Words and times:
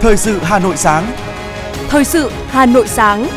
Thời 0.00 0.16
sự 0.16 0.38
Hà 0.42 0.58
Nội 0.58 0.76
sáng. 0.76 1.12
Thời 1.88 2.04
sự 2.04 2.30
Hà 2.48 2.66
Nội 2.66 2.88
sáng. 2.88 3.28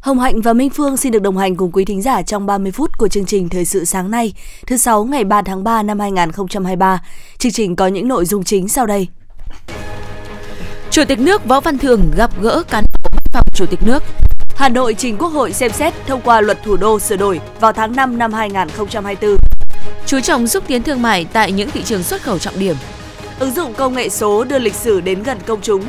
Hồng 0.00 0.18
Hạnh 0.18 0.40
và 0.40 0.52
Minh 0.52 0.70
Phương 0.70 0.96
xin 0.96 1.12
được 1.12 1.22
đồng 1.22 1.38
hành 1.38 1.56
cùng 1.56 1.72
quý 1.72 1.84
thính 1.84 2.02
giả 2.02 2.22
trong 2.22 2.46
30 2.46 2.72
phút 2.72 2.98
của 2.98 3.08
chương 3.08 3.26
trình 3.26 3.48
Thời 3.48 3.64
sự 3.64 3.84
sáng 3.84 4.10
nay, 4.10 4.32
thứ 4.66 4.76
sáu 4.76 5.04
ngày 5.04 5.24
3 5.24 5.42
tháng 5.42 5.64
3 5.64 5.82
năm 5.82 5.98
2023. 6.00 7.02
Chương 7.38 7.52
trình 7.52 7.76
có 7.76 7.86
những 7.86 8.08
nội 8.08 8.26
dung 8.26 8.44
chính 8.44 8.68
sau 8.68 8.86
đây. 8.86 9.08
Chủ 10.90 11.04
tịch 11.08 11.18
nước 11.18 11.44
Võ 11.44 11.60
Văn 11.60 11.78
Thường 11.78 12.10
gặp 12.16 12.30
gỡ 12.40 12.62
cán 12.70 12.84
bộ 12.92 13.08
văn 13.12 13.22
phòng 13.32 13.46
Chủ 13.54 13.66
tịch 13.66 13.80
nước. 13.82 14.02
Hà 14.56 14.68
Nội 14.68 14.94
trình 14.94 15.16
Quốc 15.18 15.28
hội 15.28 15.52
xem 15.52 15.72
xét 15.72 15.94
thông 16.06 16.20
qua 16.20 16.40
luật 16.40 16.62
thủ 16.64 16.76
đô 16.76 16.98
sửa 16.98 17.16
đổi 17.16 17.40
vào 17.60 17.72
tháng 17.72 17.96
5 17.96 18.18
năm 18.18 18.32
2024. 18.32 19.36
Chú 20.06 20.20
trọng 20.20 20.46
xúc 20.46 20.64
tiến 20.66 20.82
thương 20.82 21.02
mại 21.02 21.26
tại 21.32 21.52
những 21.52 21.70
thị 21.70 21.82
trường 21.82 22.02
xuất 22.02 22.22
khẩu 22.22 22.38
trọng 22.38 22.58
điểm. 22.58 22.76
Ứng 23.38 23.54
dụng 23.54 23.74
công 23.74 23.94
nghệ 23.94 24.08
số 24.08 24.44
đưa 24.44 24.58
lịch 24.58 24.74
sử 24.74 25.00
đến 25.00 25.22
gần 25.22 25.38
công 25.46 25.60
chúng. 25.60 25.84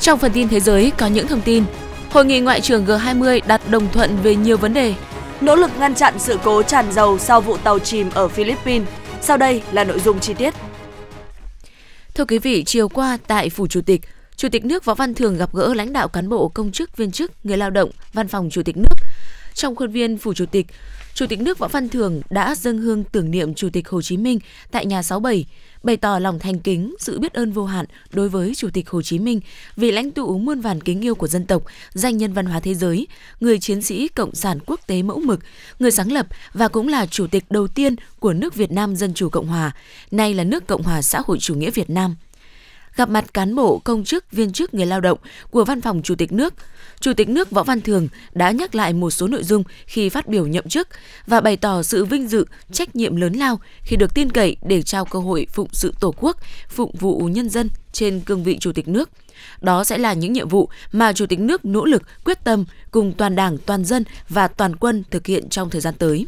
Trong 0.00 0.18
phần 0.18 0.32
tin 0.32 0.48
thế 0.48 0.60
giới 0.60 0.92
có 0.98 1.06
những 1.06 1.26
thông 1.26 1.40
tin 1.40 1.64
Hội 2.10 2.24
nghị 2.24 2.40
ngoại 2.40 2.60
trưởng 2.60 2.86
G20 2.86 3.40
đặt 3.46 3.60
đồng 3.70 3.92
thuận 3.92 4.16
về 4.22 4.36
nhiều 4.36 4.56
vấn 4.56 4.74
đề. 4.74 4.94
Nỗ 5.40 5.56
lực 5.56 5.70
ngăn 5.78 5.94
chặn 5.94 6.14
sự 6.18 6.38
cố 6.44 6.62
tràn 6.62 6.92
dầu 6.92 7.18
sau 7.18 7.40
vụ 7.40 7.56
tàu 7.56 7.78
chìm 7.78 8.10
ở 8.14 8.28
Philippines. 8.28 8.88
Sau 9.20 9.36
đây 9.36 9.62
là 9.72 9.84
nội 9.84 10.00
dung 10.00 10.20
chi 10.20 10.34
tiết. 10.34 10.54
Thưa 12.14 12.24
quý 12.24 12.38
vị, 12.38 12.64
chiều 12.64 12.88
qua 12.88 13.18
tại 13.26 13.50
Phủ 13.50 13.66
Chủ 13.66 13.80
tịch, 13.80 14.00
Chủ 14.36 14.48
tịch 14.48 14.64
nước 14.64 14.84
Võ 14.84 14.94
Văn 14.94 15.14
Thường 15.14 15.36
gặp 15.36 15.54
gỡ 15.54 15.74
lãnh 15.74 15.92
đạo 15.92 16.08
cán 16.08 16.28
bộ, 16.28 16.48
công 16.48 16.72
chức, 16.72 16.96
viên 16.96 17.10
chức, 17.10 17.32
người 17.44 17.56
lao 17.56 17.70
động, 17.70 17.90
văn 18.12 18.28
phòng 18.28 18.48
Chủ 18.50 18.62
tịch 18.62 18.76
nước. 18.76 18.96
Trong 19.54 19.76
khuôn 19.76 19.92
viên 19.92 20.18
Phủ 20.18 20.34
Chủ 20.34 20.46
tịch, 20.46 20.66
Chủ 21.16 21.26
tịch 21.26 21.40
nước 21.40 21.58
Võ 21.58 21.68
Văn 21.68 21.88
Thường 21.88 22.20
đã 22.30 22.54
dâng 22.54 22.78
hương 22.78 23.04
tưởng 23.04 23.30
niệm 23.30 23.54
Chủ 23.54 23.68
tịch 23.72 23.88
Hồ 23.88 24.02
Chí 24.02 24.16
Minh 24.16 24.38
tại 24.70 24.86
nhà 24.86 25.02
67, 25.02 25.46
bày 25.82 25.96
tỏ 25.96 26.18
lòng 26.18 26.38
thành 26.38 26.58
kính, 26.58 26.94
sự 26.98 27.18
biết 27.18 27.32
ơn 27.32 27.52
vô 27.52 27.64
hạn 27.64 27.86
đối 28.12 28.28
với 28.28 28.54
Chủ 28.54 28.68
tịch 28.72 28.90
Hồ 28.90 29.02
Chí 29.02 29.18
Minh, 29.18 29.40
vị 29.76 29.90
lãnh 29.90 30.10
tụ 30.10 30.38
muôn 30.38 30.60
vàn 30.60 30.80
kính 30.80 31.04
yêu 31.04 31.14
của 31.14 31.28
dân 31.28 31.46
tộc, 31.46 31.62
danh 31.92 32.16
nhân 32.16 32.32
văn 32.32 32.46
hóa 32.46 32.60
thế 32.60 32.74
giới, 32.74 33.06
người 33.40 33.58
chiến 33.58 33.82
sĩ 33.82 34.08
cộng 34.08 34.34
sản 34.34 34.58
quốc 34.66 34.80
tế 34.86 35.02
mẫu 35.02 35.20
mực, 35.20 35.40
người 35.78 35.90
sáng 35.90 36.12
lập 36.12 36.26
và 36.52 36.68
cũng 36.68 36.88
là 36.88 37.06
chủ 37.06 37.26
tịch 37.26 37.44
đầu 37.50 37.68
tiên 37.68 37.96
của 38.20 38.32
nước 38.32 38.54
Việt 38.54 38.72
Nam 38.72 38.96
Dân 38.96 39.14
chủ 39.14 39.28
Cộng 39.28 39.46
hòa, 39.46 39.72
nay 40.10 40.34
là 40.34 40.44
nước 40.44 40.66
Cộng 40.66 40.82
hòa 40.82 41.02
xã 41.02 41.20
hội 41.26 41.38
chủ 41.40 41.54
nghĩa 41.54 41.70
Việt 41.70 41.90
Nam 41.90 42.16
gặp 42.96 43.08
mặt 43.08 43.34
cán 43.34 43.54
bộ, 43.54 43.80
công 43.84 44.04
chức, 44.04 44.32
viên 44.32 44.52
chức, 44.52 44.74
người 44.74 44.86
lao 44.86 45.00
động 45.00 45.18
của 45.50 45.64
Văn 45.64 45.80
phòng 45.80 46.02
Chủ 46.02 46.14
tịch 46.14 46.32
nước, 46.32 46.54
Chủ 47.00 47.12
tịch 47.12 47.28
nước 47.28 47.50
Võ 47.50 47.62
Văn 47.62 47.80
Thường 47.80 48.08
đã 48.32 48.50
nhắc 48.50 48.74
lại 48.74 48.92
một 48.92 49.10
số 49.10 49.28
nội 49.28 49.44
dung 49.44 49.64
khi 49.86 50.08
phát 50.08 50.26
biểu 50.26 50.46
nhậm 50.46 50.68
chức 50.68 50.88
và 51.26 51.40
bày 51.40 51.56
tỏ 51.56 51.82
sự 51.82 52.04
vinh 52.04 52.28
dự, 52.28 52.46
trách 52.72 52.96
nhiệm 52.96 53.16
lớn 53.16 53.32
lao 53.32 53.60
khi 53.82 53.96
được 53.96 54.14
tin 54.14 54.30
cậy 54.32 54.56
để 54.62 54.82
trao 54.82 55.04
cơ 55.04 55.18
hội 55.18 55.46
phụng 55.52 55.68
sự 55.72 55.92
Tổ 56.00 56.14
quốc, 56.20 56.36
phụng 56.68 56.94
vụ 56.98 57.18
nhân 57.18 57.48
dân 57.48 57.68
trên 57.92 58.20
cương 58.20 58.44
vị 58.44 58.58
Chủ 58.60 58.72
tịch 58.72 58.88
nước. 58.88 59.10
Đó 59.60 59.84
sẽ 59.84 59.98
là 59.98 60.12
những 60.12 60.32
nhiệm 60.32 60.48
vụ 60.48 60.68
mà 60.92 61.12
Chủ 61.12 61.26
tịch 61.26 61.40
nước 61.40 61.64
nỗ 61.64 61.84
lực, 61.84 62.02
quyết 62.24 62.44
tâm 62.44 62.64
cùng 62.90 63.12
toàn 63.12 63.36
Đảng, 63.36 63.58
toàn 63.58 63.84
dân 63.84 64.04
và 64.28 64.48
toàn 64.48 64.76
quân 64.76 65.04
thực 65.10 65.26
hiện 65.26 65.48
trong 65.48 65.70
thời 65.70 65.80
gian 65.80 65.94
tới. 65.98 66.26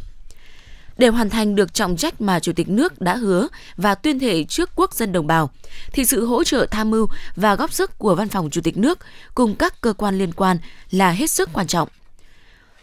Để 0.98 1.08
hoàn 1.08 1.30
thành 1.30 1.54
được 1.54 1.74
trọng 1.74 1.96
trách 1.96 2.20
mà 2.20 2.40
Chủ 2.40 2.52
tịch 2.52 2.68
nước 2.68 3.00
đã 3.00 3.16
hứa 3.16 3.48
và 3.76 3.94
tuyên 3.94 4.18
thệ 4.18 4.44
trước 4.44 4.70
quốc 4.74 4.94
dân 4.94 5.12
đồng 5.12 5.26
bào, 5.26 5.50
thì 5.92 6.04
sự 6.04 6.26
hỗ 6.26 6.44
trợ 6.44 6.66
tham 6.70 6.90
mưu 6.90 7.06
và 7.36 7.54
góp 7.54 7.72
sức 7.72 7.98
của 7.98 8.14
Văn 8.14 8.28
phòng 8.28 8.50
Chủ 8.50 8.60
tịch 8.60 8.76
nước 8.76 8.98
cùng 9.34 9.54
các 9.54 9.80
cơ 9.80 9.92
quan 9.92 10.18
liên 10.18 10.32
quan 10.32 10.58
là 10.90 11.10
hết 11.10 11.30
sức 11.30 11.50
quan 11.52 11.66
trọng. 11.66 11.88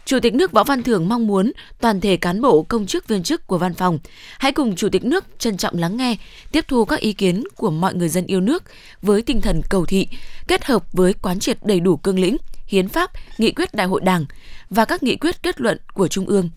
Chủ 0.04 0.20
tịch 0.20 0.34
nước 0.34 0.52
Võ 0.52 0.64
Văn 0.64 0.82
Thưởng 0.82 1.08
mong 1.08 1.26
muốn 1.26 1.52
toàn 1.80 2.00
thể 2.00 2.16
cán 2.16 2.40
bộ, 2.40 2.62
công 2.62 2.86
chức 2.86 3.08
viên 3.08 3.22
chức 3.22 3.46
của 3.46 3.58
văn 3.58 3.74
phòng 3.74 3.98
hãy 4.38 4.52
cùng 4.52 4.76
Chủ 4.76 4.88
tịch 4.88 5.04
nước 5.04 5.24
trân 5.38 5.56
trọng 5.56 5.78
lắng 5.78 5.96
nghe, 5.96 6.16
tiếp 6.52 6.64
thu 6.68 6.84
các 6.84 7.00
ý 7.00 7.12
kiến 7.12 7.44
của 7.56 7.70
mọi 7.70 7.94
người 7.94 8.08
dân 8.08 8.26
yêu 8.26 8.40
nước 8.40 8.62
với 9.02 9.22
tinh 9.22 9.40
thần 9.40 9.60
cầu 9.70 9.86
thị, 9.86 10.08
kết 10.48 10.64
hợp 10.64 10.92
với 10.92 11.12
quán 11.12 11.38
triệt 11.38 11.58
đầy 11.62 11.80
đủ 11.80 11.96
cương 11.96 12.18
lĩnh, 12.18 12.36
hiến 12.66 12.88
pháp, 12.88 13.10
nghị 13.38 13.52
quyết 13.52 13.74
đại 13.74 13.86
hội 13.86 14.00
đảng 14.00 14.24
và 14.70 14.84
các 14.84 15.02
nghị 15.02 15.16
quyết 15.16 15.42
kết 15.42 15.60
luận 15.60 15.78
của 15.94 16.08
Trung 16.08 16.26
ương 16.26 16.50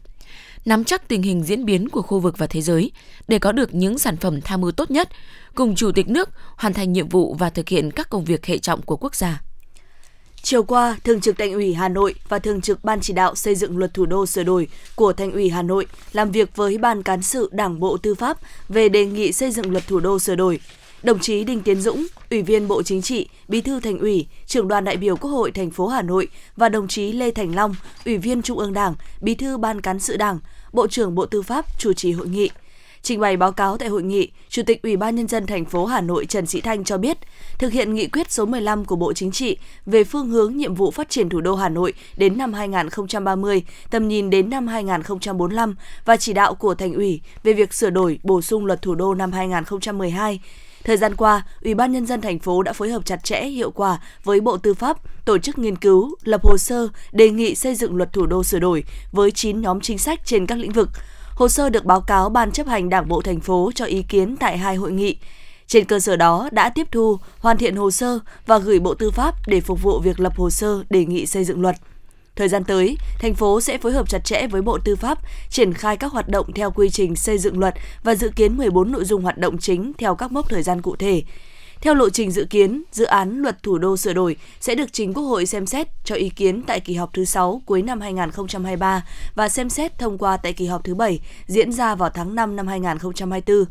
nắm 0.65 0.83
chắc 0.83 1.07
tình 1.07 1.21
hình 1.21 1.43
diễn 1.43 1.65
biến 1.65 1.89
của 1.89 2.01
khu 2.01 2.19
vực 2.19 2.37
và 2.37 2.47
thế 2.47 2.61
giới 2.61 2.91
để 3.27 3.39
có 3.39 3.51
được 3.51 3.73
những 3.73 3.99
sản 3.99 4.17
phẩm 4.17 4.41
tham 4.41 4.61
mưu 4.61 4.71
tốt 4.71 4.91
nhất, 4.91 5.09
cùng 5.55 5.75
Chủ 5.75 5.91
tịch 5.91 6.09
nước 6.09 6.29
hoàn 6.55 6.73
thành 6.73 6.93
nhiệm 6.93 7.09
vụ 7.09 7.33
và 7.33 7.49
thực 7.49 7.69
hiện 7.69 7.91
các 7.91 8.09
công 8.09 8.25
việc 8.25 8.45
hệ 8.45 8.57
trọng 8.57 8.81
của 8.81 8.97
quốc 8.97 9.15
gia. 9.15 9.41
Chiều 10.41 10.63
qua, 10.63 10.97
Thường 11.03 11.21
trực 11.21 11.37
Thành 11.37 11.53
ủy 11.53 11.73
Hà 11.73 11.89
Nội 11.89 12.15
và 12.29 12.39
Thường 12.39 12.61
trực 12.61 12.83
Ban 12.83 13.01
chỉ 13.01 13.13
đạo 13.13 13.35
xây 13.35 13.55
dựng 13.55 13.77
luật 13.77 13.93
thủ 13.93 14.05
đô 14.05 14.25
sửa 14.25 14.43
đổi 14.43 14.67
của 14.95 15.13
Thành 15.13 15.31
ủy 15.31 15.49
Hà 15.49 15.61
Nội 15.61 15.85
làm 16.11 16.31
việc 16.31 16.55
với 16.55 16.77
Ban 16.77 17.03
cán 17.03 17.21
sự 17.21 17.49
Đảng 17.51 17.79
Bộ 17.79 17.97
Tư 17.97 18.15
pháp 18.15 18.37
về 18.69 18.89
đề 18.89 19.05
nghị 19.05 19.31
xây 19.31 19.51
dựng 19.51 19.71
luật 19.71 19.87
thủ 19.87 19.99
đô 19.99 20.19
sửa 20.19 20.35
đổi 20.35 20.59
đồng 21.03 21.19
chí 21.19 21.43
Đinh 21.43 21.61
Tiến 21.61 21.81
Dũng, 21.81 22.07
Ủy 22.29 22.41
viên 22.41 22.67
Bộ 22.67 22.83
Chính 22.83 23.01
trị, 23.01 23.29
Bí 23.47 23.61
thư 23.61 23.79
Thành 23.79 23.99
ủy, 23.99 24.27
Trưởng 24.45 24.67
đoàn 24.67 24.83
đại 24.83 24.97
biểu 24.97 25.15
Quốc 25.15 25.31
hội 25.31 25.51
thành 25.51 25.71
phố 25.71 25.87
Hà 25.87 26.01
Nội 26.01 26.27
và 26.57 26.69
đồng 26.69 26.87
chí 26.87 27.11
Lê 27.11 27.31
Thành 27.31 27.55
Long, 27.55 27.75
Ủy 28.05 28.17
viên 28.17 28.41
Trung 28.41 28.57
ương 28.57 28.73
Đảng, 28.73 28.95
Bí 29.21 29.35
thư 29.35 29.57
Ban 29.57 29.81
cán 29.81 29.99
sự 29.99 30.17
Đảng, 30.17 30.39
Bộ 30.73 30.87
trưởng 30.87 31.15
Bộ 31.15 31.25
Tư 31.25 31.41
pháp 31.41 31.65
chủ 31.79 31.93
trì 31.93 32.11
hội 32.11 32.27
nghị. 32.27 32.49
Trình 33.01 33.19
bày 33.19 33.37
báo 33.37 33.51
cáo 33.51 33.77
tại 33.77 33.89
hội 33.89 34.03
nghị, 34.03 34.31
Chủ 34.49 34.63
tịch 34.65 34.81
Ủy 34.83 34.97
ban 34.97 35.15
nhân 35.15 35.27
dân 35.27 35.45
thành 35.45 35.65
phố 35.65 35.85
Hà 35.85 36.01
Nội 36.01 36.25
Trần 36.25 36.45
Sĩ 36.45 36.61
Thanh 36.61 36.83
cho 36.83 36.97
biết, 36.97 37.17
thực 37.59 37.71
hiện 37.71 37.93
nghị 37.93 38.07
quyết 38.07 38.31
số 38.31 38.45
15 38.45 38.85
của 38.85 38.95
Bộ 38.95 39.13
Chính 39.13 39.31
trị 39.31 39.57
về 39.85 40.03
phương 40.03 40.29
hướng 40.29 40.57
nhiệm 40.57 40.75
vụ 40.75 40.91
phát 40.91 41.09
triển 41.09 41.29
thủ 41.29 41.41
đô 41.41 41.55
Hà 41.55 41.69
Nội 41.69 41.93
đến 42.17 42.37
năm 42.37 42.53
2030, 42.53 43.63
tầm 43.91 44.07
nhìn 44.07 44.29
đến 44.29 44.49
năm 44.49 44.67
2045 44.67 45.75
và 46.05 46.17
chỉ 46.17 46.33
đạo 46.33 46.55
của 46.55 46.75
Thành 46.75 46.93
ủy 46.93 47.21
về 47.43 47.53
việc 47.53 47.73
sửa 47.73 47.89
đổi, 47.89 48.19
bổ 48.23 48.41
sung 48.41 48.65
luật 48.65 48.81
thủ 48.81 48.95
đô 48.95 49.13
năm 49.13 49.31
2012 49.31 50.39
Thời 50.83 50.97
gian 50.97 51.15
qua, 51.15 51.43
Ủy 51.61 51.73
ban 51.73 51.91
nhân 51.91 52.05
dân 52.05 52.21
thành 52.21 52.39
phố 52.39 52.63
đã 52.63 52.73
phối 52.73 52.89
hợp 52.89 53.05
chặt 53.05 53.23
chẽ, 53.23 53.45
hiệu 53.45 53.71
quả 53.71 53.99
với 54.23 54.41
Bộ 54.41 54.57
Tư 54.57 54.73
pháp, 54.73 54.97
tổ 55.25 55.37
chức 55.37 55.57
nghiên 55.57 55.75
cứu, 55.75 56.15
lập 56.23 56.41
hồ 56.43 56.57
sơ, 56.57 56.87
đề 57.11 57.29
nghị 57.29 57.55
xây 57.55 57.75
dựng 57.75 57.95
luật 57.95 58.13
thủ 58.13 58.25
đô 58.25 58.43
sửa 58.43 58.59
đổi 58.59 58.83
với 59.11 59.31
9 59.31 59.61
nhóm 59.61 59.81
chính 59.81 59.97
sách 59.97 60.19
trên 60.25 60.45
các 60.45 60.57
lĩnh 60.57 60.71
vực. 60.71 60.89
Hồ 61.35 61.47
sơ 61.47 61.69
được 61.69 61.85
báo 61.85 62.01
cáo 62.01 62.29
Ban 62.29 62.51
chấp 62.51 62.67
hành 62.67 62.89
Đảng 62.89 63.07
bộ 63.07 63.21
thành 63.21 63.39
phố 63.39 63.71
cho 63.75 63.85
ý 63.85 64.03
kiến 64.03 64.37
tại 64.37 64.57
hai 64.57 64.75
hội 64.75 64.91
nghị. 64.91 65.17
Trên 65.67 65.85
cơ 65.85 65.99
sở 65.99 66.15
đó 66.15 66.49
đã 66.51 66.69
tiếp 66.69 66.87
thu, 66.91 67.17
hoàn 67.39 67.57
thiện 67.57 67.75
hồ 67.75 67.91
sơ 67.91 68.19
và 68.45 68.57
gửi 68.57 68.79
Bộ 68.79 68.93
Tư 68.93 69.11
pháp 69.11 69.35
để 69.47 69.61
phục 69.61 69.81
vụ 69.83 69.99
việc 69.99 70.19
lập 70.19 70.33
hồ 70.37 70.49
sơ 70.49 70.83
đề 70.89 71.05
nghị 71.05 71.25
xây 71.25 71.43
dựng 71.43 71.61
luật. 71.61 71.75
Thời 72.39 72.49
gian 72.49 72.63
tới, 72.63 72.97
thành 73.19 73.33
phố 73.33 73.61
sẽ 73.61 73.77
phối 73.77 73.91
hợp 73.91 74.09
chặt 74.09 74.23
chẽ 74.23 74.47
với 74.47 74.61
Bộ 74.61 74.77
Tư 74.83 74.95
pháp 74.95 75.19
triển 75.49 75.73
khai 75.73 75.97
các 75.97 76.11
hoạt 76.11 76.29
động 76.29 76.53
theo 76.53 76.71
quy 76.71 76.89
trình 76.89 77.15
xây 77.15 77.37
dựng 77.37 77.59
luật 77.59 77.75
và 78.03 78.15
dự 78.15 78.29
kiến 78.35 78.57
14 78.57 78.91
nội 78.91 79.05
dung 79.05 79.21
hoạt 79.21 79.37
động 79.37 79.57
chính 79.57 79.91
theo 79.97 80.15
các 80.15 80.31
mốc 80.31 80.49
thời 80.49 80.63
gian 80.63 80.81
cụ 80.81 80.95
thể. 80.95 81.23
Theo 81.81 81.93
lộ 81.93 82.09
trình 82.09 82.31
dự 82.31 82.45
kiến, 82.49 82.83
dự 82.91 83.05
án 83.05 83.41
luật 83.41 83.63
thủ 83.63 83.77
đô 83.77 83.97
sửa 83.97 84.13
đổi 84.13 84.35
sẽ 84.59 84.75
được 84.75 84.93
chính 84.93 85.13
Quốc 85.13 85.23
hội 85.23 85.45
xem 85.45 85.65
xét 85.65 85.87
cho 86.03 86.15
ý 86.15 86.29
kiến 86.29 86.61
tại 86.61 86.79
kỳ 86.79 86.93
họp 86.93 87.13
thứ 87.13 87.25
6 87.25 87.61
cuối 87.65 87.81
năm 87.81 88.01
2023 88.01 89.05
và 89.35 89.49
xem 89.49 89.69
xét 89.69 89.97
thông 89.97 90.17
qua 90.17 90.37
tại 90.37 90.53
kỳ 90.53 90.65
họp 90.65 90.83
thứ 90.83 90.95
7 90.95 91.19
diễn 91.47 91.71
ra 91.71 91.95
vào 91.95 92.09
tháng 92.09 92.35
5 92.35 92.55
năm 92.55 92.67
2024. 92.67 93.65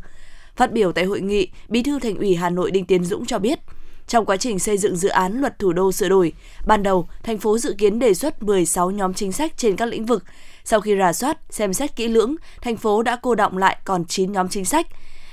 Phát 0.55 0.71
biểu 0.71 0.91
tại 0.91 1.05
hội 1.05 1.21
nghị, 1.21 1.47
Bí 1.69 1.83
thư 1.83 1.99
Thành 1.99 2.15
ủy 2.15 2.35
Hà 2.35 2.49
Nội 2.49 2.71
Đinh 2.71 2.85
Tiến 2.85 3.05
Dũng 3.05 3.25
cho 3.25 3.39
biết, 3.39 3.59
trong 4.09 4.25
quá 4.25 4.37
trình 4.37 4.59
xây 4.59 4.77
dựng 4.77 4.95
dự 4.95 5.09
án 5.09 5.41
luật 5.41 5.59
thủ 5.59 5.73
đô 5.73 5.91
sửa 5.91 6.09
đổi, 6.09 6.33
ban 6.65 6.83
đầu, 6.83 7.07
thành 7.23 7.37
phố 7.37 7.57
dự 7.57 7.75
kiến 7.77 7.99
đề 7.99 8.13
xuất 8.13 8.43
16 8.43 8.91
nhóm 8.91 9.13
chính 9.13 9.31
sách 9.31 9.57
trên 9.57 9.75
các 9.75 9.85
lĩnh 9.85 10.05
vực. 10.05 10.23
Sau 10.63 10.81
khi 10.81 10.95
rà 10.97 11.13
soát, 11.13 11.37
xem 11.49 11.73
xét 11.73 11.95
kỹ 11.95 12.07
lưỡng, 12.07 12.35
thành 12.61 12.77
phố 12.77 13.03
đã 13.03 13.15
cô 13.21 13.35
động 13.35 13.57
lại 13.57 13.77
còn 13.85 14.05
9 14.05 14.31
nhóm 14.31 14.49
chính 14.49 14.65
sách. 14.65 14.87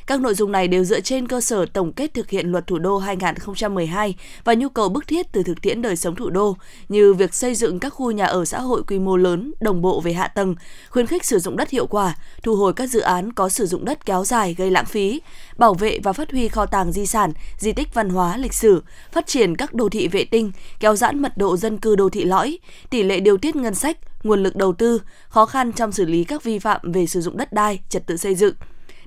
Các 0.06 0.21
nội 0.21 0.34
dung 0.34 0.53
này 0.53 0.69
đều 0.69 0.84
dựa 0.84 1.00
trên 1.00 1.28
cơ 1.28 1.41
sở 1.41 1.67
tổng 1.67 1.93
kết 1.93 2.15
thực 2.15 2.31
hiện 2.31 2.53
luật 2.53 2.67
thủ 2.67 2.78
đô 2.78 2.99
2012 2.99 4.15
và 4.44 4.55
nhu 4.55 4.69
cầu 4.69 4.89
bức 4.89 5.06
thiết 5.06 5.33
từ 5.33 5.43
thực 5.43 5.62
tiễn 5.62 5.83
đời 5.83 5.97
sống 5.97 6.17
thủ 6.17 6.31
đô, 6.31 6.56
như 6.89 7.15
việc 7.15 7.34
xây 7.34 7.55
dựng 7.55 7.78
các 7.78 7.91
khu 7.91 8.11
nhà 8.11 8.27
ở 8.27 8.44
xã 8.44 8.61
hội 8.61 8.82
quy 8.87 8.99
mô 8.99 9.17
lớn, 9.17 9.53
đồng 9.61 9.82
bộ 9.82 10.00
về 10.00 10.12
hạ 10.12 10.29
tầng, 10.29 10.55
khuyến 10.91 11.06
khích 11.06 11.25
sử 11.25 11.38
dụng 11.38 11.56
đất 11.56 11.70
hiệu 11.70 11.87
quả, 11.87 12.14
thu 12.43 12.56
hồi 12.56 12.73
các 12.73 12.87
dự 12.87 13.00
án 13.00 13.32
có 13.32 13.49
sử 13.49 13.67
dụng 13.67 13.85
đất 13.85 14.06
kéo 14.06 14.25
dài 14.25 14.55
gây 14.55 14.70
lãng 14.70 14.85
phí, 14.85 15.20
bảo 15.58 15.75
vệ 15.75 15.99
và 16.03 16.12
phát 16.12 16.31
huy 16.31 16.49
kho 16.49 16.67
tàng 16.67 16.93
di 16.93 17.06
sản, 17.06 17.32
di 17.58 17.73
tích 17.73 17.94
văn 17.94 18.08
hóa 18.08 18.37
lịch 18.37 18.55
sử, 18.55 18.82
phát 19.12 19.26
triển 19.26 19.56
các 19.56 19.75
đô 19.75 19.88
thị 19.88 20.08
vệ 20.08 20.25
tinh, 20.25 20.53
kéo 20.81 20.97
giãn 20.97 21.23
mật 21.23 21.38
độ 21.38 21.56
dân 21.56 21.79
cư 21.79 21.97
đô 21.97 22.08
thị 22.08 22.25
lõi, 22.25 22.58
tỷ 22.91 23.03
lệ 23.03 23.20
điều 23.20 23.37
tiết 23.37 23.56
ngân 23.56 23.75
sách, 23.75 23.99
nguồn 24.25 24.43
lực 24.43 24.56
đầu 24.56 24.73
tư, 24.73 25.03
khó 25.29 25.47
khăn 25.47 25.73
trong 25.73 25.93
xử 25.93 26.05
lý 26.05 26.25
các 26.25 26.44
vi 26.44 26.58
phạm 26.58 26.93
về 26.93 27.06
sử 27.06 27.20
dụng 27.20 27.37
đất 27.37 27.53
đai, 27.53 27.81
trật 27.88 28.06
tự 28.06 28.17
xây 28.17 28.35
dựng 28.35 28.55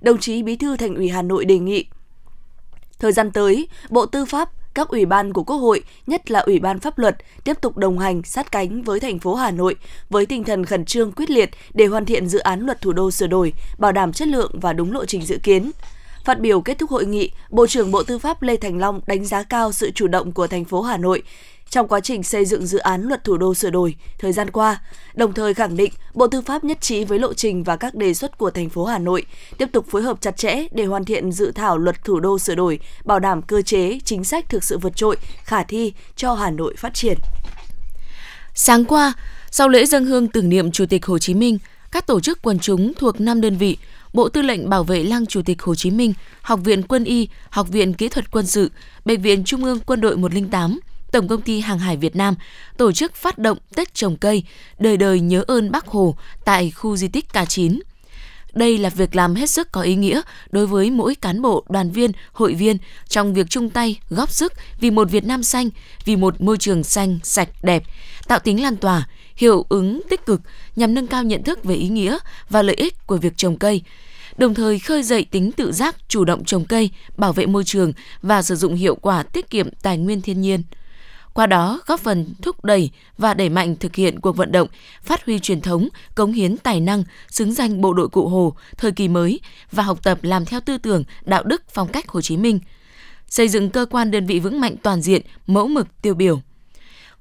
đồng 0.02 0.20
chí 0.20 0.44
Bí 0.44 0.56
thư 0.56 0.78
Thành 0.78 0.96
ủy 0.96 1.10
Hà 1.10 1.22
Nội 1.22 1.46
đề 1.46 1.60
nghị 1.60 1.86
thời 3.00 3.12
gian 3.12 3.32
tới, 3.32 3.68
Bộ 3.90 4.06
Tư 4.06 4.26
pháp, 4.26 4.50
các 4.74 4.88
ủy 4.88 5.06
ban 5.06 5.34
của 5.34 5.44
Quốc 5.44 5.58
hội, 5.58 5.84
nhất 6.08 6.32
là 6.32 6.40
Ủy 6.40 6.60
ban 6.60 6.80
pháp 6.80 7.00
luật, 7.00 7.18
tiếp 7.44 7.62
tục 7.62 7.78
đồng 7.78 8.00
hành 8.00 8.24
sát 8.24 8.52
cánh 8.52 8.82
với 8.82 9.00
thành 9.00 9.20
phố 9.20 9.36
Hà 9.36 9.52
Nội 9.52 9.76
với 10.10 10.26
tinh 10.26 10.44
thần 10.44 10.66
khẩn 10.66 10.86
trương 10.86 11.12
quyết 11.12 11.30
liệt 11.30 11.50
để 11.74 11.86
hoàn 11.86 12.06
thiện 12.06 12.28
dự 12.28 12.40
án 12.40 12.66
luật 12.66 12.82
thủ 12.82 12.94
đô 12.94 13.12
sửa 13.12 13.28
đổi, 13.28 13.54
bảo 13.78 13.92
đảm 13.92 14.14
chất 14.14 14.28
lượng 14.28 14.52
và 14.54 14.74
đúng 14.74 14.92
lộ 14.92 15.06
trình 15.06 15.26
dự 15.26 15.38
kiến. 15.44 15.72
Phát 16.26 16.40
biểu 16.40 16.62
kết 16.62 16.78
thúc 16.80 16.90
hội 16.90 17.06
nghị, 17.06 17.32
Bộ 17.50 17.68
trưởng 17.68 17.92
Bộ 17.92 18.04
Tư 18.04 18.20
pháp 18.20 18.42
Lê 18.42 18.56
Thành 18.56 18.78
Long 18.78 19.02
đánh 19.08 19.26
giá 19.26 19.44
cao 19.44 19.72
sự 19.72 19.92
chủ 19.92 20.08
động 20.08 20.32
của 20.32 20.48
thành 20.48 20.66
phố 20.66 20.82
Hà 20.82 20.98
Nội 20.98 21.24
trong 21.70 21.88
quá 21.88 22.00
trình 22.00 22.24
xây 22.24 22.46
dựng 22.46 22.66
dự 22.66 22.78
án 22.78 23.04
luật 23.04 23.24
thủ 23.24 23.38
đô 23.38 23.54
sửa 23.54 23.70
đổi 23.70 23.96
thời 24.20 24.34
gian 24.34 24.52
qua, 24.52 24.82
đồng 25.14 25.34
thời 25.34 25.54
khẳng 25.54 25.78
định 25.78 25.94
Bộ 26.14 26.28
Tư 26.28 26.42
pháp 26.42 26.64
nhất 26.64 26.82
trí 26.82 27.04
với 27.04 27.20
lộ 27.20 27.34
trình 27.34 27.64
và 27.64 27.76
các 27.76 27.96
đề 27.96 28.14
xuất 28.14 28.38
của 28.38 28.52
thành 28.52 28.70
phố 28.70 28.86
Hà 28.86 28.98
Nội, 28.98 29.26
tiếp 29.58 29.70
tục 29.74 29.86
phối 29.90 30.02
hợp 30.02 30.22
chặt 30.22 30.38
chẽ 30.38 30.68
để 30.72 30.86
hoàn 30.86 31.06
thiện 31.06 31.32
dự 31.32 31.52
thảo 31.52 31.78
luật 31.78 32.04
thủ 32.04 32.20
đô 32.20 32.40
sửa 32.40 32.56
đổi, 32.56 32.80
bảo 33.06 33.20
đảm 33.20 33.42
cơ 33.42 33.62
chế, 33.62 34.00
chính 34.06 34.24
sách 34.24 34.50
thực 34.50 34.64
sự 34.64 34.78
vượt 34.78 34.96
trội, 34.96 35.18
khả 35.44 35.64
thi 35.64 35.94
cho 36.16 36.34
Hà 36.34 36.52
Nội 36.52 36.76
phát 36.78 36.94
triển. 36.94 37.18
Sáng 38.54 38.86
qua, 38.86 39.14
sau 39.52 39.70
lễ 39.70 39.86
dân 39.86 40.06
hương 40.06 40.28
tưởng 40.28 40.50
niệm 40.50 40.72
Chủ 40.72 40.86
tịch 40.86 41.06
Hồ 41.06 41.20
Chí 41.20 41.34
Minh, 41.34 41.58
các 41.92 42.08
tổ 42.08 42.20
chức 42.20 42.42
quần 42.42 42.60
chúng 42.60 42.94
thuộc 42.94 43.22
5 43.22 43.42
đơn 43.42 43.58
vị 43.58 43.78
Bộ 44.14 44.30
Tư 44.30 44.42
lệnh 44.42 44.70
Bảo 44.70 44.84
vệ 44.84 45.04
Lăng 45.04 45.26
Chủ 45.26 45.42
tịch 45.42 45.62
Hồ 45.62 45.76
Chí 45.76 45.92
Minh, 45.92 46.14
Học 46.42 46.60
viện 46.64 46.84
Quân 46.84 47.04
y, 47.04 47.28
Học 47.50 47.70
viện 47.70 47.94
Kỹ 47.94 48.10
thuật 48.10 48.32
Quân 48.32 48.46
sự, 48.46 48.72
Bệnh 49.06 49.22
viện 49.22 49.44
Trung 49.44 49.64
ương 49.64 49.80
Quân 49.80 50.02
đội 50.02 50.18
108, 50.18 50.80
Tổng 51.12 51.28
công 51.28 51.42
ty 51.42 51.60
Hàng 51.60 51.80
hải 51.80 51.98
Việt 51.98 52.16
Nam 52.16 52.36
tổ 52.78 52.92
chức 52.92 53.16
phát 53.16 53.38
động 53.38 53.58
Tết 53.76 53.94
trồng 53.94 54.18
cây, 54.18 54.44
đời 54.80 54.98
đời 54.98 55.20
nhớ 55.20 55.44
ơn 55.48 55.72
Bác 55.72 55.88
Hồ 55.88 56.16
tại 56.46 56.72
khu 56.72 56.98
di 56.98 57.08
tích 57.08 57.26
K9. 57.34 57.80
Đây 58.54 58.78
là 58.78 58.90
việc 58.90 59.16
làm 59.16 59.36
hết 59.36 59.50
sức 59.50 59.72
có 59.72 59.82
ý 59.82 59.96
nghĩa 59.96 60.22
đối 60.52 60.68
với 60.68 60.92
mỗi 60.92 61.16
cán 61.16 61.42
bộ, 61.42 61.64
đoàn 61.70 61.92
viên, 61.92 62.12
hội 62.32 62.54
viên 62.54 62.78
trong 63.08 63.34
việc 63.34 63.50
chung 63.50 63.70
tay 63.70 64.00
góp 64.10 64.32
sức 64.32 64.54
vì 64.80 64.92
một 64.92 65.12
Việt 65.12 65.26
Nam 65.26 65.44
xanh, 65.44 65.70
vì 66.06 66.16
một 66.16 66.42
môi 66.42 66.58
trường 66.58 66.84
xanh, 66.84 67.20
sạch, 67.24 67.50
đẹp, 67.64 67.84
tạo 68.28 68.40
tính 68.40 68.64
lan 68.64 68.78
tỏa, 68.78 69.08
hiệu 69.36 69.66
ứng 69.70 70.02
tích 70.10 70.26
cực 70.26 70.42
nhằm 70.76 70.94
nâng 70.94 71.08
cao 71.08 71.24
nhận 71.24 71.44
thức 71.44 71.64
về 71.64 71.76
ý 71.76 71.90
nghĩa 71.90 72.18
và 72.50 72.62
lợi 72.62 72.76
ích 72.76 73.08
của 73.08 73.18
việc 73.18 73.38
trồng 73.38 73.58
cây, 73.58 73.82
đồng 74.38 74.54
thời 74.54 74.80
khơi 74.80 75.04
dậy 75.04 75.26
tính 75.32 75.52
tự 75.52 75.72
giác 75.72 75.96
chủ 76.08 76.26
động 76.26 76.46
trồng 76.46 76.66
cây, 76.66 76.90
bảo 77.18 77.34
vệ 77.34 77.46
môi 77.46 77.64
trường 77.64 77.94
và 78.22 78.42
sử 78.42 78.56
dụng 78.56 78.76
hiệu 78.76 78.96
quả 78.96 79.24
tiết 79.24 79.50
kiệm 79.50 79.70
tài 79.82 79.98
nguyên 79.98 80.22
thiên 80.22 80.42
nhiên. 80.42 80.64
Qua 81.40 81.48
đó 81.48 81.82
góp 81.86 82.00
phần 82.00 82.26
thúc 82.42 82.66
đẩy 82.66 82.90
và 83.18 83.34
đẩy 83.34 83.50
mạnh 83.50 83.76
thực 83.76 83.96
hiện 83.96 84.20
cuộc 84.20 84.38
vận 84.38 84.52
động 84.52 84.68
phát 85.04 85.26
huy 85.26 85.40
truyền 85.40 85.62
thống, 85.62 85.90
cống 86.16 86.32
hiến 86.32 86.58
tài 86.58 86.80
năng, 86.80 87.04
xứng 87.30 87.54
danh 87.54 87.82
bộ 87.82 87.94
đội 87.94 88.10
cụ 88.10 88.28
Hồ 88.28 88.56
thời 88.78 88.92
kỳ 88.92 89.08
mới 89.08 89.40
và 89.72 89.84
học 89.84 90.00
tập 90.04 90.20
làm 90.22 90.46
theo 90.46 90.60
tư 90.62 90.78
tưởng, 90.78 91.04
đạo 91.26 91.44
đức, 91.44 91.64
phong 91.70 91.88
cách 91.88 92.08
Hồ 92.08 92.22
Chí 92.22 92.38
Minh. 92.38 92.60
Xây 93.28 93.50
dựng 93.50 93.70
cơ 93.70 93.86
quan 93.90 94.12
đơn 94.12 94.26
vị 94.26 94.40
vững 94.40 94.62
mạnh 94.62 94.76
toàn 94.84 95.02
diện, 95.02 95.22
mẫu 95.48 95.68
mực 95.68 95.88
tiêu 96.02 96.14
biểu. 96.14 96.42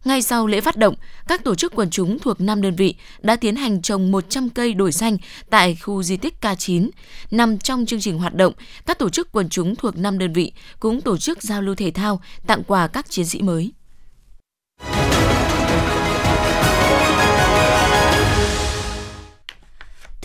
Ngay 0.05 0.23
sau 0.23 0.47
lễ 0.47 0.61
phát 0.61 0.77
động, 0.77 0.95
các 1.29 1.45
tổ 1.45 1.55
chức 1.55 1.73
quần 1.75 1.91
chúng 1.91 2.19
thuộc 2.19 2.41
5 2.41 2.63
đơn 2.63 2.77
vị 2.77 2.95
đã 3.21 3.37
tiến 3.37 3.57
hành 3.57 3.83
trồng 3.83 4.11
100 4.11 4.51
cây 4.51 4.75
đổi 4.75 4.93
xanh 4.93 5.17
tại 5.51 5.75
khu 5.75 6.03
di 6.03 6.17
tích 6.17 6.35
K9. 6.41 6.89
Nằm 7.31 7.59
trong 7.59 7.87
chương 7.87 8.01
trình 8.01 8.19
hoạt 8.19 8.35
động, 8.35 8.53
các 8.87 8.99
tổ 8.99 9.09
chức 9.09 9.33
quần 9.33 9.49
chúng 9.49 9.77
thuộc 9.77 9.97
5 9.97 10.19
đơn 10.19 10.33
vị 10.33 10.53
cũng 10.81 11.01
tổ 11.01 11.17
chức 11.17 11.43
giao 11.43 11.63
lưu 11.63 11.75
thể 11.75 11.91
thao, 11.91 12.21
tặng 12.47 12.63
quà 12.67 12.87
các 12.87 13.11
chiến 13.11 13.27
sĩ 13.27 13.43
mới. 13.43 13.73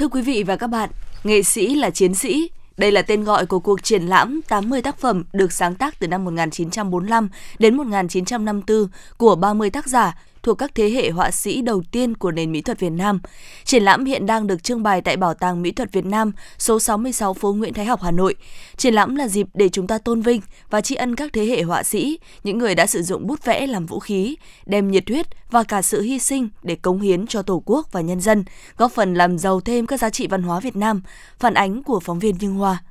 Thưa 0.04 0.10
quý 0.10 0.22
vị 0.22 0.44
và 0.44 0.56
các 0.56 0.68
bạn, 0.68 0.90
nghệ 1.24 1.44
sĩ 1.44 1.76
là 1.76 1.90
chiến 1.90 2.16
sĩ, 2.16 2.50
đây 2.78 2.92
là 2.92 3.02
tên 3.02 3.24
gọi 3.24 3.46
của 3.46 3.60
cuộc 3.60 3.84
triển 3.84 4.04
lãm 4.04 4.42
80 4.48 4.82
tác 4.82 4.98
phẩm 4.98 5.24
được 5.34 5.52
sáng 5.52 5.76
tác 5.76 6.00
từ 6.00 6.08
năm 6.08 6.26
1945 6.26 7.30
đến 7.60 7.78
1954 7.78 8.88
của 9.18 9.36
30 9.36 9.70
tác 9.70 9.88
giả 9.88 10.18
thuộc 10.44 10.58
các 10.58 10.76
thế 10.76 10.90
hệ 10.90 11.10
họa 11.10 11.32
sĩ 11.32 11.62
đầu 11.62 11.84
tiên 11.92 12.16
của 12.16 12.32
nền 12.32 12.52
mỹ 12.52 12.62
thuật 12.62 12.80
Việt 12.80 12.90
Nam. 12.90 13.20
Triển 13.64 13.84
lãm 13.84 14.06
hiện 14.06 14.26
đang 14.26 14.48
được 14.48 14.64
trưng 14.64 14.84
bày 14.84 15.02
tại 15.02 15.18
Bảo 15.18 15.34
tàng 15.34 15.62
Mỹ 15.62 15.72
thuật 15.72 15.92
Việt 15.92 16.06
Nam, 16.06 16.32
số 16.58 16.80
66 16.80 17.34
phố 17.34 17.54
Nguyễn 17.54 17.74
Thái 17.74 17.86
Học, 17.86 18.02
Hà 18.02 18.12
Nội. 18.12 18.36
Triển 18.78 18.94
lãm 18.94 19.16
là 19.16 19.28
dịp 19.28 19.48
để 19.54 19.70
chúng 19.70 19.88
ta 19.88 19.98
tôn 19.98 20.22
vinh 20.22 20.42
và 20.70 20.82
tri 20.82 20.96
ân 20.96 21.16
các 21.16 21.34
thế 21.34 21.46
hệ 21.46 21.62
họa 21.62 21.84
sĩ, 21.84 22.20
những 22.44 22.58
người 22.58 22.76
đã 22.76 22.86
sử 22.86 23.02
dụng 23.02 23.28
bút 23.28 23.46
vẽ 23.46 23.68
làm 23.68 23.86
vũ 23.86 24.00
khí, 24.00 24.36
đem 24.66 24.92
nhiệt 24.92 25.10
huyết 25.10 25.28
và 25.52 25.64
cả 25.64 25.82
sự 25.82 26.02
hy 26.02 26.20
sinh 26.20 26.50
để 26.64 26.76
cống 26.76 27.02
hiến 27.02 27.28
cho 27.28 27.42
Tổ 27.42 27.64
quốc 27.66 27.92
và 27.92 28.02
nhân 28.02 28.22
dân, 28.22 28.44
góp 28.78 28.92
phần 28.92 29.14
làm 29.14 29.38
giàu 29.38 29.62
thêm 29.62 29.86
các 29.86 30.00
giá 30.00 30.10
trị 30.10 30.28
văn 30.28 30.44
hóa 30.44 30.60
Việt 30.60 30.76
Nam. 30.76 31.02
Phản 31.40 31.54
ánh 31.54 31.84
của 31.84 32.00
phóng 32.00 32.20
viên 32.20 32.36
Dương 32.40 32.56
Hoa. 32.56 32.84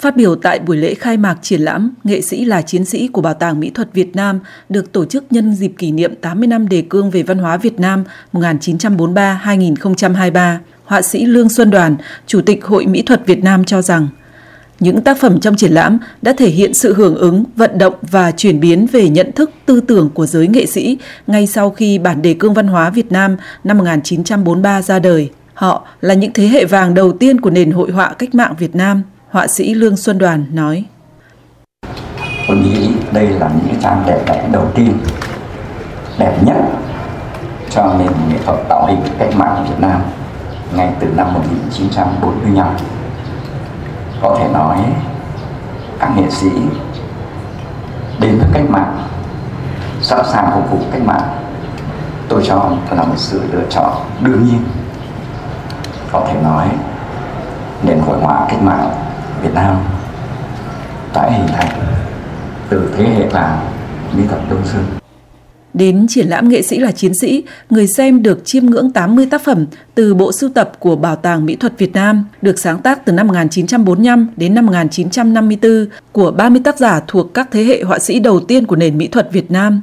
Phát 0.00 0.16
biểu 0.16 0.36
tại 0.36 0.58
buổi 0.58 0.76
lễ 0.76 0.94
khai 0.94 1.16
mạc 1.16 1.38
triển 1.42 1.60
lãm 1.60 1.90
Nghệ 2.04 2.20
sĩ 2.20 2.44
là 2.44 2.62
chiến 2.62 2.84
sĩ 2.84 3.08
của 3.08 3.22
Bảo 3.22 3.34
tàng 3.34 3.60
Mỹ 3.60 3.70
thuật 3.70 3.92
Việt 3.92 4.16
Nam 4.16 4.40
được 4.68 4.92
tổ 4.92 5.04
chức 5.04 5.24
nhân 5.30 5.54
dịp 5.54 5.72
kỷ 5.78 5.90
niệm 5.90 6.14
80 6.20 6.46
năm 6.46 6.68
đề 6.68 6.82
cương 6.88 7.10
về 7.10 7.22
văn 7.22 7.38
hóa 7.38 7.56
Việt 7.56 7.80
Nam 7.80 8.04
1943-2023, 8.32 10.56
họa 10.84 11.02
sĩ 11.02 11.26
Lương 11.26 11.48
Xuân 11.48 11.70
Đoàn, 11.70 11.96
Chủ 12.26 12.40
tịch 12.40 12.64
Hội 12.64 12.86
Mỹ 12.86 13.02
thuật 13.02 13.26
Việt 13.26 13.44
Nam 13.44 13.64
cho 13.64 13.82
rằng 13.82 14.08
những 14.80 15.00
tác 15.00 15.20
phẩm 15.20 15.40
trong 15.40 15.56
triển 15.56 15.72
lãm 15.72 15.98
đã 16.22 16.32
thể 16.32 16.48
hiện 16.48 16.74
sự 16.74 16.94
hưởng 16.94 17.14
ứng, 17.14 17.44
vận 17.56 17.78
động 17.78 17.94
và 18.10 18.30
chuyển 18.30 18.60
biến 18.60 18.86
về 18.86 19.08
nhận 19.08 19.32
thức 19.32 19.50
tư 19.66 19.80
tưởng 19.80 20.10
của 20.14 20.26
giới 20.26 20.48
nghệ 20.48 20.66
sĩ 20.66 20.98
ngay 21.26 21.46
sau 21.46 21.70
khi 21.70 21.98
bản 21.98 22.22
đề 22.22 22.34
cương 22.34 22.54
văn 22.54 22.66
hóa 22.66 22.90
Việt 22.90 23.12
Nam 23.12 23.36
năm 23.64 23.78
1943 23.78 24.82
ra 24.82 24.98
đời. 24.98 25.30
Họ 25.54 25.86
là 26.00 26.14
những 26.14 26.32
thế 26.32 26.48
hệ 26.48 26.64
vàng 26.64 26.94
đầu 26.94 27.12
tiên 27.12 27.40
của 27.40 27.50
nền 27.50 27.70
hội 27.70 27.90
họa 27.90 28.14
cách 28.18 28.34
mạng 28.34 28.54
Việt 28.58 28.74
Nam– 28.74 29.02
họa 29.30 29.46
sĩ 29.46 29.74
Lương 29.74 29.96
Xuân 29.96 30.18
Đoàn 30.18 30.44
nói. 30.52 30.84
Tôi 32.48 32.56
nghĩ 32.56 32.90
đây 33.12 33.26
là 33.26 33.50
những 33.54 33.80
trang 33.80 34.02
đẹp 34.06 34.22
đẽ 34.26 34.48
đầu 34.52 34.66
tiên, 34.74 34.98
đẹp 36.18 36.38
nhất 36.46 36.56
cho 37.70 37.94
nền 37.98 38.12
nghệ 38.28 38.38
thuật 38.44 38.58
tạo 38.68 38.86
hình 38.86 39.00
cách 39.18 39.36
mạng 39.36 39.66
Việt 39.68 39.74
Nam 39.78 40.00
ngay 40.76 40.92
từ 41.00 41.06
năm 41.16 41.34
1945. 41.34 42.68
Có 44.22 44.36
thể 44.38 44.48
nói 44.52 44.78
các 46.00 46.10
nghệ 46.16 46.30
sĩ 46.30 46.50
đến 48.20 48.38
với 48.38 48.48
cách 48.52 48.70
mạng, 48.70 48.98
sẵn 50.02 50.20
sàng 50.32 50.50
phục 50.54 50.70
vụ 50.70 50.86
cách 50.92 51.02
mạng, 51.02 51.28
tôi 52.28 52.42
cho 52.46 52.70
là 52.90 53.02
một 53.02 53.16
sự 53.16 53.42
lựa 53.52 53.64
chọn 53.70 53.92
đương 54.20 54.44
nhiên. 54.44 54.64
Có 56.12 56.24
thể 56.28 56.40
nói 56.42 56.68
nền 57.82 57.98
hội 57.98 58.18
họa 58.18 58.46
cách 58.48 58.62
mạng 58.62 59.05
Việt 59.42 59.54
Nam 59.54 59.76
đã 61.14 61.30
hình 61.30 61.46
thành 61.46 61.68
từ 62.70 62.90
thế 62.96 63.04
hệ 63.04 63.28
vàng 63.28 63.58
mỹ 64.16 64.22
thuật 64.28 64.40
Đông 64.50 64.62
Dương. 64.72 64.84
Đến 65.74 66.06
triển 66.08 66.28
lãm 66.28 66.48
nghệ 66.48 66.62
sĩ 66.62 66.78
là 66.78 66.92
chiến 66.92 67.14
sĩ, 67.14 67.44
người 67.70 67.86
xem 67.86 68.22
được 68.22 68.44
chiêm 68.44 68.66
ngưỡng 68.66 68.92
80 68.92 69.26
tác 69.30 69.44
phẩm 69.44 69.66
từ 69.94 70.14
bộ 70.14 70.32
sưu 70.32 70.50
tập 70.50 70.72
của 70.78 70.96
Bảo 70.96 71.16
tàng 71.16 71.46
Mỹ 71.46 71.56
thuật 71.56 71.78
Việt 71.78 71.92
Nam, 71.92 72.24
được 72.42 72.58
sáng 72.58 72.82
tác 72.82 73.04
từ 73.04 73.12
năm 73.12 73.26
1945 73.26 74.28
đến 74.36 74.54
năm 74.54 74.66
1954 74.66 75.86
của 76.12 76.30
30 76.30 76.60
tác 76.64 76.78
giả 76.78 77.00
thuộc 77.06 77.34
các 77.34 77.48
thế 77.52 77.64
hệ 77.64 77.82
họa 77.82 77.98
sĩ 77.98 78.18
đầu 78.18 78.40
tiên 78.40 78.66
của 78.66 78.76
nền 78.76 78.98
mỹ 78.98 79.08
thuật 79.08 79.32
Việt 79.32 79.50
Nam. 79.50 79.82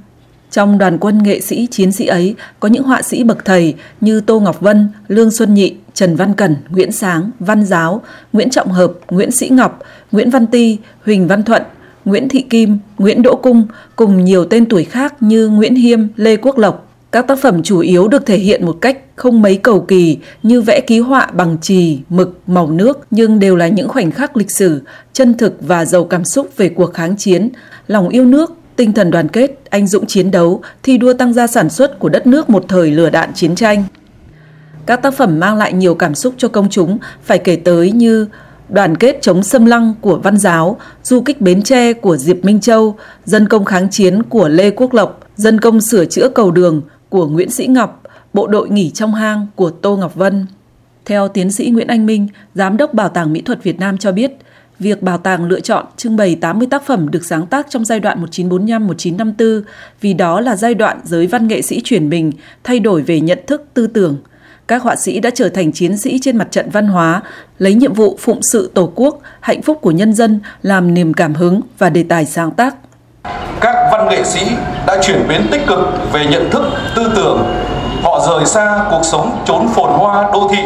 Trong 0.51 0.77
đoàn 0.77 0.97
quân 0.97 1.23
nghệ 1.23 1.41
sĩ 1.41 1.67
chiến 1.71 1.91
sĩ 1.91 2.05
ấy 2.05 2.35
có 2.59 2.67
những 2.67 2.83
họa 2.83 3.01
sĩ 3.01 3.23
bậc 3.23 3.45
thầy 3.45 3.75
như 4.01 4.21
Tô 4.21 4.39
Ngọc 4.39 4.61
Vân, 4.61 4.89
Lương 5.07 5.31
Xuân 5.31 5.53
Nhị, 5.53 5.75
Trần 5.93 6.15
Văn 6.15 6.33
Cẩn, 6.33 6.55
Nguyễn 6.69 6.91
Sáng, 6.91 7.31
Văn 7.39 7.65
Giáo, 7.65 8.01
Nguyễn 8.33 8.49
Trọng 8.49 8.71
Hợp, 8.71 8.93
Nguyễn 9.09 9.31
Sĩ 9.31 9.49
Ngọc, 9.49 9.79
Nguyễn 10.11 10.29
Văn 10.29 10.47
Ti, 10.47 10.77
Huỳnh 11.05 11.27
Văn 11.27 11.43
Thuận, 11.43 11.61
Nguyễn 12.05 12.29
Thị 12.29 12.41
Kim, 12.41 12.77
Nguyễn 12.97 13.21
Đỗ 13.21 13.35
Cung 13.35 13.67
cùng 13.95 14.23
nhiều 14.23 14.45
tên 14.45 14.65
tuổi 14.65 14.83
khác 14.83 15.15
như 15.19 15.47
Nguyễn 15.47 15.75
Hiêm, 15.75 15.99
Lê 16.15 16.37
Quốc 16.37 16.57
Lộc. 16.57 16.89
Các 17.11 17.27
tác 17.27 17.39
phẩm 17.39 17.63
chủ 17.63 17.79
yếu 17.79 18.07
được 18.07 18.25
thể 18.25 18.37
hiện 18.37 18.65
một 18.65 18.77
cách 18.81 18.97
không 19.15 19.41
mấy 19.41 19.57
cầu 19.57 19.81
kỳ 19.81 20.17
như 20.43 20.61
vẽ 20.61 20.81
ký 20.87 20.99
họa 20.99 21.27
bằng 21.33 21.57
chì, 21.61 21.99
mực, 22.09 22.39
màu 22.47 22.71
nước 22.71 22.99
nhưng 23.11 23.39
đều 23.39 23.55
là 23.55 23.67
những 23.67 23.87
khoảnh 23.87 24.11
khắc 24.11 24.37
lịch 24.37 24.51
sử, 24.51 24.81
chân 25.13 25.37
thực 25.37 25.53
và 25.61 25.85
giàu 25.85 26.03
cảm 26.03 26.25
xúc 26.25 26.49
về 26.57 26.69
cuộc 26.69 26.93
kháng 26.93 27.17
chiến, 27.17 27.49
lòng 27.87 28.09
yêu 28.09 28.25
nước, 28.25 28.53
tinh 28.75 28.93
thần 28.93 29.11
đoàn 29.11 29.27
kết, 29.27 29.59
anh 29.69 29.87
dũng 29.87 30.05
chiến 30.05 30.31
đấu, 30.31 30.61
thi 30.83 30.97
đua 30.97 31.13
tăng 31.13 31.33
gia 31.33 31.47
sản 31.47 31.69
xuất 31.69 31.99
của 31.99 32.09
đất 32.09 32.27
nước 32.27 32.49
một 32.49 32.65
thời 32.67 32.91
lửa 32.91 33.09
đạn 33.09 33.33
chiến 33.33 33.55
tranh. 33.55 33.83
Các 34.85 35.01
tác 35.01 35.13
phẩm 35.13 35.39
mang 35.39 35.57
lại 35.57 35.73
nhiều 35.73 35.95
cảm 35.95 36.15
xúc 36.15 36.33
cho 36.37 36.47
công 36.47 36.69
chúng 36.69 36.97
phải 37.23 37.37
kể 37.37 37.55
tới 37.55 37.91
như 37.91 38.27
Đoàn 38.69 38.97
kết 38.97 39.21
chống 39.21 39.43
xâm 39.43 39.65
lăng 39.65 39.93
của 40.01 40.17
Văn 40.17 40.37
Giáo, 40.37 40.79
Du 41.03 41.21
kích 41.21 41.41
Bến 41.41 41.61
Tre 41.61 41.93
của 41.93 42.17
Diệp 42.17 42.45
Minh 42.45 42.59
Châu, 42.59 42.95
Dân 43.25 43.47
công 43.47 43.65
kháng 43.65 43.89
chiến 43.89 44.23
của 44.23 44.47
Lê 44.47 44.71
Quốc 44.71 44.93
Lộc, 44.93 45.19
Dân 45.35 45.59
công 45.59 45.81
sửa 45.81 46.05
chữa 46.05 46.29
cầu 46.29 46.51
đường 46.51 46.81
của 47.09 47.27
Nguyễn 47.27 47.49
Sĩ 47.49 47.67
Ngọc, 47.67 48.03
Bộ 48.33 48.47
đội 48.47 48.69
nghỉ 48.69 48.89
trong 48.89 49.13
hang 49.13 49.47
của 49.55 49.69
Tô 49.69 49.97
Ngọc 49.97 50.15
Vân. 50.15 50.45
Theo 51.05 51.27
tiến 51.27 51.51
sĩ 51.51 51.69
Nguyễn 51.69 51.87
Anh 51.87 52.05
Minh, 52.05 52.27
Giám 52.55 52.77
đốc 52.77 52.93
Bảo 52.93 53.09
tàng 53.09 53.33
Mỹ 53.33 53.41
thuật 53.41 53.63
Việt 53.63 53.79
Nam 53.79 53.97
cho 53.97 54.11
biết, 54.11 54.31
việc 54.79 55.01
bảo 55.01 55.17
tàng 55.17 55.45
lựa 55.45 55.59
chọn 55.59 55.85
trưng 55.97 56.15
bày 56.15 56.35
80 56.35 56.67
tác 56.71 56.85
phẩm 56.85 57.11
được 57.11 57.25
sáng 57.25 57.47
tác 57.47 57.67
trong 57.69 57.85
giai 57.85 57.99
đoạn 57.99 58.25
1945-1954 58.25 59.61
vì 60.01 60.13
đó 60.13 60.39
là 60.39 60.55
giai 60.55 60.73
đoạn 60.73 60.99
giới 61.03 61.27
văn 61.27 61.47
nghệ 61.47 61.61
sĩ 61.61 61.81
chuyển 61.83 62.09
mình, 62.09 62.31
thay 62.63 62.79
đổi 62.79 63.01
về 63.01 63.19
nhận 63.19 63.39
thức 63.47 63.65
tư 63.73 63.87
tưởng. 63.87 64.17
Các 64.67 64.83
họa 64.83 64.95
sĩ 64.95 65.19
đã 65.19 65.29
trở 65.35 65.49
thành 65.49 65.71
chiến 65.71 65.97
sĩ 65.97 66.19
trên 66.21 66.37
mặt 66.37 66.47
trận 66.51 66.69
văn 66.69 66.87
hóa, 66.87 67.21
lấy 67.59 67.73
nhiệm 67.73 67.93
vụ 67.93 68.17
phụng 68.19 68.43
sự 68.43 68.71
Tổ 68.73 68.91
quốc, 68.95 69.17
hạnh 69.39 69.61
phúc 69.61 69.77
của 69.81 69.91
nhân 69.91 70.13
dân 70.13 70.39
làm 70.61 70.93
niềm 70.93 71.13
cảm 71.13 71.33
hứng 71.33 71.61
và 71.77 71.89
đề 71.89 72.03
tài 72.09 72.25
sáng 72.25 72.51
tác. 72.51 72.75
Các 73.61 73.89
văn 73.91 74.07
nghệ 74.09 74.23
sĩ 74.23 74.47
đã 74.87 74.97
chuyển 75.03 75.27
biến 75.27 75.47
tích 75.51 75.61
cực 75.67 75.79
về 76.13 76.25
nhận 76.25 76.49
thức, 76.49 76.63
tư 76.95 77.11
tưởng. 77.15 77.55
Họ 78.03 78.25
rời 78.27 78.45
xa 78.45 78.85
cuộc 78.91 79.01
sống 79.03 79.43
trốn 79.45 79.67
phồn 79.75 79.89
hoa 79.89 80.31
đô 80.33 80.49
thị 80.51 80.63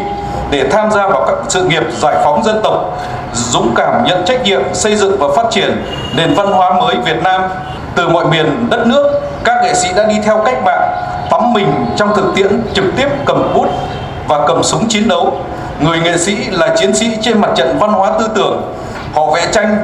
để 0.52 0.70
tham 0.72 0.92
gia 0.92 1.08
vào 1.08 1.26
các 1.28 1.38
sự 1.50 1.64
nghiệp 1.64 1.84
giải 2.02 2.16
phóng 2.24 2.44
dân 2.44 2.60
tộc, 2.64 3.00
dũng 3.34 3.74
cảm 3.76 4.04
nhận 4.04 4.26
trách 4.26 4.44
nhiệm 4.44 4.62
xây 4.74 4.96
dựng 4.96 5.18
và 5.20 5.28
phát 5.36 5.46
triển 5.52 5.84
nền 6.18 6.34
văn 6.34 6.48
hóa 6.48 6.80
mới 6.80 6.96
Việt 7.06 7.24
Nam 7.24 7.42
từ 7.96 8.10
mọi 8.10 8.26
miền 8.26 8.68
đất 8.70 8.88
nước 8.88 9.22
các 9.44 9.64
nghệ 9.64 9.74
sĩ 9.74 9.90
đã 9.96 10.08
đi 10.08 10.16
theo 10.24 10.44
cách 10.46 10.64
mạng, 10.66 10.92
tắm 11.32 11.54
mình 11.54 11.68
trong 11.96 12.10
thực 12.16 12.34
tiễn 12.36 12.62
trực 12.74 12.86
tiếp 12.98 13.08
cầm 13.26 13.54
bút 13.56 13.68
và 14.28 14.48
cầm 14.48 14.64
súng 14.64 14.88
chiến 14.88 15.08
đấu. 15.08 15.40
Người 15.82 16.00
nghệ 16.00 16.18
sĩ 16.18 16.36
là 16.52 16.76
chiến 16.76 16.96
sĩ 16.96 17.18
trên 17.22 17.42
mặt 17.42 17.50
trận 17.56 17.78
văn 17.80 17.90
hóa 17.90 18.12
tư 18.20 18.28
tưởng. 18.36 18.74
Họ 19.14 19.32
vẽ 19.32 19.48
tranh, 19.52 19.78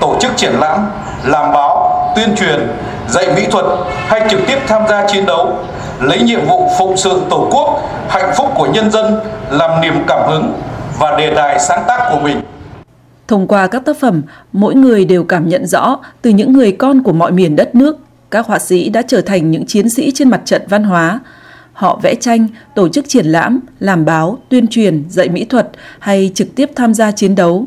tổ 0.00 0.16
chức 0.20 0.36
triển 0.36 0.52
lãm, 0.60 0.90
làm 1.24 1.52
báo, 1.52 2.12
tuyên 2.16 2.36
truyền, 2.36 2.68
dạy 3.08 3.26
mỹ 3.36 3.46
thuật 3.50 3.64
hay 4.06 4.22
trực 4.30 4.40
tiếp 4.46 4.58
tham 4.66 4.82
gia 4.88 5.06
chiến 5.06 5.26
đấu, 5.26 5.52
lấy 6.00 6.18
nhiệm 6.22 6.46
vụ 6.46 6.70
phụng 6.78 6.96
sự 6.96 7.22
Tổ 7.30 7.48
quốc, 7.50 7.80
hạnh 8.08 8.32
phúc 8.36 8.46
của 8.54 8.66
nhân 8.66 8.90
dân 8.90 9.20
làm 9.50 9.80
niềm 9.80 10.04
cảm 10.06 10.28
hứng 10.28 10.52
và 10.98 11.16
đề 11.18 11.34
tài 11.36 11.58
sáng 11.60 11.84
tác 11.88 12.08
của 12.12 12.18
mình. 12.18 12.40
Thông 13.28 13.46
qua 13.46 13.66
các 13.66 13.82
tác 13.84 13.96
phẩm, 14.00 14.22
mỗi 14.52 14.74
người 14.74 15.04
đều 15.04 15.24
cảm 15.24 15.48
nhận 15.48 15.66
rõ 15.66 15.96
từ 16.22 16.30
những 16.30 16.52
người 16.52 16.72
con 16.72 17.02
của 17.02 17.12
mọi 17.12 17.32
miền 17.32 17.56
đất 17.56 17.74
nước, 17.74 17.96
các 18.30 18.46
họa 18.46 18.58
sĩ 18.58 18.88
đã 18.88 19.02
trở 19.02 19.20
thành 19.20 19.50
những 19.50 19.66
chiến 19.66 19.88
sĩ 19.88 20.10
trên 20.10 20.30
mặt 20.30 20.42
trận 20.44 20.62
văn 20.68 20.84
hóa. 20.84 21.20
Họ 21.72 22.00
vẽ 22.02 22.14
tranh, 22.14 22.46
tổ 22.74 22.88
chức 22.88 23.08
triển 23.08 23.26
lãm, 23.26 23.60
làm 23.80 24.04
báo, 24.04 24.38
tuyên 24.48 24.66
truyền, 24.66 25.04
dạy 25.08 25.28
mỹ 25.28 25.44
thuật 25.44 25.70
hay 25.98 26.32
trực 26.34 26.54
tiếp 26.54 26.70
tham 26.76 26.94
gia 26.94 27.12
chiến 27.12 27.34
đấu. 27.34 27.66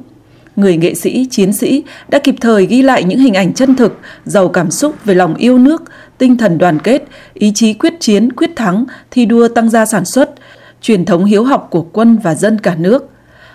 Người 0.55 0.77
nghệ 0.77 0.93
sĩ, 0.93 1.27
chiến 1.31 1.53
sĩ 1.53 1.83
đã 2.09 2.19
kịp 2.19 2.35
thời 2.41 2.65
ghi 2.65 2.81
lại 2.81 3.03
những 3.03 3.19
hình 3.19 3.33
ảnh 3.33 3.53
chân 3.53 3.75
thực, 3.75 3.99
giàu 4.25 4.47
cảm 4.49 4.71
xúc 4.71 4.95
về 5.05 5.13
lòng 5.13 5.35
yêu 5.35 5.57
nước, 5.57 5.83
tinh 6.17 6.37
thần 6.37 6.57
đoàn 6.57 6.79
kết, 6.79 7.03
ý 7.33 7.51
chí 7.55 7.73
quyết 7.73 7.93
chiến, 7.99 8.31
quyết 8.33 8.55
thắng, 8.55 8.85
thi 9.11 9.25
đua 9.25 9.47
tăng 9.47 9.69
gia 9.69 9.85
sản 9.85 10.05
xuất, 10.05 10.33
truyền 10.81 11.05
thống 11.05 11.25
hiếu 11.25 11.43
học 11.43 11.67
của 11.71 11.81
quân 11.81 12.17
và 12.23 12.35
dân 12.35 12.59
cả 12.59 12.75
nước. 12.75 13.12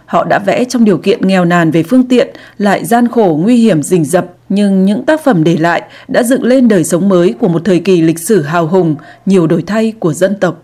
Họ 0.08 0.24
đã 0.24 0.38
vẽ 0.38 0.64
trong 0.64 0.84
điều 0.84 0.98
kiện 0.98 1.28
nghèo 1.28 1.44
nàn 1.44 1.70
về 1.70 1.82
phương 1.82 2.08
tiện, 2.08 2.28
lại 2.58 2.84
gian 2.84 3.08
khổ 3.08 3.38
nguy 3.42 3.56
hiểm 3.56 3.82
rình 3.82 4.04
rập, 4.04 4.26
nhưng 4.48 4.84
những 4.84 5.04
tác 5.04 5.24
phẩm 5.24 5.44
để 5.44 5.56
lại 5.56 5.82
đã 6.08 6.22
dựng 6.22 6.42
lên 6.44 6.68
đời 6.68 6.84
sống 6.84 7.08
mới 7.08 7.34
của 7.40 7.48
một 7.48 7.62
thời 7.64 7.80
kỳ 7.80 8.02
lịch 8.02 8.18
sử 8.18 8.42
hào 8.42 8.66
hùng, 8.66 8.96
nhiều 9.26 9.46
đổi 9.46 9.62
thay 9.66 9.92
của 9.98 10.12
dân 10.12 10.36
tộc. 10.40 10.62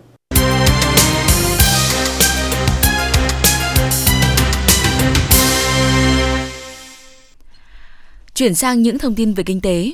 Chuyển 8.35 8.55
sang 8.55 8.81
những 8.81 8.97
thông 8.97 9.15
tin 9.15 9.33
về 9.33 9.43
kinh 9.43 9.61
tế. 9.61 9.91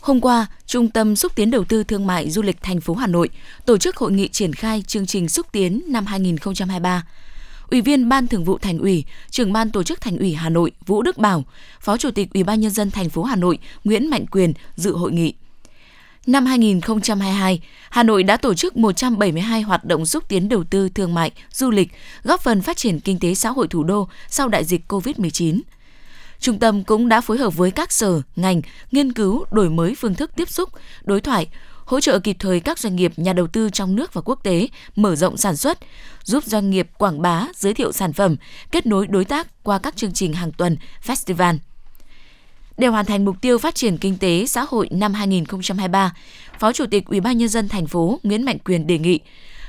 Hôm 0.00 0.20
qua, 0.20 0.46
Trung 0.70 0.88
tâm 0.88 1.16
xúc 1.16 1.32
tiến 1.34 1.50
đầu 1.50 1.64
tư 1.64 1.84
thương 1.84 2.06
mại 2.06 2.30
du 2.30 2.42
lịch 2.42 2.62
thành 2.62 2.80
phố 2.80 2.94
Hà 2.94 3.06
Nội 3.06 3.28
tổ 3.66 3.78
chức 3.78 3.96
hội 3.96 4.12
nghị 4.12 4.28
triển 4.28 4.52
khai 4.52 4.82
chương 4.86 5.06
trình 5.06 5.28
xúc 5.28 5.46
tiến 5.52 5.82
năm 5.86 6.06
2023. 6.06 7.04
Ủy 7.70 7.80
viên 7.80 8.08
Ban 8.08 8.26
Thường 8.26 8.44
vụ 8.44 8.58
Thành 8.58 8.78
ủy, 8.78 9.04
trưởng 9.30 9.52
ban 9.52 9.70
tổ 9.70 9.82
chức 9.82 10.00
Thành 10.00 10.18
ủy 10.18 10.34
Hà 10.34 10.48
Nội 10.48 10.72
Vũ 10.86 11.02
Đức 11.02 11.18
Bảo, 11.18 11.44
Phó 11.80 11.96
Chủ 11.96 12.10
tịch 12.10 12.28
Ủy 12.34 12.44
ban 12.44 12.60
nhân 12.60 12.70
dân 12.70 12.90
thành 12.90 13.08
phố 13.08 13.22
Hà 13.22 13.36
Nội 13.36 13.58
Nguyễn 13.84 14.10
Mạnh 14.10 14.26
Quyền 14.26 14.52
dự 14.76 14.96
hội 14.96 15.12
nghị. 15.12 15.34
Năm 16.26 16.46
2022, 16.46 17.60
Hà 17.90 18.02
Nội 18.02 18.22
đã 18.22 18.36
tổ 18.36 18.54
chức 18.54 18.76
172 18.76 19.62
hoạt 19.62 19.84
động 19.84 20.06
xúc 20.06 20.24
tiến 20.28 20.48
đầu 20.48 20.64
tư 20.64 20.88
thương 20.88 21.14
mại, 21.14 21.30
du 21.52 21.70
lịch, 21.70 21.88
góp 22.22 22.40
phần 22.40 22.62
phát 22.62 22.76
triển 22.76 23.00
kinh 23.00 23.18
tế 23.18 23.34
xã 23.34 23.50
hội 23.50 23.68
thủ 23.68 23.84
đô 23.84 24.08
sau 24.28 24.48
đại 24.48 24.64
dịch 24.64 24.80
COVID-19. 24.88 25.60
Trung 26.40 26.58
tâm 26.58 26.84
cũng 26.84 27.08
đã 27.08 27.20
phối 27.20 27.38
hợp 27.38 27.56
với 27.56 27.70
các 27.70 27.92
sở, 27.92 28.22
ngành, 28.36 28.62
nghiên 28.92 29.12
cứu, 29.12 29.44
đổi 29.50 29.70
mới 29.70 29.94
phương 29.94 30.14
thức 30.14 30.30
tiếp 30.36 30.48
xúc, 30.48 30.70
đối 31.04 31.20
thoại, 31.20 31.46
hỗ 31.90 32.00
trợ 32.00 32.18
kịp 32.18 32.36
thời 32.38 32.60
các 32.60 32.78
doanh 32.78 32.96
nghiệp, 32.96 33.12
nhà 33.16 33.32
đầu 33.32 33.46
tư 33.46 33.70
trong 33.70 33.96
nước 33.96 34.14
và 34.14 34.20
quốc 34.24 34.40
tế 34.42 34.68
mở 34.96 35.16
rộng 35.16 35.36
sản 35.36 35.56
xuất, 35.56 35.78
giúp 36.24 36.44
doanh 36.44 36.70
nghiệp 36.70 36.88
quảng 36.98 37.22
bá, 37.22 37.46
giới 37.54 37.74
thiệu 37.74 37.92
sản 37.92 38.12
phẩm, 38.12 38.36
kết 38.70 38.86
nối 38.86 39.06
đối 39.06 39.24
tác 39.24 39.46
qua 39.62 39.78
các 39.78 39.96
chương 39.96 40.12
trình 40.12 40.32
hàng 40.32 40.52
tuần, 40.52 40.76
festival. 41.06 41.58
Để 42.78 42.86
hoàn 42.86 43.06
thành 43.06 43.24
mục 43.24 43.36
tiêu 43.40 43.58
phát 43.58 43.74
triển 43.74 43.98
kinh 43.98 44.18
tế 44.18 44.46
xã 44.46 44.66
hội 44.68 44.88
năm 44.90 45.14
2023, 45.14 46.14
Phó 46.58 46.72
Chủ 46.72 46.84
tịch 46.90 47.06
Ủy 47.06 47.20
ban 47.20 47.38
nhân 47.38 47.48
dân 47.48 47.68
thành 47.68 47.86
phố 47.86 48.20
Nguyễn 48.22 48.44
Mạnh 48.44 48.58
Quyền 48.58 48.86
đề 48.86 48.98
nghị 48.98 49.20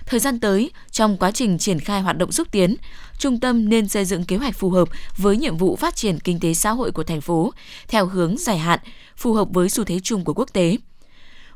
thời 0.06 0.20
gian 0.20 0.40
tới 0.40 0.72
trong 0.92 1.18
quá 1.18 1.32
trình 1.32 1.58
triển 1.58 1.80
khai 1.80 2.01
hoạt 2.01 2.18
động 2.18 2.32
xúc 2.32 2.48
tiến, 2.51 2.75
trung 3.18 3.40
tâm 3.40 3.70
nên 3.70 3.88
xây 3.88 4.06
dựng 4.06 4.24
kế 4.24 4.38
hoạch 4.38 4.56
phù 4.56 4.70
hợp 4.70 4.90
với 5.18 5.38
nhiệm 5.38 5.58
vụ 5.58 5.75
phát 5.75 5.96
triển 5.96 6.20
kinh 6.20 6.40
tế 6.40 6.54
xã 6.54 6.72
hội 6.72 6.92
của 6.92 7.04
thành 7.04 7.22
phố 7.22 7.54
theo 7.88 8.06
hướng 8.06 8.38
dài 8.38 8.58
hạn, 8.58 8.80
phù 9.18 9.34
hợp 9.34 9.48
với 9.51 9.70
xu 9.70 9.84
thế 9.84 10.00
chung 10.00 10.24
của 10.24 10.34
quốc 10.34 10.54
tế. 10.54 10.78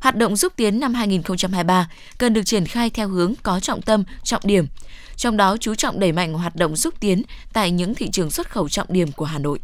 Hoạt 0.05 0.15
động 0.15 0.37
xúc 0.37 0.53
tiến 0.55 0.79
năm 0.79 0.93
2023 0.93 1.89
cần 2.17 2.33
được 2.33 2.43
triển 2.45 2.65
khai 2.65 2.89
theo 2.89 3.07
hướng 3.07 3.33
có 3.43 3.59
trọng 3.59 3.81
tâm, 3.81 4.03
trọng 4.23 4.41
điểm, 4.45 4.67
trong 5.15 5.37
đó 5.37 5.57
chú 5.59 5.75
trọng 5.75 5.99
đẩy 5.99 6.11
mạnh 6.11 6.33
hoạt 6.33 6.55
động 6.55 6.75
xúc 6.75 6.93
tiến 6.99 7.23
tại 7.53 7.71
những 7.71 7.95
thị 7.95 8.09
trường 8.11 8.31
xuất 8.31 8.49
khẩu 8.49 8.69
trọng 8.69 8.87
điểm 8.89 9.11
của 9.11 9.25
Hà 9.25 9.39
Nội. 9.39 9.59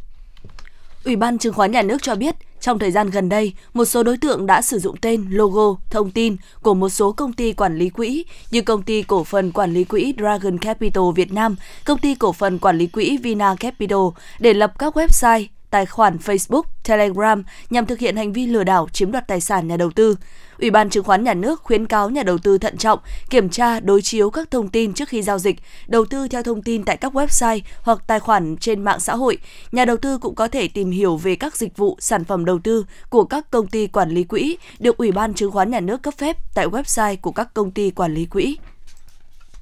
Ủy 1.05 1.15
ban 1.15 1.37
Chứng 1.37 1.53
khoán 1.53 1.71
Nhà 1.71 1.81
nước 1.81 1.97
cho 2.01 2.15
biết, 2.15 2.35
trong 2.59 2.79
thời 2.79 2.91
gian 2.91 3.09
gần 3.09 3.29
đây, 3.29 3.53
một 3.73 3.85
số 3.85 4.03
đối 4.03 4.17
tượng 4.17 4.45
đã 4.45 4.61
sử 4.61 4.79
dụng 4.79 4.95
tên, 5.01 5.27
logo, 5.29 5.75
thông 5.89 6.11
tin 6.11 6.37
của 6.61 6.73
một 6.73 6.89
số 6.89 7.11
công 7.11 7.33
ty 7.33 7.53
quản 7.53 7.77
lý 7.77 7.89
quỹ 7.89 8.23
như 8.51 8.61
công 8.61 8.83
ty 8.83 9.03
cổ 9.03 9.23
phần 9.23 9.51
quản 9.51 9.73
lý 9.73 9.83
quỹ 9.83 10.13
Dragon 10.17 10.57
Capital 10.57 11.03
Việt 11.15 11.33
Nam, 11.33 11.55
công 11.85 11.97
ty 11.97 12.15
cổ 12.15 12.33
phần 12.33 12.59
quản 12.59 12.77
lý 12.77 12.87
quỹ 12.87 13.17
Vina 13.17 13.55
Capital 13.55 13.99
để 14.39 14.53
lập 14.53 14.73
các 14.79 14.97
website, 14.97 15.45
tài 15.71 15.85
khoản 15.85 16.17
Facebook, 16.17 16.63
Telegram 16.83 17.43
nhằm 17.69 17.85
thực 17.85 17.99
hiện 17.99 18.15
hành 18.15 18.33
vi 18.33 18.45
lừa 18.45 18.63
đảo 18.63 18.87
chiếm 18.93 19.11
đoạt 19.11 19.27
tài 19.27 19.41
sản 19.41 19.67
nhà 19.67 19.77
đầu 19.77 19.91
tư. 19.91 20.15
Ủy 20.59 20.71
ban 20.71 20.89
chứng 20.89 21.03
khoán 21.03 21.23
nhà 21.23 21.33
nước 21.33 21.61
khuyến 21.63 21.85
cáo 21.85 22.09
nhà 22.09 22.23
đầu 22.23 22.37
tư 22.37 22.57
thận 22.57 22.77
trọng, 22.77 22.99
kiểm 23.29 23.49
tra 23.49 23.79
đối 23.79 24.01
chiếu 24.01 24.29
các 24.29 24.51
thông 24.51 24.69
tin 24.69 24.93
trước 24.93 25.09
khi 25.09 25.21
giao 25.21 25.39
dịch, 25.39 25.55
đầu 25.87 26.05
tư 26.05 26.27
theo 26.27 26.43
thông 26.43 26.61
tin 26.61 26.83
tại 26.83 26.97
các 26.97 27.13
website 27.15 27.59
hoặc 27.81 28.03
tài 28.07 28.19
khoản 28.19 28.57
trên 28.57 28.83
mạng 28.83 28.99
xã 28.99 29.15
hội. 29.15 29.37
Nhà 29.71 29.85
đầu 29.85 29.97
tư 29.97 30.17
cũng 30.17 30.35
có 30.35 30.47
thể 30.47 30.67
tìm 30.67 30.91
hiểu 30.91 31.17
về 31.17 31.35
các 31.35 31.55
dịch 31.55 31.77
vụ, 31.77 31.97
sản 31.99 32.23
phẩm 32.23 32.45
đầu 32.45 32.59
tư 32.59 32.85
của 33.09 33.23
các 33.23 33.51
công 33.51 33.67
ty 33.67 33.87
quản 33.87 34.09
lý 34.09 34.23
quỹ 34.23 34.57
được 34.79 34.97
Ủy 34.97 35.11
ban 35.11 35.33
chứng 35.33 35.51
khoán 35.51 35.71
nhà 35.71 35.79
nước 35.79 36.01
cấp 36.01 36.13
phép 36.17 36.37
tại 36.53 36.67
website 36.67 37.15
của 37.21 37.31
các 37.31 37.53
công 37.53 37.71
ty 37.71 37.91
quản 37.91 38.13
lý 38.13 38.25
quỹ. 38.25 38.57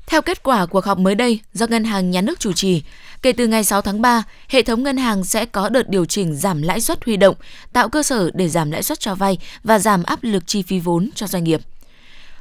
Theo 0.09 0.21
kết 0.21 0.43
quả 0.43 0.65
cuộc 0.65 0.85
họp 0.85 0.97
mới 0.97 1.15
đây 1.15 1.39
do 1.53 1.67
Ngân 1.67 1.83
hàng 1.83 2.11
Nhà 2.11 2.21
nước 2.21 2.39
chủ 2.39 2.53
trì, 2.53 2.83
kể 3.21 3.31
từ 3.31 3.47
ngày 3.47 3.63
6 3.63 3.81
tháng 3.81 4.01
3, 4.01 4.23
hệ 4.47 4.61
thống 4.61 4.83
ngân 4.83 4.97
hàng 4.97 5.23
sẽ 5.23 5.45
có 5.45 5.69
đợt 5.69 5.89
điều 5.89 6.05
chỉnh 6.05 6.35
giảm 6.35 6.61
lãi 6.61 6.81
suất 6.81 7.05
huy 7.05 7.17
động, 7.17 7.35
tạo 7.73 7.89
cơ 7.89 8.03
sở 8.03 8.31
để 8.33 8.49
giảm 8.49 8.71
lãi 8.71 8.83
suất 8.83 8.99
cho 8.99 9.15
vay 9.15 9.37
và 9.63 9.79
giảm 9.79 10.03
áp 10.03 10.19
lực 10.21 10.43
chi 10.47 10.61
phí 10.61 10.79
vốn 10.79 11.09
cho 11.15 11.27
doanh 11.27 11.43
nghiệp. 11.43 11.61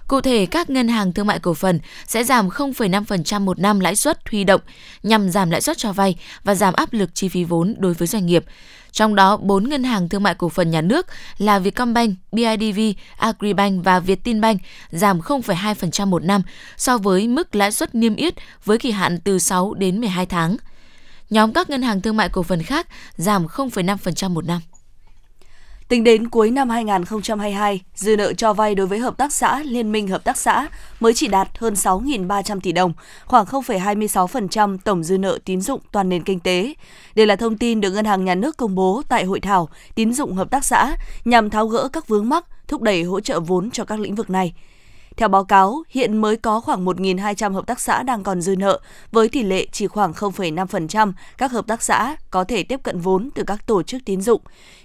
Cụ 0.09 0.21
thể, 0.21 0.47
các 0.47 0.71
ngân 0.71 0.89
hàng 0.89 1.13
thương 1.13 1.27
mại 1.27 1.39
cổ 1.39 1.55
phần 1.55 1.81
sẽ 2.07 2.25
giảm 2.25 2.49
0,5% 2.49 3.41
một 3.41 3.59
năm 3.59 3.81
lãi 3.81 3.97
suất 3.97 4.29
huy 4.31 4.45
động 4.45 4.61
nhằm 5.03 5.31
giảm 5.31 5.51
lãi 5.51 5.61
suất 5.61 5.79
cho 5.79 5.93
vay 5.93 6.17
và 6.45 6.55
giảm 6.55 6.75
áp 6.75 6.93
lực 6.93 7.11
chi 7.15 7.29
phí 7.29 7.45
vốn 7.45 7.75
đối 7.79 7.95
với 7.95 8.09
doanh 8.09 8.27
nghiệp. 8.27 8.45
Trong 8.93 9.15
đó, 9.15 9.37
4 9.37 9.69
ngân 9.69 9.85
hàng 9.85 10.09
thương 10.09 10.23
mại 10.23 10.35
cổ 10.35 10.49
phần 10.49 10.71
nhà 10.71 10.81
nước 10.81 11.07
là 11.39 11.59
Vietcombank, 11.59 12.15
BIDV, 12.33 12.81
Agribank 13.17 13.85
và 13.85 14.01
Vietinbank 14.01 14.61
giảm 14.91 15.21
0,2% 15.21 16.07
một 16.07 16.25
năm 16.25 16.43
so 16.77 16.99
với 16.99 17.29
mức 17.29 17.55
lãi 17.55 17.73
suất 17.73 17.95
niêm 17.95 18.17
yết 18.17 18.35
với 18.65 18.79
kỳ 18.79 18.91
hạn 18.91 19.19
từ 19.25 19.39
6 19.39 19.75
đến 19.75 20.01
12 20.01 20.27
tháng. 20.27 20.57
Nhóm 21.31 21.53
các 21.53 21.71
ngân 21.71 21.83
hàng 21.83 22.01
thương 22.01 22.17
mại 22.17 22.29
cổ 22.29 22.43
phần 22.43 22.63
khác 22.63 22.87
giảm 23.17 23.47
0,5% 23.47 24.31
một 24.31 24.45
năm. 24.45 24.61
Tính 25.89 26.05
đến 26.05 26.29
cuối 26.29 26.51
năm 26.51 26.71
2022, 26.71 27.81
dư 27.95 28.17
nợ 28.17 28.33
cho 28.33 28.53
vay 28.53 28.75
đối 28.75 28.87
với 28.87 28.99
hợp 28.99 29.17
tác 29.17 29.33
xã, 29.33 29.63
liên 29.63 29.93
minh 29.93 30.09
hợp 30.09 30.25
tác 30.25 30.37
xã 30.37 30.69
mới 31.01 31.15
chỉ 31.15 31.29
đạt 31.29 31.49
hơn 31.59 31.75
6.300 31.75 32.61
tỷ 32.61 32.73
đồng, 32.73 32.93
khoảng 33.25 33.45
0,26% 33.45 34.79
tổng 34.85 35.05
dư 35.05 35.19
nợ 35.19 35.39
tín 35.45 35.61
dụng 35.61 35.81
toàn 35.93 36.09
nền 36.09 36.23
kinh 36.23 36.41
tế. 36.41 36.75
Đây 37.15 37.27
là 37.27 37.37
thông 37.37 37.59
tin 37.59 37.81
được 37.81 37.91
Ngân 37.91 38.05
hàng 38.05 38.25
Nhà 38.25 38.35
nước 38.35 38.57
công 38.57 38.75
bố 38.75 39.03
tại 39.09 39.25
hội 39.25 39.41
thảo 39.41 39.69
tín 39.95 40.13
dụng 40.13 40.35
hợp 40.35 40.51
tác 40.51 40.65
xã 40.65 40.97
nhằm 41.25 41.51
tháo 41.51 41.67
gỡ 41.67 41.89
các 41.93 42.09
vướng 42.09 42.29
mắc, 42.29 42.45
thúc 42.69 42.83
đẩy 42.83 43.03
hỗ 43.03 43.21
trợ 43.21 43.41
vốn 43.41 43.71
cho 43.71 43.85
các 43.85 44.01
lĩnh 44.01 44.15
vực 44.15 44.31
này. 44.31 44.53
Theo 45.19 45.29
báo 45.29 45.45
cáo, 45.45 45.83
hiện 45.89 46.17
mới 46.17 46.37
có 46.37 46.61
khoảng 46.61 46.85
1.200 46.85 47.53
hợp 47.53 47.67
tác 47.67 47.81
xã 47.81 48.03
đang 48.03 48.23
còn 48.23 48.41
dư 48.41 48.57
nợ, 48.57 48.81
với 49.13 49.29
tỷ 49.29 49.43
lệ 49.43 49.67
chỉ 49.73 49.87
khoảng 49.87 50.13
0,5% 50.13 51.13
các 51.39 51.53
hợp 51.53 51.67
tác 51.67 51.83
xã 51.83 52.17
có 52.31 52.45
thể 52.45 52.63
tiếp 52.63 52.81
cận 52.83 53.01
vốn 53.01 53.31
từ 53.35 53.43
các 53.47 53.67
tổ 53.67 53.83
chức 53.83 54.03
tín 54.05 54.21
dụng. 54.21 54.41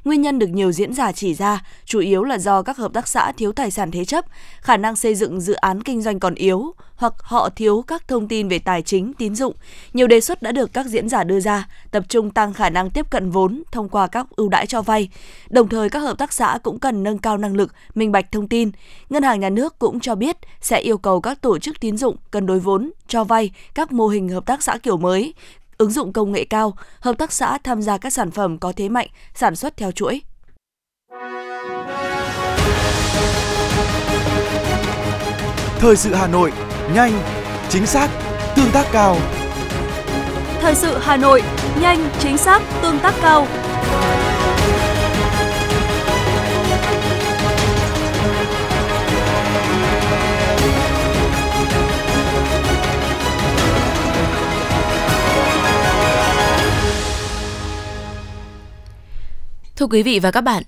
Nguyên 0.05 0.21
nhân 0.21 0.39
được 0.39 0.47
nhiều 0.47 0.71
diễn 0.71 0.93
giả 0.93 1.11
chỉ 1.11 1.33
ra, 1.33 1.65
chủ 1.85 1.99
yếu 1.99 2.23
là 2.23 2.37
do 2.37 2.61
các 2.61 2.77
hợp 2.77 2.93
tác 2.93 3.07
xã 3.07 3.31
thiếu 3.31 3.51
tài 3.51 3.71
sản 3.71 3.91
thế 3.91 4.05
chấp, 4.05 4.25
khả 4.61 4.77
năng 4.77 4.95
xây 4.95 5.15
dựng 5.15 5.41
dự 5.41 5.53
án 5.53 5.83
kinh 5.83 6.01
doanh 6.01 6.19
còn 6.19 6.35
yếu, 6.35 6.73
hoặc 6.95 7.13
họ 7.19 7.49
thiếu 7.49 7.83
các 7.87 8.07
thông 8.07 8.27
tin 8.27 8.47
về 8.47 8.59
tài 8.59 8.81
chính, 8.81 9.13
tín 9.13 9.35
dụng. 9.35 9.53
Nhiều 9.93 10.07
đề 10.07 10.21
xuất 10.21 10.41
đã 10.41 10.51
được 10.51 10.73
các 10.73 10.85
diễn 10.85 11.09
giả 11.09 11.23
đưa 11.23 11.39
ra, 11.39 11.67
tập 11.91 12.03
trung 12.09 12.31
tăng 12.31 12.53
khả 12.53 12.69
năng 12.69 12.89
tiếp 12.89 13.09
cận 13.09 13.29
vốn 13.29 13.63
thông 13.71 13.89
qua 13.89 14.07
các 14.07 14.27
ưu 14.35 14.49
đãi 14.49 14.65
cho 14.65 14.81
vay. 14.81 15.09
Đồng 15.49 15.69
thời 15.69 15.89
các 15.89 15.99
hợp 15.99 16.17
tác 16.17 16.33
xã 16.33 16.59
cũng 16.63 16.79
cần 16.79 17.03
nâng 17.03 17.17
cao 17.17 17.37
năng 17.37 17.55
lực, 17.55 17.73
minh 17.95 18.11
bạch 18.11 18.31
thông 18.31 18.47
tin. 18.47 18.71
Ngân 19.09 19.23
hàng 19.23 19.39
nhà 19.39 19.49
nước 19.49 19.79
cũng 19.79 19.99
cho 19.99 20.15
biết 20.15 20.22
sẽ 20.61 20.79
yêu 20.79 20.97
cầu 20.97 21.21
các 21.21 21.41
tổ 21.41 21.59
chức 21.59 21.79
tín 21.79 21.97
dụng 21.97 22.15
cân 22.31 22.45
đối 22.45 22.59
vốn, 22.59 22.91
cho 23.07 23.23
vay 23.23 23.51
các 23.73 23.91
mô 23.91 24.07
hình 24.07 24.29
hợp 24.29 24.45
tác 24.45 24.63
xã 24.63 24.77
kiểu 24.77 24.97
mới, 24.97 25.33
ứng 25.77 25.91
dụng 25.91 26.13
công 26.13 26.31
nghệ 26.31 26.45
cao, 26.45 26.73
hợp 26.99 27.17
tác 27.17 27.31
xã 27.31 27.57
tham 27.63 27.81
gia 27.81 27.97
các 27.97 28.13
sản 28.13 28.31
phẩm 28.31 28.57
có 28.57 28.73
thế 28.75 28.89
mạnh, 28.89 29.07
sản 29.35 29.55
xuất 29.55 29.77
theo 29.77 29.91
chuỗi. 29.91 30.21
Thời 35.79 35.95
sự 35.95 36.13
Hà 36.13 36.27
Nội, 36.27 36.51
nhanh, 36.93 37.11
chính 37.69 37.85
xác, 37.85 38.09
tương 38.55 38.71
tác 38.73 38.85
cao. 38.91 39.17
Thời 40.61 40.75
sự 40.75 40.97
Hà 41.01 41.17
Nội, 41.17 41.41
nhanh, 41.81 42.09
chính 42.19 42.37
xác, 42.37 42.61
tương 42.81 42.99
tác 42.99 43.13
cao. 43.21 43.47
Thưa 59.83 59.87
quý 59.87 60.03
vị 60.03 60.19
và 60.19 60.31
các 60.31 60.41
bạn, 60.41 60.63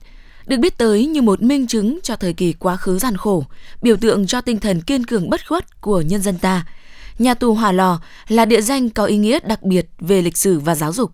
được 0.48 0.58
biết 0.58 0.78
tới 0.78 1.06
như 1.06 1.22
một 1.22 1.42
minh 1.42 1.68
chứng 1.68 2.00
cho 2.04 2.16
thời 2.16 2.34
kỳ 2.34 2.54
quá 2.54 2.78
khứ 2.78 3.00
gian 3.00 3.18
khổ, 3.18 3.44
biểu 3.82 3.98
tượng 3.98 4.28
cho 4.28 4.42
tinh 4.42 4.60
thần 4.60 4.82
kiên 4.82 5.06
cường 5.06 5.30
bất 5.30 5.48
khuất 5.48 5.82
của 5.82 6.02
nhân 6.02 6.22
dân 6.22 6.38
ta. 6.38 6.66
Nhà 7.20 7.34
tù 7.34 7.54
Hỏa 7.54 7.72
Lò 7.72 8.02
là 8.28 8.46
địa 8.46 8.62
danh 8.62 8.90
có 8.90 9.06
ý 9.06 9.18
nghĩa 9.18 9.40
đặc 9.44 9.64
biệt 9.64 9.88
về 10.00 10.22
lịch 10.22 10.38
sử 10.38 10.60
và 10.60 10.76
giáo 10.76 10.94
dục. 10.94 11.12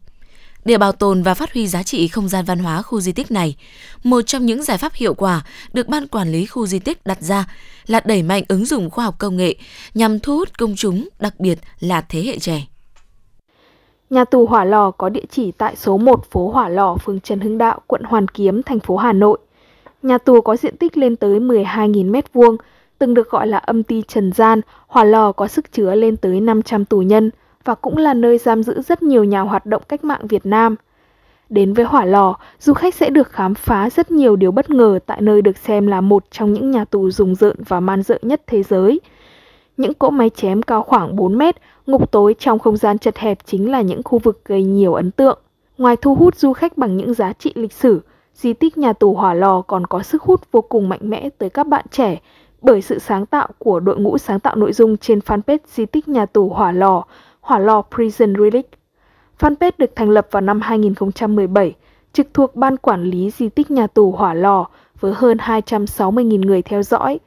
Để 0.66 0.78
bảo 0.78 0.92
tồn 0.92 1.24
và 1.24 1.34
phát 1.34 1.54
huy 1.54 1.68
giá 1.68 1.84
trị 1.84 2.08
không 2.08 2.30
gian 2.30 2.46
văn 2.46 2.60
hóa 2.60 2.82
khu 2.82 3.02
di 3.02 3.12
tích 3.12 3.32
này, 3.32 3.56
một 4.04 4.22
trong 4.22 4.46
những 4.46 4.64
giải 4.64 4.78
pháp 4.78 4.94
hiệu 4.94 5.14
quả 5.14 5.42
được 5.74 5.88
Ban 5.88 6.08
Quản 6.08 6.32
lý 6.32 6.46
khu 6.46 6.68
di 6.68 6.80
tích 6.80 7.06
đặt 7.06 7.22
ra 7.22 7.46
là 7.86 8.02
đẩy 8.06 8.24
mạnh 8.24 8.44
ứng 8.48 8.66
dụng 8.66 8.90
khoa 8.90 9.06
học 9.06 9.16
công 9.18 9.38
nghệ 9.38 9.56
nhằm 9.94 10.20
thu 10.20 10.38
hút 10.38 10.58
công 10.58 10.76
chúng, 10.76 11.10
đặc 11.20 11.40
biệt 11.40 11.60
là 11.80 12.02
thế 12.02 12.24
hệ 12.24 12.40
trẻ. 12.40 12.66
Nhà 14.12 14.26
tù 14.26 14.46
Hỏa 14.46 14.66
Lò 14.66 14.92
có 14.92 15.10
địa 15.10 15.26
chỉ 15.30 15.52
tại 15.52 15.76
số 15.76 15.98
1 15.98 16.26
phố 16.32 16.50
Hỏa 16.50 16.70
Lò, 16.70 16.96
phường 16.96 17.20
Trần 17.20 17.40
Hưng 17.40 17.58
Đạo, 17.58 17.80
quận 17.88 18.04
Hoàn 18.04 18.28
Kiếm, 18.28 18.64
thành 18.64 18.80
phố 18.80 18.98
Hà 18.98 19.14
Nội. 19.14 19.38
Nhà 20.02 20.18
tù 20.18 20.42
có 20.42 20.56
diện 20.56 20.78
tích 20.78 20.98
lên 20.98 21.16
tới 21.16 21.40
12.000 21.40 22.12
m2, 22.12 22.58
từng 23.00 23.14
được 23.14 23.30
gọi 23.30 23.48
là 23.48 23.58
âm 23.58 23.84
ty 23.84 24.04
Trần 24.08 24.32
gian, 24.32 24.62
Hỏa 24.88 25.04
Lò 25.04 25.32
có 25.32 25.48
sức 25.48 25.72
chứa 25.72 25.96
lên 25.96 26.18
tới 26.18 26.40
500 26.40 26.86
tù 26.86 27.02
nhân 27.02 27.30
và 27.64 27.76
cũng 27.76 27.98
là 27.98 28.14
nơi 28.14 28.38
giam 28.38 28.64
giữ 28.64 28.82
rất 28.82 29.04
nhiều 29.04 29.24
nhà 29.24 29.42
hoạt 29.42 29.66
động 29.66 29.82
cách 29.90 30.04
mạng 30.04 30.28
Việt 30.28 30.46
Nam. 30.46 30.76
Đến 31.50 31.74
với 31.74 31.86
Hỏa 31.86 32.06
Lò, 32.06 32.38
du 32.60 32.74
khách 32.74 32.96
sẽ 32.96 33.10
được 33.10 33.30
khám 33.30 33.54
phá 33.54 33.90
rất 33.90 34.12
nhiều 34.12 34.36
điều 34.36 34.52
bất 34.52 34.70
ngờ 34.70 35.00
tại 35.06 35.22
nơi 35.22 35.42
được 35.42 35.58
xem 35.58 35.88
là 35.88 36.02
một 36.02 36.24
trong 36.32 36.54
những 36.54 36.72
nhà 36.72 36.86
tù 36.86 37.10
rùng 37.10 37.36
rợn 37.36 37.56
và 37.68 37.80
man 37.80 38.04
rợ 38.04 38.20
nhất 38.22 38.42
thế 38.48 38.64
giới. 38.64 39.00
Những 39.78 39.94
cỗ 39.94 40.10
máy 40.10 40.30
chém 40.30 40.62
cao 40.62 40.84
khoảng 40.84 41.16
4 41.16 41.38
mét, 41.38 41.56
ngục 41.86 42.12
tối 42.12 42.36
trong 42.40 42.60
không 42.60 42.78
gian 42.78 42.98
chật 42.98 43.18
hẹp 43.18 43.38
chính 43.46 43.72
là 43.72 43.82
những 43.82 44.04
khu 44.04 44.20
vực 44.20 44.42
gây 44.46 44.64
nhiều 44.64 44.94
ấn 44.94 45.12
tượng. 45.12 45.40
Ngoài 45.78 45.96
thu 45.96 46.16
hút 46.16 46.36
du 46.36 46.54
khách 46.54 46.78
bằng 46.78 46.98
những 46.98 47.14
giá 47.14 47.34
trị 47.34 47.52
lịch 47.56 47.74
sử, 47.74 48.02
di 48.36 48.54
tích 48.54 48.78
nhà 48.78 48.94
tù 48.94 49.14
Hỏa 49.14 49.34
Lò 49.34 49.62
còn 49.62 49.88
có 49.88 50.04
sức 50.04 50.24
hút 50.24 50.52
vô 50.52 50.62
cùng 50.62 50.90
mạnh 50.90 51.00
mẽ 51.04 51.30
tới 51.38 51.50
các 51.50 51.68
bạn 51.68 51.86
trẻ 51.92 52.20
bởi 52.62 52.82
sự 52.82 53.00
sáng 53.00 53.26
tạo 53.26 53.48
của 53.58 53.80
đội 53.80 53.98
ngũ 53.98 54.18
sáng 54.18 54.40
tạo 54.40 54.56
nội 54.56 54.74
dung 54.74 54.98
trên 54.98 55.20
fanpage 55.20 55.58
di 55.66 55.86
tích 55.86 56.08
nhà 56.08 56.26
tù 56.26 56.50
Hỏa 56.50 56.72
Lò, 56.72 57.04
Hỏa 57.42 57.60
Lò 57.60 57.82
Prison 57.96 58.34
Relic. 58.36 58.70
Fanpage 59.40 59.72
được 59.78 59.96
thành 59.96 60.10
lập 60.10 60.28
vào 60.32 60.42
năm 60.42 60.62
2017, 60.62 61.76
trực 62.14 62.28
thuộc 62.34 62.56
Ban 62.56 62.78
Quản 62.78 63.04
lý 63.04 63.30
Di 63.30 63.50
tích 63.50 63.72
Nhà 63.72 63.88
tù 63.88 64.12
Hỏa 64.12 64.34
Lò 64.34 64.66
với 65.00 65.14
hơn 65.16 65.38
260.000 65.38 66.46
người 66.46 66.62
theo 66.62 66.84
dõi. 66.84 67.20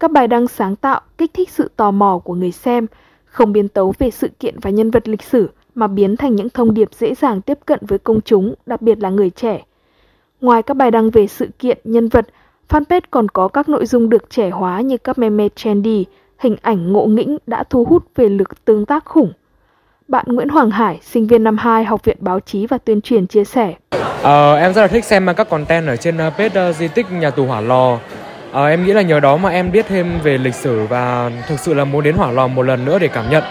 Các 0.00 0.10
bài 0.10 0.28
đăng 0.28 0.48
sáng 0.48 0.76
tạo 0.76 1.00
kích 1.18 1.34
thích 1.34 1.50
sự 1.50 1.70
tò 1.76 1.90
mò 1.90 2.18
của 2.24 2.34
người 2.34 2.52
xem, 2.52 2.86
không 3.24 3.52
biến 3.52 3.68
tấu 3.68 3.94
về 3.98 4.10
sự 4.10 4.28
kiện 4.40 4.54
và 4.60 4.70
nhân 4.70 4.90
vật 4.90 5.08
lịch 5.08 5.22
sử 5.22 5.50
mà 5.74 5.86
biến 5.86 6.16
thành 6.16 6.36
những 6.36 6.50
thông 6.50 6.74
điệp 6.74 6.88
dễ 6.98 7.14
dàng 7.14 7.40
tiếp 7.40 7.58
cận 7.66 7.78
với 7.82 7.98
công 7.98 8.20
chúng, 8.20 8.54
đặc 8.66 8.82
biệt 8.82 8.98
là 8.98 9.10
người 9.10 9.30
trẻ. 9.30 9.64
Ngoài 10.40 10.62
các 10.62 10.74
bài 10.74 10.90
đăng 10.90 11.10
về 11.10 11.26
sự 11.26 11.48
kiện, 11.58 11.78
nhân 11.84 12.08
vật, 12.08 12.26
fanpage 12.68 13.00
còn 13.10 13.28
có 13.28 13.48
các 13.48 13.68
nội 13.68 13.86
dung 13.86 14.08
được 14.08 14.30
trẻ 14.30 14.50
hóa 14.50 14.80
như 14.80 14.96
các 14.96 15.18
meme 15.18 15.48
trendy, 15.56 16.04
hình 16.38 16.56
ảnh 16.62 16.92
ngộ 16.92 17.06
nghĩnh 17.06 17.38
đã 17.46 17.64
thu 17.70 17.84
hút 17.84 18.04
về 18.14 18.28
lực 18.28 18.64
tương 18.64 18.86
tác 18.86 19.04
khủng. 19.04 19.32
Bạn 20.08 20.26
Nguyễn 20.28 20.48
Hoàng 20.48 20.70
Hải, 20.70 20.98
sinh 21.02 21.26
viên 21.26 21.44
năm 21.44 21.58
2 21.58 21.84
Học 21.84 22.04
viện 22.04 22.16
Báo 22.20 22.40
chí 22.40 22.66
và 22.66 22.78
Tuyên 22.78 23.00
truyền 23.00 23.26
chia 23.26 23.44
sẻ. 23.44 23.74
Ờ, 24.22 24.54
em 24.54 24.74
rất 24.74 24.82
là 24.82 24.88
thích 24.88 25.04
xem 25.04 25.28
các 25.36 25.48
content 25.50 25.86
ở 25.86 25.96
trên 25.96 26.18
ờ, 26.18 26.30
page 26.30 26.70
uh, 26.70 26.76
di 26.76 26.88
tích 26.88 27.06
nhà 27.12 27.30
tù 27.30 27.46
Hỏa 27.46 27.60
Lò. 27.60 27.98
Ờ, 28.52 28.66
em 28.66 28.86
nghĩ 28.86 28.92
là 28.92 29.02
nhờ 29.02 29.20
đó 29.20 29.36
mà 29.36 29.50
em 29.50 29.72
biết 29.72 29.86
thêm 29.88 30.20
về 30.24 30.38
lịch 30.38 30.54
sử 30.54 30.86
và 30.86 31.30
thực 31.48 31.60
sự 31.60 31.74
là 31.74 31.84
muốn 31.84 32.04
đến 32.04 32.16
Hỏa 32.16 32.30
Lò 32.30 32.46
một 32.46 32.62
lần 32.62 32.84
nữa 32.84 32.98
để 32.98 33.08
cảm 33.08 33.30
nhận. 33.30 33.44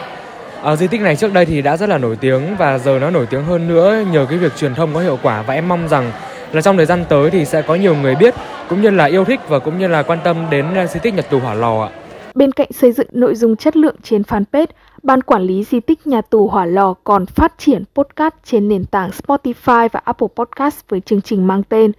à, 0.64 0.76
di 0.76 0.88
tích 0.88 1.02
này 1.02 1.16
trước 1.16 1.34
đây 1.34 1.46
thì 1.46 1.62
đã 1.62 1.78
rất 1.78 1.90
là 1.90 1.98
nổi 1.98 2.16
tiếng 2.16 2.56
và 2.58 2.78
giờ 2.78 3.00
nó 3.00 3.10
nổi 3.10 3.26
tiếng 3.26 3.44
hơn 3.44 3.68
nữa 3.68 4.04
nhờ 4.12 4.26
cái 4.30 4.38
việc 4.38 4.56
truyền 4.58 4.76
thông 4.76 4.94
có 4.94 5.00
hiệu 5.00 5.20
quả 5.24 5.42
và 5.42 5.54
em 5.54 5.68
mong 5.68 5.88
rằng 5.88 6.12
là 6.52 6.62
trong 6.62 6.78
thời 6.78 6.86
gian 6.86 7.06
tới 7.10 7.30
thì 7.30 7.46
sẽ 7.46 7.62
có 7.62 7.76
nhiều 7.76 7.96
người 7.96 8.16
biết 8.16 8.34
cũng 8.70 8.82
như 8.82 8.90
là 8.90 9.06
yêu 9.06 9.26
thích 9.26 9.40
và 9.48 9.60
cũng 9.60 9.80
như 9.80 9.88
là 9.88 10.04
quan 10.04 10.20
tâm 10.24 10.48
đến 10.50 10.66
à, 10.76 10.88
di 10.88 11.00
tích 11.00 11.14
nhà 11.14 11.22
tù 11.22 11.40
Hỏa 11.40 11.54
Lò 11.54 11.82
ạ. 11.84 11.90
Bên 12.36 12.52
cạnh 12.52 12.72
xây 12.72 12.92
dựng 12.92 13.08
nội 13.12 13.36
dung 13.36 13.56
chất 13.56 13.78
lượng 13.78 13.96
trên 14.04 14.22
fanpage, 14.22 14.68
Ban 15.04 15.22
quản 15.22 15.42
lý 15.42 15.64
di 15.64 15.80
tích 15.80 16.08
nhà 16.08 16.22
tù 16.22 16.48
Hỏa 16.48 16.66
Lò 16.66 16.94
còn 17.04 17.26
phát 17.26 17.54
triển 17.58 17.84
podcast 17.96 18.34
trên 18.44 18.68
nền 18.68 18.86
tảng 18.86 19.10
Spotify 19.10 19.90
và 19.92 20.02
Apple 20.04 20.28
Podcast 20.36 20.80
với 20.90 21.02
chương 21.02 21.22
trình 21.22 21.48
mang 21.48 21.64
tên 21.70 21.92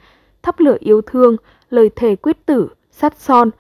Thắp 0.43 0.61
lửa 0.61 0.77
yêu 0.81 1.01
thương, 1.03 1.37
lời 1.71 1.91
thề 1.97 2.17
quyết 2.17 2.47
tử, 2.47 2.69
sát 3.01 3.15
son. 3.19 3.51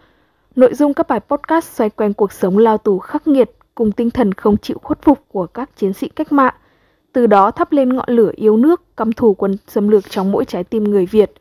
Nội 0.56 0.74
dung 0.74 0.94
các 0.94 1.08
bài 1.08 1.20
podcast 1.20 1.68
xoay 1.68 1.90
quanh 1.90 2.14
cuộc 2.14 2.32
sống 2.32 2.58
lao 2.58 2.78
tù 2.78 2.98
khắc 2.98 3.28
nghiệt 3.28 3.50
cùng 3.74 3.92
tinh 3.92 4.10
thần 4.10 4.34
không 4.34 4.56
chịu 4.56 4.78
khuất 4.82 5.02
phục 5.02 5.18
của 5.28 5.46
các 5.46 5.76
chiến 5.76 5.92
sĩ 5.92 6.08
cách 6.08 6.32
mạng. 6.32 6.54
Từ 7.12 7.26
đó 7.26 7.50
thắp 7.50 7.72
lên 7.72 7.96
ngọn 7.96 8.10
lửa 8.10 8.30
yêu 8.36 8.56
nước, 8.56 8.96
căm 8.96 9.12
thù 9.12 9.34
quân 9.34 9.56
xâm 9.68 9.88
lược 9.88 10.10
trong 10.10 10.32
mỗi 10.32 10.44
trái 10.44 10.64
tim 10.64 10.84
người 10.84 11.06
Việt. 11.06 11.32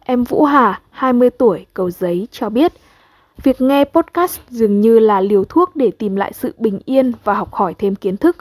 Em 0.00 0.24
Vũ 0.24 0.44
Hà, 0.44 0.80
20 0.90 1.30
tuổi, 1.30 1.66
Cầu 1.74 1.90
Giấy 1.90 2.28
cho 2.30 2.48
biết– 2.48 2.72
Việc 3.42 3.60
nghe 3.60 3.84
podcast 3.84 4.40
dường 4.50 4.80
như 4.80 4.98
là 4.98 5.20
liều 5.20 5.44
thuốc 5.44 5.76
để 5.76 5.90
tìm 5.90 6.16
lại 6.16 6.32
sự 6.32 6.54
bình 6.58 6.80
yên 6.84 7.12
và 7.24 7.34
học 7.34 7.54
hỏi 7.54 7.74
thêm 7.78 7.94
kiến 7.94 8.16
thức. 8.16 8.36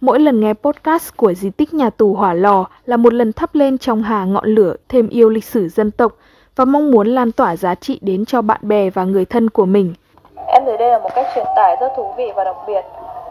Mỗi 0.00 0.20
lần 0.20 0.40
nghe 0.40 0.54
podcast 0.54 1.16
của 1.16 1.34
di 1.34 1.50
tích 1.50 1.74
nhà 1.74 1.90
tù 1.90 2.14
Hỏa 2.14 2.34
Lò 2.34 2.66
là 2.86 2.96
một 2.96 3.14
lần 3.14 3.32
thắp 3.32 3.54
lên 3.54 3.78
trong 3.78 4.02
hà 4.02 4.24
ngọn 4.24 4.54
lửa 4.54 4.76
thêm 4.88 5.08
yêu 5.08 5.28
lịch 5.28 5.44
sử 5.44 5.68
dân 5.68 5.90
tộc 5.90 6.16
và 6.56 6.64
mong 6.64 6.90
muốn 6.90 7.06
lan 7.06 7.32
tỏa 7.32 7.56
giá 7.56 7.74
trị 7.74 7.98
đến 8.02 8.24
cho 8.24 8.42
bạn 8.42 8.60
bè 8.62 8.90
và 8.90 9.04
người 9.04 9.24
thân 9.24 9.50
của 9.50 9.66
mình. 9.66 9.94
Em 10.46 10.64
thấy 10.64 10.76
đây 10.76 10.90
là 10.90 10.98
một 10.98 11.10
cách 11.14 11.26
truyền 11.34 11.46
tải 11.56 11.76
rất 11.80 11.92
thú 11.96 12.12
vị 12.16 12.32
và 12.36 12.44
đặc 12.44 12.56
biệt. 12.66 12.82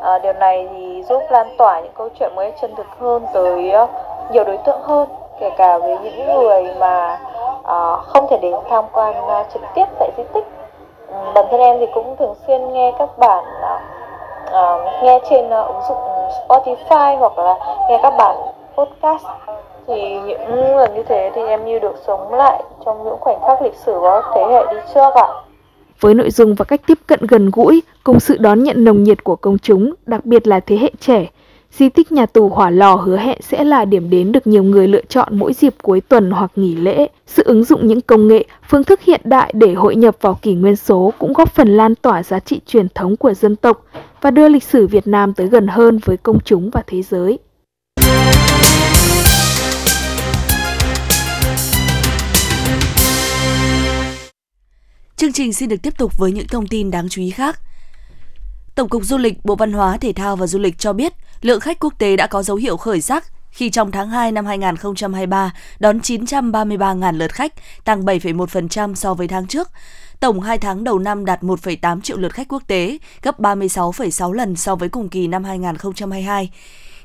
À, 0.01 0.19
điều 0.19 0.33
này 0.33 0.69
thì 0.71 1.03
giúp 1.09 1.21
lan 1.31 1.47
tỏa 1.57 1.81
những 1.81 1.93
câu 1.97 2.09
chuyện 2.19 2.35
mới 2.35 2.51
chân 2.61 2.75
thực 2.77 2.87
hơn 2.99 3.25
tới 3.33 3.71
ờ, 3.71 3.87
nhiều 4.31 4.43
đối 4.43 4.57
tượng 4.57 4.81
hơn, 4.81 5.09
kể 5.39 5.49
cả 5.57 5.77
với 5.77 5.97
những 6.03 6.25
người 6.25 6.63
mà 6.79 7.19
à, 7.63 7.95
không 7.95 8.27
thể 8.29 8.37
đến 8.41 8.53
tham 8.69 8.85
quan 8.91 9.27
à, 9.27 9.43
trực 9.53 9.61
tiếp 9.75 9.85
tại 9.99 10.11
di 10.17 10.23
tích 10.33 10.45
ừ, 11.07 11.15
bản 11.35 11.45
thân 11.51 11.59
em 11.59 11.77
thì 11.79 11.85
cũng 11.93 12.15
thường 12.19 12.35
xuyên 12.47 12.73
nghe 12.73 12.93
các 12.99 13.09
bản 13.17 13.43
uh, 14.47 15.03
nghe 15.03 15.19
trên 15.29 15.49
à, 15.49 15.59
ứng 15.59 15.81
dụng 15.89 15.97
Spotify 16.47 17.17
hoặc 17.17 17.37
là 17.37 17.55
nghe 17.89 17.99
các 18.03 18.13
bản 18.17 18.35
podcast 18.75 19.25
thì 19.87 19.93
những 20.27 20.75
lần 20.75 20.93
như 20.95 21.03
thế 21.09 21.31
thì 21.35 21.41
em 21.41 21.65
như 21.65 21.79
được 21.79 21.95
sống 22.07 22.33
lại 22.33 22.63
trong 22.85 23.03
những 23.03 23.17
khoảnh 23.19 23.41
khắc 23.47 23.61
lịch 23.61 23.75
sử 23.85 23.93
của 23.93 24.21
thế 24.35 24.41
hệ 24.41 24.73
đi 24.73 24.79
trước 24.93 25.13
ạ. 25.15 25.27
Với 25.99 26.13
nội 26.13 26.29
dung 26.29 26.55
và 26.55 26.65
cách 26.65 26.81
tiếp 26.87 26.97
cận 27.07 27.19
gần 27.27 27.49
gũi 27.53 27.83
cùng 28.03 28.19
sự 28.19 28.37
đón 28.37 28.63
nhận 28.63 28.83
nồng 28.83 29.03
nhiệt 29.03 29.23
của 29.23 29.35
công 29.35 29.57
chúng, 29.57 29.93
đặc 30.05 30.25
biệt 30.25 30.47
là 30.47 30.59
thế 30.59 30.77
hệ 30.77 30.91
trẻ, 30.99 31.27
Di 31.77 31.89
tích 31.89 32.11
nhà 32.11 32.25
tù 32.25 32.49
Hỏa 32.49 32.69
Lò 32.69 32.95
hứa 32.95 33.17
hẹn 33.17 33.37
sẽ 33.41 33.63
là 33.63 33.85
điểm 33.85 34.09
đến 34.09 34.31
được 34.31 34.47
nhiều 34.47 34.63
người 34.63 34.87
lựa 34.87 35.01
chọn 35.09 35.27
mỗi 35.31 35.53
dịp 35.53 35.73
cuối 35.81 36.01
tuần 36.01 36.31
hoặc 36.31 36.51
nghỉ 36.55 36.75
lễ. 36.75 37.07
Sự 37.27 37.43
ứng 37.45 37.63
dụng 37.63 37.87
những 37.87 38.01
công 38.01 38.27
nghệ, 38.27 38.45
phương 38.69 38.83
thức 38.83 39.01
hiện 39.01 39.21
đại 39.23 39.53
để 39.55 39.73
hội 39.73 39.95
nhập 39.95 40.15
vào 40.21 40.37
kỷ 40.41 40.53
nguyên 40.53 40.75
số 40.75 41.13
cũng 41.19 41.33
góp 41.33 41.49
phần 41.49 41.77
lan 41.77 41.95
tỏa 41.95 42.23
giá 42.23 42.39
trị 42.39 42.61
truyền 42.65 42.87
thống 42.95 43.17
của 43.17 43.33
dân 43.33 43.55
tộc 43.55 43.85
và 44.21 44.31
đưa 44.31 44.49
lịch 44.49 44.63
sử 44.63 44.87
Việt 44.87 45.07
Nam 45.07 45.33
tới 45.33 45.47
gần 45.47 45.67
hơn 45.67 45.99
với 46.05 46.17
công 46.17 46.39
chúng 46.45 46.69
và 46.69 46.83
thế 46.87 47.01
giới. 47.01 47.39
Chương 55.17 55.33
trình 55.33 55.53
xin 55.53 55.69
được 55.69 55.81
tiếp 55.81 55.97
tục 55.97 56.17
với 56.17 56.31
những 56.31 56.47
thông 56.47 56.67
tin 56.67 56.91
đáng 56.91 57.09
chú 57.09 57.21
ý 57.21 57.29
khác. 57.29 57.59
Tổng 58.75 58.89
cục 58.89 59.03
Du 59.03 59.17
lịch, 59.17 59.45
Bộ 59.45 59.55
Văn 59.55 59.73
hóa, 59.73 59.97
Thể 59.97 60.13
thao 60.13 60.35
và 60.35 60.47
Du 60.47 60.59
lịch 60.59 60.77
cho 60.77 60.93
biết, 60.93 61.13
lượng 61.41 61.59
khách 61.59 61.79
quốc 61.79 61.93
tế 61.97 62.15
đã 62.15 62.27
có 62.27 62.43
dấu 62.43 62.57
hiệu 62.57 62.77
khởi 62.77 63.01
sắc 63.01 63.25
khi 63.49 63.69
trong 63.69 63.91
tháng 63.91 64.09
2 64.09 64.31
năm 64.31 64.45
2023 64.45 65.53
đón 65.79 65.99
933.000 65.99 67.17
lượt 67.17 67.33
khách, 67.33 67.53
tăng 67.83 68.01
7,1% 68.01 68.95
so 68.95 69.13
với 69.13 69.27
tháng 69.27 69.47
trước. 69.47 69.69
Tổng 70.19 70.39
2 70.39 70.57
tháng 70.57 70.83
đầu 70.83 70.99
năm 70.99 71.25
đạt 71.25 71.41
1,8 71.41 72.01
triệu 72.01 72.17
lượt 72.17 72.33
khách 72.33 72.47
quốc 72.47 72.63
tế, 72.67 72.97
gấp 73.21 73.39
36,6 73.39 74.31
lần 74.31 74.55
so 74.55 74.75
với 74.75 74.89
cùng 74.89 75.09
kỳ 75.09 75.27
năm 75.27 75.43
2022. 75.43 76.49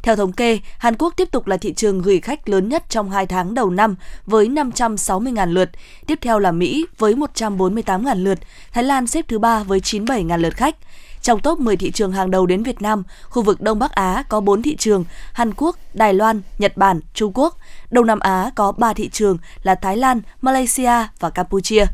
Theo 0.02 0.16
thống 0.16 0.32
kê, 0.32 0.58
Hàn 0.78 0.94
Quốc 0.98 1.14
tiếp 1.16 1.28
tục 1.30 1.46
là 1.46 1.56
thị 1.56 1.72
trường 1.72 2.02
gửi 2.02 2.20
khách 2.20 2.48
lớn 2.48 2.68
nhất 2.68 2.84
trong 2.88 3.10
2 3.10 3.26
tháng 3.26 3.54
đầu 3.54 3.70
năm 3.70 3.96
với 4.26 4.48
560.000 4.48 5.52
lượt, 5.52 5.70
tiếp 6.06 6.18
theo 6.22 6.38
là 6.38 6.52
Mỹ 6.52 6.86
với 6.98 7.14
148.000 7.14 8.24
lượt, 8.24 8.38
Thái 8.72 8.84
Lan 8.84 9.06
xếp 9.06 9.24
thứ 9.28 9.38
ba 9.38 9.62
với 9.62 9.80
97.000 9.80 10.38
lượt 10.38 10.56
khách. 10.56 10.76
Trong 11.22 11.40
top 11.40 11.60
10 11.60 11.76
thị 11.76 11.90
trường 11.90 12.12
hàng 12.12 12.30
đầu 12.30 12.46
đến 12.46 12.62
Việt 12.62 12.82
Nam, 12.82 13.02
khu 13.22 13.42
vực 13.42 13.60
Đông 13.60 13.78
Bắc 13.78 13.92
Á 13.92 14.24
có 14.28 14.40
4 14.40 14.62
thị 14.62 14.76
trường 14.76 15.04
Hàn 15.32 15.54
Quốc, 15.56 15.76
Đài 15.94 16.14
Loan, 16.14 16.42
Nhật 16.58 16.76
Bản, 16.76 17.00
Trung 17.14 17.32
Quốc. 17.34 17.56
Đông 17.90 18.06
Nam 18.06 18.20
Á 18.20 18.50
có 18.54 18.72
3 18.72 18.92
thị 18.92 19.08
trường 19.12 19.38
là 19.62 19.74
Thái 19.74 19.96
Lan, 19.96 20.20
Malaysia 20.40 21.06
và 21.20 21.30
Campuchia. 21.30 21.84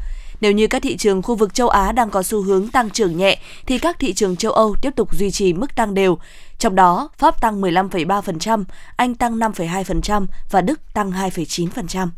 Nếu 0.40 0.52
như 0.52 0.66
các 0.66 0.82
thị 0.82 0.96
trường 0.96 1.22
khu 1.22 1.34
vực 1.34 1.54
châu 1.54 1.68
Á 1.68 1.92
đang 1.92 2.10
có 2.10 2.22
xu 2.22 2.42
hướng 2.42 2.68
tăng 2.68 2.90
trưởng 2.90 3.16
nhẹ, 3.16 3.38
thì 3.66 3.78
các 3.78 3.98
thị 3.98 4.12
trường 4.12 4.36
châu 4.36 4.52
Âu 4.52 4.76
tiếp 4.82 4.90
tục 4.96 5.14
duy 5.14 5.30
trì 5.30 5.52
mức 5.52 5.74
tăng 5.76 5.94
đều. 5.94 6.18
Trong 6.64 6.74
đó, 6.74 7.08
Pháp 7.18 7.40
tăng 7.40 7.60
15,3%, 7.60 8.64
Anh 8.96 9.14
tăng 9.14 9.38
5,2% 9.38 10.26
và 10.50 10.60
Đức 10.60 10.80
tăng 10.94 11.10
2,9%. 11.10 12.08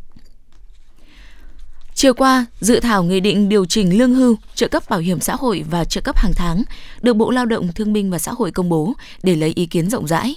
Chiều 1.94 2.14
qua, 2.14 2.46
dự 2.60 2.80
thảo 2.80 3.02
nghị 3.02 3.20
định 3.20 3.48
điều 3.48 3.64
chỉnh 3.64 3.98
lương 3.98 4.14
hưu, 4.14 4.36
trợ 4.54 4.68
cấp 4.68 4.82
bảo 4.88 4.98
hiểm 4.98 5.20
xã 5.20 5.36
hội 5.36 5.64
và 5.70 5.84
trợ 5.84 6.00
cấp 6.00 6.16
hàng 6.16 6.32
tháng 6.36 6.62
được 7.02 7.14
Bộ 7.14 7.30
Lao 7.30 7.46
động 7.46 7.72
Thương 7.74 7.92
binh 7.92 8.10
và 8.10 8.18
Xã 8.18 8.32
hội 8.32 8.50
công 8.50 8.68
bố 8.68 8.92
để 9.22 9.36
lấy 9.36 9.52
ý 9.56 9.66
kiến 9.66 9.90
rộng 9.90 10.06
rãi. 10.06 10.36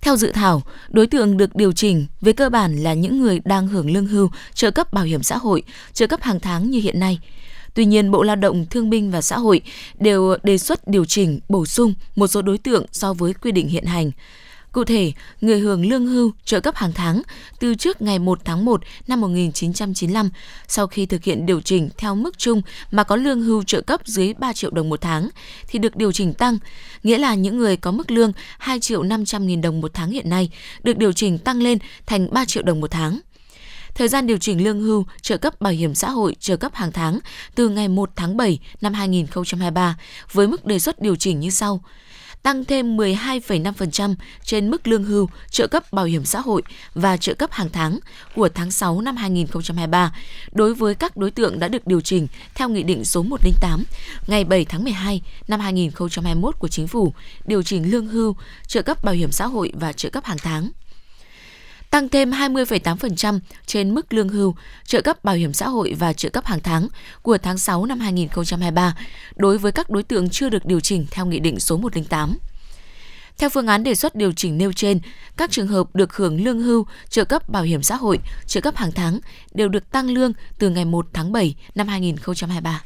Theo 0.00 0.16
dự 0.16 0.32
thảo, 0.32 0.62
đối 0.88 1.06
tượng 1.06 1.36
được 1.36 1.56
điều 1.56 1.72
chỉnh 1.72 2.06
về 2.20 2.32
cơ 2.32 2.50
bản 2.50 2.76
là 2.76 2.94
những 2.94 3.20
người 3.20 3.40
đang 3.44 3.68
hưởng 3.68 3.90
lương 3.90 4.06
hưu, 4.06 4.30
trợ 4.54 4.70
cấp 4.70 4.92
bảo 4.92 5.04
hiểm 5.04 5.22
xã 5.22 5.36
hội, 5.36 5.62
trợ 5.92 6.06
cấp 6.06 6.22
hàng 6.22 6.40
tháng 6.40 6.70
như 6.70 6.80
hiện 6.80 7.00
nay. 7.00 7.18
Tuy 7.74 7.84
nhiên, 7.84 8.10
Bộ 8.10 8.22
Lao 8.22 8.36
động, 8.36 8.66
Thương 8.70 8.90
binh 8.90 9.10
và 9.10 9.22
Xã 9.22 9.38
hội 9.38 9.60
đều 9.98 10.36
đề 10.42 10.58
xuất 10.58 10.88
điều 10.88 11.04
chỉnh, 11.04 11.40
bổ 11.48 11.66
sung 11.66 11.94
một 12.16 12.26
số 12.26 12.42
đối 12.42 12.58
tượng 12.58 12.86
so 12.92 13.12
với 13.12 13.34
quy 13.34 13.52
định 13.52 13.68
hiện 13.68 13.84
hành. 13.84 14.10
Cụ 14.72 14.84
thể, 14.84 15.12
người 15.40 15.58
hưởng 15.60 15.88
lương 15.88 16.06
hưu 16.06 16.32
trợ 16.44 16.60
cấp 16.60 16.74
hàng 16.76 16.92
tháng 16.94 17.22
từ 17.60 17.74
trước 17.74 18.02
ngày 18.02 18.18
1 18.18 18.38
tháng 18.44 18.64
1 18.64 18.80
năm 19.06 19.20
1995 19.20 20.30
sau 20.68 20.86
khi 20.86 21.06
thực 21.06 21.24
hiện 21.24 21.46
điều 21.46 21.60
chỉnh 21.60 21.88
theo 21.98 22.14
mức 22.14 22.38
chung 22.38 22.62
mà 22.90 23.04
có 23.04 23.16
lương 23.16 23.42
hưu 23.42 23.62
trợ 23.62 23.80
cấp 23.80 24.00
dưới 24.04 24.34
3 24.34 24.52
triệu 24.52 24.70
đồng 24.70 24.88
một 24.88 25.00
tháng 25.00 25.28
thì 25.68 25.78
được 25.78 25.96
điều 25.96 26.12
chỉnh 26.12 26.34
tăng, 26.34 26.58
nghĩa 27.02 27.18
là 27.18 27.34
những 27.34 27.58
người 27.58 27.76
có 27.76 27.90
mức 27.90 28.10
lương 28.10 28.32
2 28.58 28.80
triệu 28.80 29.02
500 29.02 29.46
nghìn 29.46 29.60
đồng 29.60 29.80
một 29.80 29.90
tháng 29.94 30.10
hiện 30.10 30.28
nay 30.28 30.50
được 30.82 30.96
điều 30.98 31.12
chỉnh 31.12 31.38
tăng 31.38 31.62
lên 31.62 31.78
thành 32.06 32.28
3 32.30 32.44
triệu 32.44 32.62
đồng 32.62 32.80
một 32.80 32.90
tháng. 32.90 33.20
Thời 33.94 34.08
gian 34.08 34.26
điều 34.26 34.38
chỉnh 34.38 34.64
lương 34.64 34.80
hưu, 34.80 35.06
trợ 35.22 35.36
cấp 35.36 35.60
bảo 35.60 35.72
hiểm 35.72 35.94
xã 35.94 36.10
hội, 36.10 36.36
trợ 36.40 36.56
cấp 36.56 36.74
hàng 36.74 36.92
tháng 36.92 37.18
từ 37.54 37.68
ngày 37.68 37.88
1 37.88 38.10
tháng 38.16 38.36
7 38.36 38.58
năm 38.80 38.94
2023 38.94 39.96
với 40.32 40.48
mức 40.48 40.64
đề 40.64 40.78
xuất 40.78 41.00
điều 41.00 41.16
chỉnh 41.16 41.40
như 41.40 41.50
sau. 41.50 41.80
Tăng 42.42 42.64
thêm 42.64 42.96
12,5% 42.96 44.14
trên 44.44 44.70
mức 44.70 44.86
lương 44.88 45.04
hưu, 45.04 45.28
trợ 45.50 45.66
cấp 45.66 45.92
bảo 45.92 46.04
hiểm 46.04 46.24
xã 46.24 46.40
hội 46.40 46.62
và 46.94 47.16
trợ 47.16 47.34
cấp 47.34 47.52
hàng 47.52 47.68
tháng 47.72 47.98
của 48.34 48.48
tháng 48.48 48.70
6 48.70 49.00
năm 49.00 49.16
2023 49.16 50.14
đối 50.52 50.74
với 50.74 50.94
các 50.94 51.16
đối 51.16 51.30
tượng 51.30 51.58
đã 51.58 51.68
được 51.68 51.86
điều 51.86 52.00
chỉnh 52.00 52.26
theo 52.54 52.68
Nghị 52.68 52.82
định 52.82 53.04
số 53.04 53.22
108 53.22 53.84
ngày 54.26 54.44
7 54.44 54.64
tháng 54.64 54.84
12 54.84 55.22
năm 55.48 55.60
2021 55.60 56.58
của 56.58 56.68
Chính 56.68 56.88
phủ 56.88 57.14
điều 57.44 57.62
chỉnh 57.62 57.90
lương 57.90 58.06
hưu, 58.06 58.36
trợ 58.66 58.82
cấp 58.82 59.04
bảo 59.04 59.14
hiểm 59.14 59.32
xã 59.32 59.46
hội 59.46 59.72
và 59.74 59.92
trợ 59.92 60.10
cấp 60.10 60.24
hàng 60.24 60.38
tháng 60.38 60.70
tăng 61.90 62.08
thêm 62.08 62.30
20,8% 62.30 63.40
trên 63.66 63.94
mức 63.94 64.12
lương 64.12 64.28
hưu, 64.28 64.54
trợ 64.84 65.02
cấp 65.02 65.24
bảo 65.24 65.34
hiểm 65.34 65.52
xã 65.52 65.68
hội 65.68 65.94
và 65.98 66.12
trợ 66.12 66.28
cấp 66.28 66.44
hàng 66.46 66.60
tháng 66.60 66.88
của 67.22 67.38
tháng 67.38 67.58
6 67.58 67.86
năm 67.86 68.00
2023 68.00 68.96
đối 69.36 69.58
với 69.58 69.72
các 69.72 69.90
đối 69.90 70.02
tượng 70.02 70.30
chưa 70.30 70.48
được 70.48 70.66
điều 70.66 70.80
chỉnh 70.80 71.06
theo 71.10 71.26
Nghị 71.26 71.40
định 71.40 71.60
số 71.60 71.76
108. 71.76 72.38
Theo 73.38 73.50
phương 73.50 73.66
án 73.66 73.84
đề 73.84 73.94
xuất 73.94 74.14
điều 74.14 74.32
chỉnh 74.32 74.58
nêu 74.58 74.72
trên, 74.72 75.00
các 75.36 75.50
trường 75.50 75.66
hợp 75.66 75.94
được 75.94 76.16
hưởng 76.16 76.44
lương 76.44 76.60
hưu, 76.60 76.86
trợ 77.08 77.24
cấp 77.24 77.48
bảo 77.48 77.62
hiểm 77.62 77.82
xã 77.82 77.96
hội, 77.96 78.18
trợ 78.46 78.60
cấp 78.60 78.76
hàng 78.76 78.92
tháng 78.92 79.20
đều 79.54 79.68
được 79.68 79.90
tăng 79.90 80.10
lương 80.10 80.32
từ 80.58 80.70
ngày 80.70 80.84
1 80.84 81.06
tháng 81.12 81.32
7 81.32 81.54
năm 81.74 81.88
2023. 81.88 82.82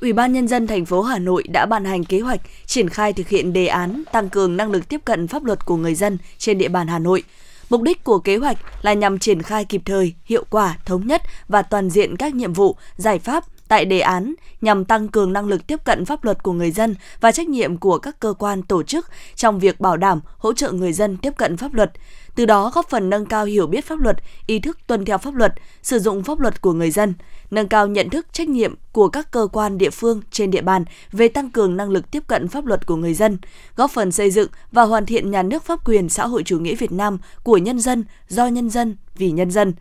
Ủy 0.00 0.12
ban 0.12 0.32
Nhân 0.32 0.48
dân 0.48 0.66
thành 0.66 0.84
phố 0.84 1.02
Hà 1.02 1.18
Nội 1.18 1.44
đã 1.52 1.66
ban 1.66 1.84
hành 1.84 2.04
kế 2.04 2.20
hoạch 2.20 2.40
triển 2.66 2.88
khai 2.88 3.12
thực 3.12 3.28
hiện 3.28 3.52
đề 3.52 3.66
án 3.66 4.02
tăng 4.12 4.28
cường 4.28 4.56
năng 4.56 4.70
lực 4.70 4.88
tiếp 4.88 5.00
cận 5.04 5.28
pháp 5.28 5.44
luật 5.44 5.64
của 5.64 5.76
người 5.76 5.94
dân 5.94 6.18
trên 6.38 6.58
địa 6.58 6.68
bàn 6.68 6.88
Hà 6.88 6.98
Nội– 6.98 7.22
Mục 7.70 7.82
đích 7.82 8.04
của 8.04 8.18
kế 8.18 8.36
hoạch 8.36 8.58
là 8.82 8.92
nhằm 8.92 9.18
triển 9.18 9.42
khai 9.42 9.64
kịp 9.64 9.82
thời, 9.84 10.14
hiệu 10.24 10.44
quả, 10.50 10.78
thống 10.84 11.06
nhất 11.06 11.22
và 11.48 11.62
toàn 11.62 11.90
diện 11.90 12.16
các 12.16 12.34
nhiệm 12.34 12.52
vụ, 12.52 12.76
giải 12.96 13.18
pháp 13.18 13.44
tại 13.68 13.84
đề 13.84 14.00
án 14.00 14.34
nhằm 14.60 14.84
tăng 14.84 15.08
cường 15.08 15.32
năng 15.32 15.46
lực 15.46 15.66
tiếp 15.66 15.84
cận 15.84 16.04
pháp 16.04 16.24
luật 16.24 16.42
của 16.42 16.52
người 16.52 16.70
dân 16.70 16.94
và 17.20 17.32
trách 17.32 17.48
nhiệm 17.48 17.76
của 17.76 17.98
các 17.98 18.20
cơ 18.20 18.34
quan 18.38 18.62
tổ 18.62 18.82
chức 18.82 19.06
trong 19.34 19.58
việc 19.58 19.80
bảo 19.80 19.96
đảm 19.96 20.20
hỗ 20.38 20.52
trợ 20.52 20.72
người 20.72 20.92
dân 20.92 21.16
tiếp 21.16 21.32
cận 21.36 21.56
pháp 21.56 21.74
luật, 21.74 21.92
từ 22.34 22.46
đó 22.46 22.70
góp 22.74 22.88
phần 22.88 23.10
nâng 23.10 23.26
cao 23.26 23.44
hiểu 23.44 23.66
biết 23.66 23.84
pháp 23.84 24.00
luật, 24.00 24.16
ý 24.46 24.58
thức 24.58 24.78
tuân 24.86 25.04
theo 25.04 25.18
pháp 25.18 25.34
luật, 25.34 25.52
sử 25.82 25.98
dụng 25.98 26.22
pháp 26.22 26.40
luật 26.40 26.60
của 26.60 26.72
người 26.72 26.90
dân, 26.90 27.14
nâng 27.50 27.68
cao 27.68 27.86
nhận 27.86 28.10
thức 28.10 28.26
trách 28.32 28.48
nhiệm 28.48 28.74
của 28.92 29.08
các 29.08 29.30
cơ 29.30 29.48
quan 29.52 29.78
địa 29.78 29.90
phương 29.90 30.20
trên 30.30 30.50
địa 30.50 30.62
bàn 30.62 30.84
về 31.12 31.28
tăng 31.28 31.50
cường 31.50 31.76
năng 31.76 31.90
lực 31.90 32.10
tiếp 32.10 32.22
cận 32.26 32.48
pháp 32.48 32.66
luật 32.66 32.86
của 32.86 32.96
người 32.96 33.14
dân, 33.14 33.38
góp 33.76 33.90
phần 33.90 34.12
xây 34.12 34.30
dựng 34.30 34.48
và 34.72 34.82
hoàn 34.82 35.06
thiện 35.06 35.30
nhà 35.30 35.42
nước 35.42 35.64
pháp 35.64 35.88
quyền 35.88 36.08
xã 36.08 36.26
hội 36.26 36.42
chủ 36.42 36.58
nghĩa 36.58 36.74
Việt 36.74 36.92
Nam 36.92 37.18
của 37.42 37.56
nhân 37.56 37.80
dân, 37.80 38.04
do 38.28 38.46
nhân 38.46 38.70
dân, 38.70 38.96
vì 39.18 39.30
nhân 39.30 39.50
dân. 39.50 39.74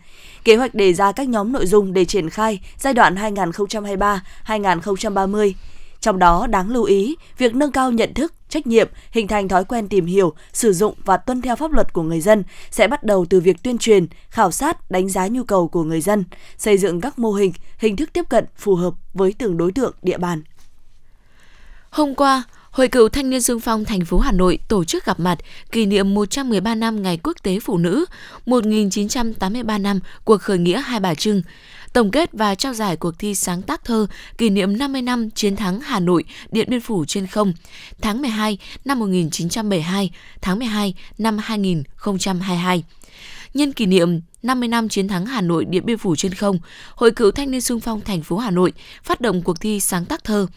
Kế 0.44 0.56
hoạch 0.56 0.76
đề 0.76 0.94
ra 0.94 1.12
các 1.12 1.30
nhóm 1.30 1.52
nội 1.52 1.66
dung 1.66 1.94
để 1.94 2.06
triển 2.06 2.30
khai 2.30 2.60
giai 2.78 2.94
đoạn 2.94 3.16
2023-2030 3.16 5.54
trong 6.06 6.20
đó 6.20 6.48
đáng 6.48 6.70
lưu 6.70 6.84
ý, 6.84 7.16
việc 7.38 7.56
nâng 7.56 7.72
cao 7.72 7.92
nhận 7.92 8.14
thức, 8.14 8.34
trách 8.50 8.68
nhiệm, 8.68 8.90
hình 9.12 9.28
thành 9.28 9.48
thói 9.48 9.66
quen 9.66 9.88
tìm 9.88 10.06
hiểu, 10.06 10.34
sử 10.54 10.74
dụng 10.74 10.94
và 11.06 11.18
tuân 11.18 11.42
theo 11.42 11.56
pháp 11.56 11.72
luật 11.72 11.94
của 11.94 12.02
người 12.02 12.22
dân 12.22 12.44
sẽ 12.72 12.88
bắt 12.88 13.04
đầu 13.04 13.26
từ 13.30 13.40
việc 13.40 13.64
tuyên 13.64 13.78
truyền, 13.78 14.08
khảo 14.30 14.52
sát, 14.52 14.92
đánh 14.92 15.10
giá 15.10 15.28
nhu 15.28 15.44
cầu 15.44 15.68
của 15.68 15.84
người 15.84 16.02
dân, 16.02 16.24
xây 16.58 16.78
dựng 16.78 17.02
các 17.02 17.20
mô 17.20 17.32
hình, 17.32 17.54
hình 17.78 17.96
thức 17.96 18.10
tiếp 18.14 18.30
cận 18.30 18.46
phù 18.58 18.76
hợp 18.76 18.94
với 19.14 19.34
từng 19.38 19.58
đối 19.58 19.72
tượng 19.72 19.94
địa 20.02 20.18
bàn. 20.18 20.42
Hôm 21.90 22.16
qua, 22.16 22.44
Hội 22.76 22.88
cựu 22.88 23.10
thanh 23.10 23.30
niên 23.30 23.42
Dương 23.42 23.60
phong 23.60 23.86
thành 23.86 24.06
phố 24.06 24.20
Hà 24.20 24.32
Nội 24.32 24.60
tổ 24.68 24.84
chức 24.84 25.06
gặp 25.06 25.20
mặt 25.20 25.38
kỷ 25.72 25.86
niệm 25.86 26.14
113 26.14 26.76
năm 26.76 27.02
Ngày 27.02 27.20
Quốc 27.24 27.38
tế 27.44 27.60
Phụ 27.60 27.78
nữ, 27.78 28.06
1983 28.46 29.78
năm 29.78 30.00
cuộc 30.26 30.42
khởi 30.42 30.58
nghĩa 30.58 30.82
Hai 30.82 31.00
Bà 31.00 31.16
Trưng, 31.16 31.42
tổng 31.94 32.12
kết 32.12 32.30
và 32.34 32.56
trao 32.56 32.74
giải 32.74 32.96
cuộc 32.96 33.20
thi 33.20 33.36
sáng 33.36 33.62
tác 33.62 33.86
thơ 33.86 34.08
kỷ 34.38 34.50
niệm 34.50 34.78
50 34.78 35.02
năm 35.02 35.30
chiến 35.30 35.56
thắng 35.56 35.80
Hà 35.80 36.00
Nội, 36.00 36.24
Điện 36.52 36.70
Biên 36.70 36.82
Phủ 36.82 37.06
trên 37.06 37.28
không, 37.28 37.54
tháng 38.02 38.22
12 38.22 38.58
năm 38.86 39.00
1972, 39.00 40.12
tháng 40.42 40.60
12 40.60 40.94
năm 41.18 41.38
2022. 41.38 42.84
Nhân 43.54 43.74
kỷ 43.74 43.86
niệm 43.86 44.22
50 44.44 44.70
năm 44.70 44.90
chiến 44.90 45.08
thắng 45.08 45.26
Hà 45.26 45.42
Nội 45.42 45.66
Điện 45.66 45.86
Biên 45.86 45.98
Phủ 45.98 46.16
trên 46.16 46.34
không, 46.34 46.60
Hội 46.96 47.12
cựu 47.12 47.32
thanh 47.32 47.52
niên 47.52 47.62
xung 47.62 47.80
phong 47.80 48.02
thành 48.02 48.24
phố 48.24 48.38
Hà 48.38 48.52
Nội 48.52 48.74
phát 49.04 49.22
động 49.22 49.42
cuộc 49.42 49.60
thi 49.60 49.80
sáng 49.80 50.06
tác 50.06 50.24
thơ. 50.24 50.48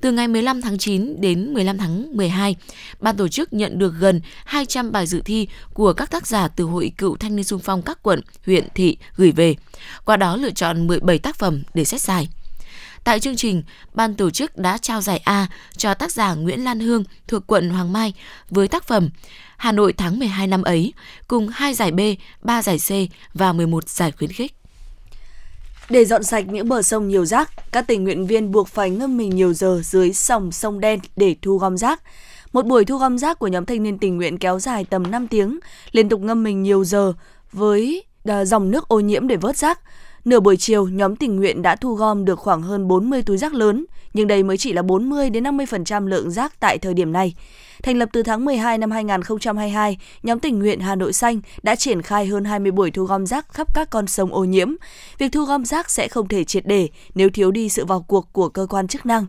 Từ 0.00 0.12
ngày 0.12 0.28
15 0.28 0.62
tháng 0.62 0.78
9 0.78 1.20
đến 1.20 1.54
15 1.54 1.78
tháng 1.78 2.16
12, 2.16 2.56
ban 3.00 3.16
tổ 3.16 3.28
chức 3.28 3.52
nhận 3.52 3.78
được 3.78 3.94
gần 3.98 4.20
200 4.44 4.92
bài 4.92 5.06
dự 5.06 5.22
thi 5.24 5.48
của 5.74 5.92
các 5.92 6.10
tác 6.10 6.26
giả 6.26 6.48
từ 6.48 6.64
Hội 6.64 6.92
Cựu 6.98 7.16
Thanh 7.16 7.36
niên 7.36 7.44
xung 7.44 7.60
phong 7.60 7.82
các 7.82 8.02
quận, 8.02 8.20
huyện, 8.46 8.68
thị 8.74 8.96
gửi 9.16 9.32
về. 9.32 9.54
Qua 10.04 10.16
đó 10.16 10.36
lựa 10.36 10.50
chọn 10.50 10.86
17 10.86 11.18
tác 11.18 11.36
phẩm 11.36 11.62
để 11.74 11.84
xét 11.84 12.00
giải. 12.00 12.28
Tại 13.04 13.20
chương 13.20 13.36
trình, 13.36 13.62
ban 13.94 14.14
tổ 14.14 14.30
chức 14.30 14.56
đã 14.56 14.78
trao 14.78 15.00
giải 15.00 15.18
A 15.24 15.46
cho 15.76 15.94
tác 15.94 16.12
giả 16.12 16.34
Nguyễn 16.34 16.64
Lan 16.64 16.80
Hương 16.80 17.04
thuộc 17.28 17.46
quận 17.46 17.70
Hoàng 17.70 17.92
Mai 17.92 18.12
với 18.50 18.68
tác 18.68 18.84
phẩm 18.84 19.08
Hà 19.56 19.72
Nội 19.72 19.92
tháng 19.92 20.18
12 20.18 20.46
năm 20.46 20.62
ấy, 20.62 20.92
cùng 21.28 21.48
hai 21.48 21.74
giải 21.74 21.92
B, 21.92 22.00
3 22.42 22.62
giải 22.62 22.78
C 22.78 22.90
và 23.34 23.52
11 23.52 23.88
giải 23.88 24.12
khuyến 24.12 24.32
khích. 24.32 24.55
Để 25.90 26.04
dọn 26.04 26.22
sạch 26.22 26.44
những 26.48 26.68
bờ 26.68 26.82
sông 26.82 27.08
nhiều 27.08 27.24
rác, 27.24 27.50
các 27.72 27.86
tình 27.86 28.04
nguyện 28.04 28.26
viên 28.26 28.52
buộc 28.52 28.68
phải 28.68 28.90
ngâm 28.90 29.16
mình 29.16 29.30
nhiều 29.30 29.54
giờ 29.54 29.80
dưới 29.84 30.12
sông 30.12 30.52
sông 30.52 30.80
đen 30.80 31.00
để 31.16 31.36
thu 31.42 31.58
gom 31.58 31.76
rác. 31.76 32.02
Một 32.52 32.66
buổi 32.66 32.84
thu 32.84 32.98
gom 32.98 33.18
rác 33.18 33.38
của 33.38 33.46
nhóm 33.46 33.66
thanh 33.66 33.82
niên 33.82 33.98
tình 33.98 34.16
nguyện 34.16 34.38
kéo 34.38 34.58
dài 34.58 34.84
tầm 34.84 35.10
5 35.10 35.28
tiếng, 35.28 35.58
liên 35.92 36.08
tục 36.08 36.20
ngâm 36.20 36.42
mình 36.42 36.62
nhiều 36.62 36.84
giờ 36.84 37.12
với 37.52 38.04
à, 38.24 38.44
dòng 38.44 38.70
nước 38.70 38.88
ô 38.88 39.00
nhiễm 39.00 39.28
để 39.28 39.36
vớt 39.36 39.56
rác. 39.56 39.80
Nửa 40.24 40.40
buổi 40.40 40.56
chiều, 40.56 40.88
nhóm 40.88 41.16
tình 41.16 41.36
nguyện 41.36 41.62
đã 41.62 41.76
thu 41.76 41.94
gom 41.94 42.24
được 42.24 42.38
khoảng 42.38 42.62
hơn 42.62 42.88
40 42.88 43.22
túi 43.22 43.36
rác 43.38 43.54
lớn, 43.54 43.86
nhưng 44.14 44.26
đây 44.26 44.42
mới 44.42 44.56
chỉ 44.56 44.72
là 44.72 44.82
40 44.82 45.30
đến 45.30 45.44
50% 45.44 46.06
lượng 46.06 46.30
rác 46.30 46.60
tại 46.60 46.78
thời 46.78 46.94
điểm 46.94 47.12
này. 47.12 47.34
Thành 47.86 47.98
lập 47.98 48.08
từ 48.12 48.22
tháng 48.22 48.44
12 48.44 48.78
năm 48.78 48.90
2022, 48.90 49.98
nhóm 50.22 50.40
tình 50.40 50.58
nguyện 50.58 50.80
Hà 50.80 50.94
Nội 50.94 51.12
Xanh 51.12 51.40
đã 51.62 51.76
triển 51.76 52.02
khai 52.02 52.26
hơn 52.26 52.44
20 52.44 52.72
buổi 52.72 52.90
thu 52.90 53.04
gom 53.04 53.26
rác 53.26 53.52
khắp 53.52 53.74
các 53.74 53.90
con 53.90 54.06
sông 54.06 54.34
ô 54.34 54.44
nhiễm. 54.44 54.68
Việc 55.18 55.32
thu 55.32 55.44
gom 55.44 55.64
rác 55.64 55.90
sẽ 55.90 56.08
không 56.08 56.28
thể 56.28 56.44
triệt 56.44 56.66
để 56.66 56.88
nếu 57.14 57.30
thiếu 57.30 57.50
đi 57.50 57.68
sự 57.68 57.84
vào 57.84 58.02
cuộc 58.02 58.32
của 58.32 58.48
cơ 58.48 58.66
quan 58.70 58.88
chức 58.88 59.06
năng. 59.06 59.26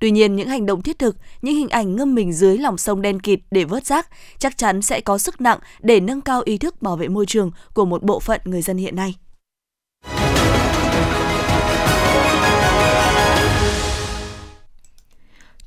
Tuy 0.00 0.10
nhiên, 0.10 0.36
những 0.36 0.48
hành 0.48 0.66
động 0.66 0.82
thiết 0.82 0.98
thực, 0.98 1.16
những 1.42 1.54
hình 1.54 1.68
ảnh 1.68 1.96
ngâm 1.96 2.14
mình 2.14 2.32
dưới 2.32 2.58
lòng 2.58 2.78
sông 2.78 3.02
đen 3.02 3.20
kịt 3.20 3.40
để 3.50 3.64
vớt 3.64 3.86
rác 3.86 4.08
chắc 4.38 4.58
chắn 4.58 4.82
sẽ 4.82 5.00
có 5.00 5.18
sức 5.18 5.40
nặng 5.40 5.58
để 5.80 6.00
nâng 6.00 6.20
cao 6.20 6.42
ý 6.44 6.58
thức 6.58 6.82
bảo 6.82 6.96
vệ 6.96 7.08
môi 7.08 7.26
trường 7.26 7.50
của 7.74 7.84
một 7.84 8.02
bộ 8.02 8.20
phận 8.20 8.40
người 8.44 8.62
dân 8.62 8.76
hiện 8.76 8.96
nay. 8.96 9.14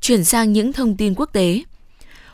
Chuyển 0.00 0.24
sang 0.24 0.52
những 0.52 0.72
thông 0.72 0.96
tin 0.96 1.14
quốc 1.14 1.32
tế. 1.32 1.62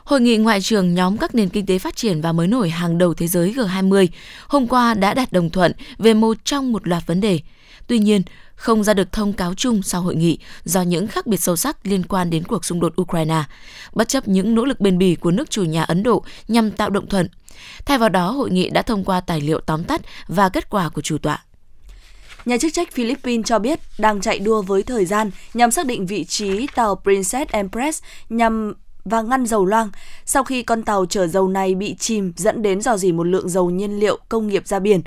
Hội 0.09 0.21
nghị 0.21 0.37
ngoại 0.37 0.61
trưởng 0.61 0.95
nhóm 0.95 1.17
các 1.17 1.35
nền 1.35 1.49
kinh 1.49 1.67
tế 1.67 1.79
phát 1.79 1.97
triển 1.97 2.21
và 2.21 2.33
mới 2.33 2.47
nổi 2.47 2.71
hàng 2.71 2.99
đầu 2.99 3.15
thế 3.15 3.27
giới 3.27 3.53
G20 3.53 4.07
hôm 4.47 4.67
qua 4.67 4.95
đã 4.95 5.15
đạt 5.15 5.33
đồng 5.33 5.51
thuận 5.51 5.73
về 5.99 6.15
một 6.15 6.37
trong 6.45 6.73
một 6.73 6.89
loạt 6.89 7.07
vấn 7.07 7.21
đề. 7.21 7.41
Tuy 7.87 7.99
nhiên, 7.99 8.23
không 8.55 8.85
ra 8.85 8.95
được 8.95 9.13
thông 9.13 9.33
cáo 9.33 9.55
chung 9.55 9.83
sau 9.83 10.01
hội 10.01 10.17
nghị 10.17 10.39
do 10.65 10.83
những 10.83 11.07
khác 11.07 11.27
biệt 11.27 11.37
sâu 11.41 11.57
sắc 11.57 11.87
liên 11.87 12.03
quan 12.03 12.31
đến 12.31 12.45
cuộc 12.45 12.65
xung 12.65 12.81
đột 12.81 13.01
Ukraine, 13.01 13.43
bất 13.93 14.09
chấp 14.09 14.29
những 14.29 14.55
nỗ 14.55 14.65
lực 14.65 14.81
bền 14.81 14.99
bỉ 14.99 15.15
của 15.15 15.31
nước 15.31 15.51
chủ 15.51 15.65
nhà 15.65 15.83
Ấn 15.83 16.03
Độ 16.03 16.25
nhằm 16.49 16.71
tạo 16.71 16.91
động 16.91 17.09
thuận. 17.09 17.29
Thay 17.87 17.99
vào 17.99 18.09
đó, 18.09 18.31
hội 18.31 18.51
nghị 18.51 18.71
đã 18.71 18.83
thông 18.83 19.05
qua 19.05 19.21
tài 19.21 19.41
liệu 19.41 19.61
tóm 19.61 19.85
tắt 19.85 20.01
và 20.29 20.49
kết 20.49 20.71
quả 20.71 20.89
của 20.89 21.01
chủ 21.01 21.19
tọa. 21.19 21.45
Nhà 22.45 22.57
chức 22.59 22.73
trách 22.75 22.93
Philippines 22.93 23.47
cho 23.47 23.59
biết 23.59 23.81
đang 23.99 24.21
chạy 24.21 24.39
đua 24.39 24.63
với 24.63 24.83
thời 24.83 25.05
gian 25.05 25.31
nhằm 25.55 25.71
xác 25.71 25.87
định 25.87 26.07
vị 26.07 26.25
trí 26.25 26.67
tàu 26.75 27.01
Princess 27.05 27.51
Empress 27.51 28.03
nhằm 28.29 28.75
và 29.09 29.23
ngăn 29.23 29.47
dầu 29.47 29.65
loang 29.65 29.91
sau 30.25 30.45
khi 30.45 30.63
con 30.63 30.83
tàu 30.83 31.07
chở 31.07 31.27
dầu 31.27 31.49
này 31.49 31.75
bị 31.75 31.95
chìm 31.95 32.33
dẫn 32.37 32.63
đến 32.63 32.81
dò 32.83 32.97
dỉ 32.97 33.13
một 33.13 33.25
lượng 33.25 33.49
dầu 33.49 33.71
nhiên 33.71 34.01
liệu 34.01 34.19
công 34.29 34.49
nghiệp 34.49 34.67
ra 34.67 34.79
biển 34.79 35.01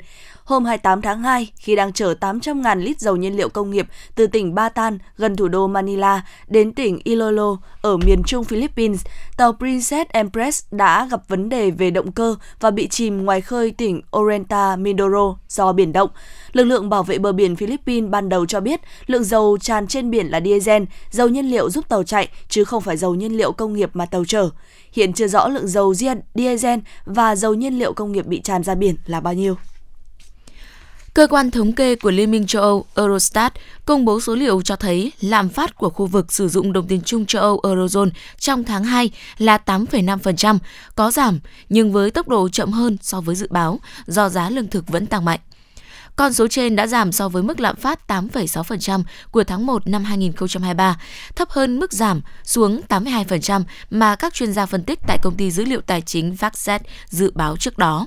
hôm 0.52 0.64
28 0.64 1.02
tháng 1.02 1.22
2 1.22 1.52
khi 1.56 1.76
đang 1.76 1.92
chở 1.92 2.14
800.000 2.20 2.78
lít 2.78 3.00
dầu 3.00 3.16
nhiên 3.16 3.36
liệu 3.36 3.48
công 3.48 3.70
nghiệp 3.70 3.86
từ 4.14 4.26
tỉnh 4.26 4.54
Bataan 4.54 4.98
gần 5.16 5.36
thủ 5.36 5.48
đô 5.48 5.66
Manila 5.66 6.22
đến 6.48 6.72
tỉnh 6.72 6.98
Iloilo 7.04 7.56
ở 7.82 7.96
miền 7.96 8.22
trung 8.26 8.44
Philippines, 8.44 9.04
tàu 9.36 9.52
Princess 9.52 10.10
Empress 10.10 10.64
đã 10.70 11.08
gặp 11.10 11.28
vấn 11.28 11.48
đề 11.48 11.70
về 11.70 11.90
động 11.90 12.12
cơ 12.12 12.36
và 12.60 12.70
bị 12.70 12.88
chìm 12.88 13.24
ngoài 13.24 13.40
khơi 13.40 13.70
tỉnh 13.70 14.00
Orenta 14.16 14.76
Mindoro 14.76 15.36
do 15.48 15.72
biển 15.72 15.92
động. 15.92 16.10
Lực 16.52 16.64
lượng 16.64 16.88
bảo 16.88 17.02
vệ 17.02 17.18
bờ 17.18 17.32
biển 17.32 17.56
Philippines 17.56 18.10
ban 18.10 18.28
đầu 18.28 18.46
cho 18.46 18.60
biết 18.60 18.80
lượng 19.06 19.24
dầu 19.24 19.58
tràn 19.60 19.86
trên 19.86 20.10
biển 20.10 20.26
là 20.26 20.40
diesel, 20.40 20.82
dầu 21.10 21.28
nhiên 21.28 21.50
liệu 21.50 21.70
giúp 21.70 21.88
tàu 21.88 22.02
chạy 22.02 22.28
chứ 22.48 22.64
không 22.64 22.82
phải 22.82 22.96
dầu 22.96 23.14
nhiên 23.14 23.36
liệu 23.36 23.52
công 23.52 23.72
nghiệp 23.72 23.90
mà 23.94 24.06
tàu 24.06 24.24
chở. 24.24 24.48
Hiện 24.92 25.12
chưa 25.12 25.26
rõ 25.26 25.48
lượng 25.48 25.68
dầu 25.68 25.94
diesel 26.34 26.78
và 27.04 27.36
dầu 27.36 27.54
nhiên 27.54 27.78
liệu 27.78 27.92
công 27.92 28.12
nghiệp 28.12 28.26
bị 28.26 28.40
tràn 28.40 28.62
ra 28.62 28.74
biển 28.74 28.96
là 29.06 29.20
bao 29.20 29.34
nhiêu. 29.34 29.56
Cơ 31.14 31.26
quan 31.26 31.50
thống 31.50 31.72
kê 31.72 31.96
của 31.96 32.10
Liên 32.10 32.30
minh 32.30 32.46
châu 32.46 32.62
Âu 32.62 32.84
Eurostat 32.94 33.52
công 33.84 34.04
bố 34.04 34.20
số 34.20 34.34
liệu 34.34 34.62
cho 34.62 34.76
thấy 34.76 35.12
lạm 35.20 35.48
phát 35.48 35.76
của 35.76 35.90
khu 35.90 36.06
vực 36.06 36.32
sử 36.32 36.48
dụng 36.48 36.72
đồng 36.72 36.86
tiền 36.86 37.00
chung 37.04 37.26
châu 37.26 37.42
Âu 37.42 37.60
Eurozone 37.62 38.10
trong 38.38 38.64
tháng 38.64 38.84
2 38.84 39.10
là 39.38 39.58
8,5%, 39.66 40.58
có 40.94 41.10
giảm 41.10 41.40
nhưng 41.68 41.92
với 41.92 42.10
tốc 42.10 42.28
độ 42.28 42.48
chậm 42.48 42.72
hơn 42.72 42.96
so 43.02 43.20
với 43.20 43.34
dự 43.34 43.46
báo 43.50 43.80
do 44.06 44.28
giá 44.28 44.50
lương 44.50 44.66
thực 44.66 44.88
vẫn 44.88 45.06
tăng 45.06 45.24
mạnh. 45.24 45.40
Con 46.16 46.32
số 46.32 46.48
trên 46.48 46.76
đã 46.76 46.86
giảm 46.86 47.12
so 47.12 47.28
với 47.28 47.42
mức 47.42 47.60
lạm 47.60 47.76
phát 47.76 48.00
8,6% 48.08 49.02
của 49.30 49.44
tháng 49.44 49.66
1 49.66 49.86
năm 49.86 50.04
2023, 50.04 51.00
thấp 51.36 51.50
hơn 51.50 51.78
mức 51.78 51.92
giảm 51.92 52.20
xuống 52.44 52.80
82% 52.88 53.62
mà 53.90 54.16
các 54.16 54.34
chuyên 54.34 54.52
gia 54.52 54.66
phân 54.66 54.84
tích 54.84 54.98
tại 55.06 55.18
công 55.22 55.34
ty 55.36 55.50
dữ 55.50 55.64
liệu 55.64 55.80
tài 55.80 56.00
chính 56.00 56.34
Vaxet 56.34 56.82
dự 57.06 57.32
báo 57.34 57.56
trước 57.56 57.78
đó, 57.78 58.06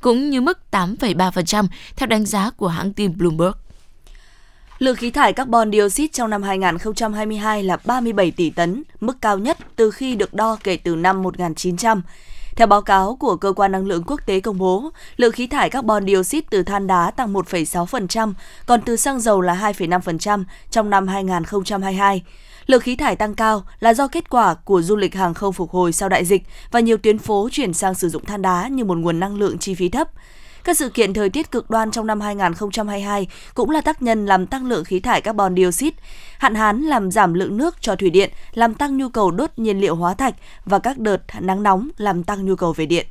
cũng 0.00 0.30
như 0.30 0.40
mức 0.40 0.58
8,3% 0.70 1.66
theo 1.96 2.06
đánh 2.06 2.26
giá 2.26 2.50
của 2.50 2.68
hãng 2.68 2.92
tin 2.92 3.18
Bloomberg. 3.18 3.52
Lượng 4.78 4.96
khí 4.96 5.10
thải 5.10 5.32
carbon 5.32 5.72
dioxide 5.72 6.08
trong 6.12 6.30
năm 6.30 6.42
2022 6.42 7.62
là 7.62 7.76
37 7.84 8.30
tỷ 8.30 8.50
tấn, 8.50 8.82
mức 9.00 9.16
cao 9.20 9.38
nhất 9.38 9.58
từ 9.76 9.90
khi 9.90 10.14
được 10.14 10.34
đo 10.34 10.56
kể 10.64 10.76
từ 10.76 10.96
năm 10.96 11.22
1900. 11.22 12.02
Theo 12.56 12.66
báo 12.66 12.82
cáo 12.82 13.16
của 13.16 13.36
Cơ 13.36 13.52
quan 13.52 13.72
Năng 13.72 13.86
lượng 13.86 14.02
Quốc 14.06 14.20
tế 14.26 14.40
công 14.40 14.58
bố, 14.58 14.90
lượng 15.16 15.32
khí 15.32 15.46
thải 15.46 15.70
carbon 15.70 16.06
dioxide 16.06 16.46
từ 16.50 16.62
than 16.62 16.86
đá 16.86 17.10
tăng 17.10 17.32
1,6%, 17.32 18.32
còn 18.66 18.80
từ 18.82 18.96
xăng 18.96 19.20
dầu 19.20 19.40
là 19.40 19.72
2,5% 19.78 20.44
trong 20.70 20.90
năm 20.90 21.08
2022. 21.08 22.22
Lượng 22.66 22.80
khí 22.80 22.96
thải 22.96 23.16
tăng 23.16 23.34
cao 23.34 23.64
là 23.80 23.94
do 23.94 24.08
kết 24.08 24.30
quả 24.30 24.54
của 24.54 24.82
du 24.82 24.96
lịch 24.96 25.14
hàng 25.14 25.34
không 25.34 25.52
phục 25.52 25.70
hồi 25.70 25.92
sau 25.92 26.08
đại 26.08 26.24
dịch 26.24 26.42
và 26.70 26.80
nhiều 26.80 26.96
tuyến 26.96 27.18
phố 27.18 27.48
chuyển 27.52 27.72
sang 27.72 27.94
sử 27.94 28.08
dụng 28.08 28.24
than 28.24 28.42
đá 28.42 28.68
như 28.68 28.84
một 28.84 28.98
nguồn 28.98 29.20
năng 29.20 29.36
lượng 29.36 29.58
chi 29.58 29.74
phí 29.74 29.88
thấp. 29.88 30.08
Các 30.66 30.78
sự 30.78 30.88
kiện 30.88 31.14
thời 31.14 31.30
tiết 31.30 31.50
cực 31.50 31.70
đoan 31.70 31.90
trong 31.90 32.06
năm 32.06 32.20
2022 32.20 33.26
cũng 33.54 33.70
là 33.70 33.80
tác 33.80 34.02
nhân 34.02 34.26
làm 34.26 34.46
tăng 34.46 34.66
lượng 34.66 34.84
khí 34.84 35.00
thải 35.00 35.20
carbon 35.20 35.56
dioxide. 35.56 35.96
Hạn 36.38 36.54
hán 36.54 36.82
làm 36.82 37.10
giảm 37.10 37.34
lượng 37.34 37.56
nước 37.56 37.76
cho 37.80 37.96
thủy 37.96 38.10
điện, 38.10 38.30
làm 38.54 38.74
tăng 38.74 38.96
nhu 38.96 39.08
cầu 39.08 39.30
đốt 39.30 39.50
nhiên 39.56 39.80
liệu 39.80 39.96
hóa 39.96 40.14
thạch 40.14 40.34
và 40.64 40.78
các 40.78 40.98
đợt 40.98 41.22
nắng 41.40 41.62
nóng 41.62 41.88
làm 41.96 42.22
tăng 42.22 42.46
nhu 42.46 42.56
cầu 42.56 42.72
về 42.72 42.86
điện. 42.86 43.06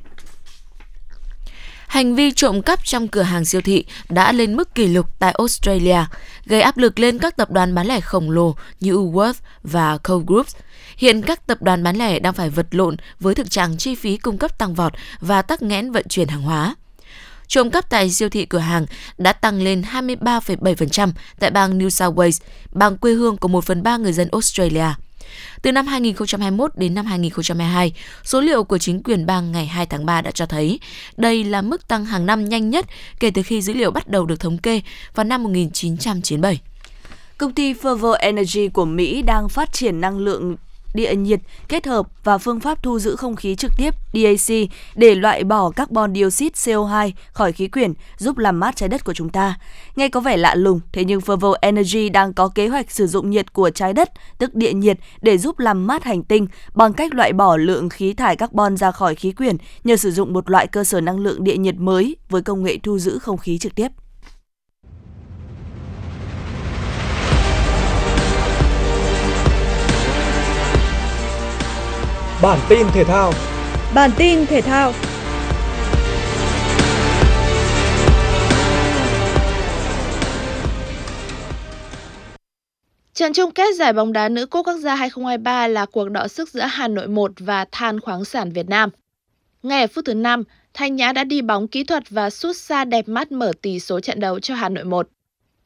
Hành 1.86 2.14
vi 2.14 2.32
trộm 2.32 2.62
cắp 2.62 2.84
trong 2.84 3.08
cửa 3.08 3.22
hàng 3.22 3.44
siêu 3.44 3.60
thị 3.60 3.84
đã 4.08 4.32
lên 4.32 4.56
mức 4.56 4.74
kỷ 4.74 4.88
lục 4.88 5.06
tại 5.18 5.34
Australia, 5.38 6.04
gây 6.46 6.60
áp 6.60 6.76
lực 6.76 6.98
lên 6.98 7.18
các 7.18 7.36
tập 7.36 7.50
đoàn 7.50 7.74
bán 7.74 7.86
lẻ 7.86 8.00
khổng 8.00 8.30
lồ 8.30 8.54
như 8.80 8.92
Woolworths 8.92 9.40
và 9.62 9.98
co 9.98 10.18
Group. 10.26 10.46
Hiện 10.96 11.22
các 11.22 11.46
tập 11.46 11.62
đoàn 11.62 11.82
bán 11.82 11.96
lẻ 11.96 12.18
đang 12.18 12.32
phải 12.32 12.50
vật 12.50 12.66
lộn 12.70 12.96
với 13.20 13.34
thực 13.34 13.50
trạng 13.50 13.76
chi 13.76 13.94
phí 13.94 14.16
cung 14.16 14.38
cấp 14.38 14.58
tăng 14.58 14.74
vọt 14.74 14.92
và 15.20 15.42
tắc 15.42 15.62
nghẽn 15.62 15.92
vận 15.92 16.08
chuyển 16.08 16.28
hàng 16.28 16.42
hóa 16.42 16.74
trộm 17.48 17.70
cắp 17.70 17.90
tại 17.90 18.10
siêu 18.10 18.28
thị 18.28 18.46
cửa 18.46 18.58
hàng 18.58 18.86
đã 19.18 19.32
tăng 19.32 19.62
lên 19.62 19.82
23,7% 19.92 21.12
tại 21.38 21.50
bang 21.50 21.78
New 21.78 21.88
South 21.88 22.18
Wales, 22.18 22.42
bang 22.72 22.96
quê 22.96 23.12
hương 23.12 23.36
của 23.36 23.48
1 23.48 23.64
phần 23.64 23.82
3 23.82 23.96
người 23.96 24.12
dân 24.12 24.28
Australia. 24.32 24.86
Từ 25.62 25.72
năm 25.72 25.86
2021 25.86 26.70
đến 26.76 26.94
năm 26.94 27.06
2022, 27.06 27.92
số 28.24 28.40
liệu 28.40 28.64
của 28.64 28.78
chính 28.78 29.02
quyền 29.02 29.26
bang 29.26 29.52
ngày 29.52 29.66
2 29.66 29.86
tháng 29.86 30.06
3 30.06 30.20
đã 30.20 30.30
cho 30.30 30.46
thấy 30.46 30.80
đây 31.16 31.44
là 31.44 31.62
mức 31.62 31.88
tăng 31.88 32.04
hàng 32.04 32.26
năm 32.26 32.44
nhanh 32.48 32.70
nhất 32.70 32.86
kể 33.20 33.30
từ 33.30 33.42
khi 33.42 33.62
dữ 33.62 33.72
liệu 33.72 33.90
bắt 33.90 34.08
đầu 34.08 34.26
được 34.26 34.40
thống 34.40 34.58
kê 34.58 34.80
vào 35.14 35.24
năm 35.24 35.42
1997. 35.42 36.60
Công 37.38 37.52
ty 37.52 37.72
Fervo 37.72 38.12
Energy 38.12 38.68
của 38.68 38.84
Mỹ 38.84 39.22
đang 39.22 39.48
phát 39.48 39.72
triển 39.72 40.00
năng 40.00 40.18
lượng 40.18 40.56
địa 40.96 41.14
nhiệt 41.14 41.40
kết 41.68 41.86
hợp 41.86 42.06
và 42.24 42.38
phương 42.38 42.60
pháp 42.60 42.82
thu 42.82 42.98
giữ 42.98 43.16
không 43.16 43.36
khí 43.36 43.54
trực 43.56 43.72
tiếp 43.76 43.94
DAC 44.12 44.56
để 44.94 45.14
loại 45.14 45.44
bỏ 45.44 45.70
carbon 45.70 46.14
dioxide 46.14 46.54
CO2 46.54 47.10
khỏi 47.32 47.52
khí 47.52 47.68
quyển, 47.68 47.92
giúp 48.18 48.38
làm 48.38 48.60
mát 48.60 48.76
trái 48.76 48.88
đất 48.88 49.04
của 49.04 49.14
chúng 49.14 49.28
ta. 49.28 49.58
Nghe 49.96 50.08
có 50.08 50.20
vẻ 50.20 50.36
lạ 50.36 50.54
lùng, 50.54 50.80
thế 50.92 51.04
nhưng 51.04 51.20
Fervo 51.20 51.54
Energy 51.60 52.08
đang 52.08 52.32
có 52.34 52.48
kế 52.48 52.68
hoạch 52.68 52.90
sử 52.90 53.06
dụng 53.06 53.30
nhiệt 53.30 53.52
của 53.52 53.70
trái 53.70 53.92
đất, 53.92 54.10
tức 54.38 54.54
địa 54.54 54.72
nhiệt, 54.72 54.98
để 55.20 55.38
giúp 55.38 55.58
làm 55.58 55.86
mát 55.86 56.04
hành 56.04 56.22
tinh 56.22 56.46
bằng 56.74 56.92
cách 56.92 57.14
loại 57.14 57.32
bỏ 57.32 57.56
lượng 57.56 57.88
khí 57.88 58.12
thải 58.12 58.36
carbon 58.36 58.76
ra 58.76 58.90
khỏi 58.90 59.14
khí 59.14 59.32
quyển 59.32 59.56
nhờ 59.84 59.96
sử 59.96 60.10
dụng 60.10 60.32
một 60.32 60.50
loại 60.50 60.66
cơ 60.66 60.84
sở 60.84 61.00
năng 61.00 61.18
lượng 61.18 61.44
địa 61.44 61.56
nhiệt 61.56 61.74
mới 61.76 62.16
với 62.28 62.42
công 62.42 62.62
nghệ 62.62 62.78
thu 62.82 62.98
giữ 62.98 63.18
không 63.18 63.38
khí 63.38 63.58
trực 63.58 63.74
tiếp. 63.74 63.88
Bản 72.42 72.58
tin 72.68 72.86
thể 72.92 73.04
thao. 73.04 73.32
Bản 73.94 74.10
tin 74.16 74.46
thể 74.46 74.60
thao. 74.60 74.92
Trận 83.14 83.32
chung 83.32 83.50
kết 83.50 83.74
giải 83.76 83.92
bóng 83.92 84.12
đá 84.12 84.28
nữ 84.28 84.46
cúp 84.46 84.66
quốc 84.66 84.76
gia 84.76 84.94
2023 84.94 85.68
là 85.68 85.86
cuộc 85.86 86.08
đọ 86.08 86.28
sức 86.28 86.48
giữa 86.48 86.60
Hà 86.60 86.88
Nội 86.88 87.08
1 87.08 87.32
và 87.38 87.64
Than 87.72 88.00
khoáng 88.00 88.24
sản 88.24 88.52
Việt 88.52 88.68
Nam. 88.68 88.90
Ngay 89.62 89.80
ở 89.80 89.86
phút 89.86 90.04
thứ 90.04 90.14
5, 90.14 90.44
Thanh 90.74 90.96
Nhã 90.96 91.12
đã 91.12 91.24
đi 91.24 91.42
bóng 91.42 91.68
kỹ 91.68 91.84
thuật 91.84 92.10
và 92.10 92.30
sút 92.30 92.56
xa 92.56 92.84
đẹp 92.84 93.08
mắt 93.08 93.32
mở 93.32 93.52
tỷ 93.62 93.80
số 93.80 94.00
trận 94.00 94.20
đấu 94.20 94.40
cho 94.40 94.54
Hà 94.54 94.68
Nội 94.68 94.84
1. 94.84 95.08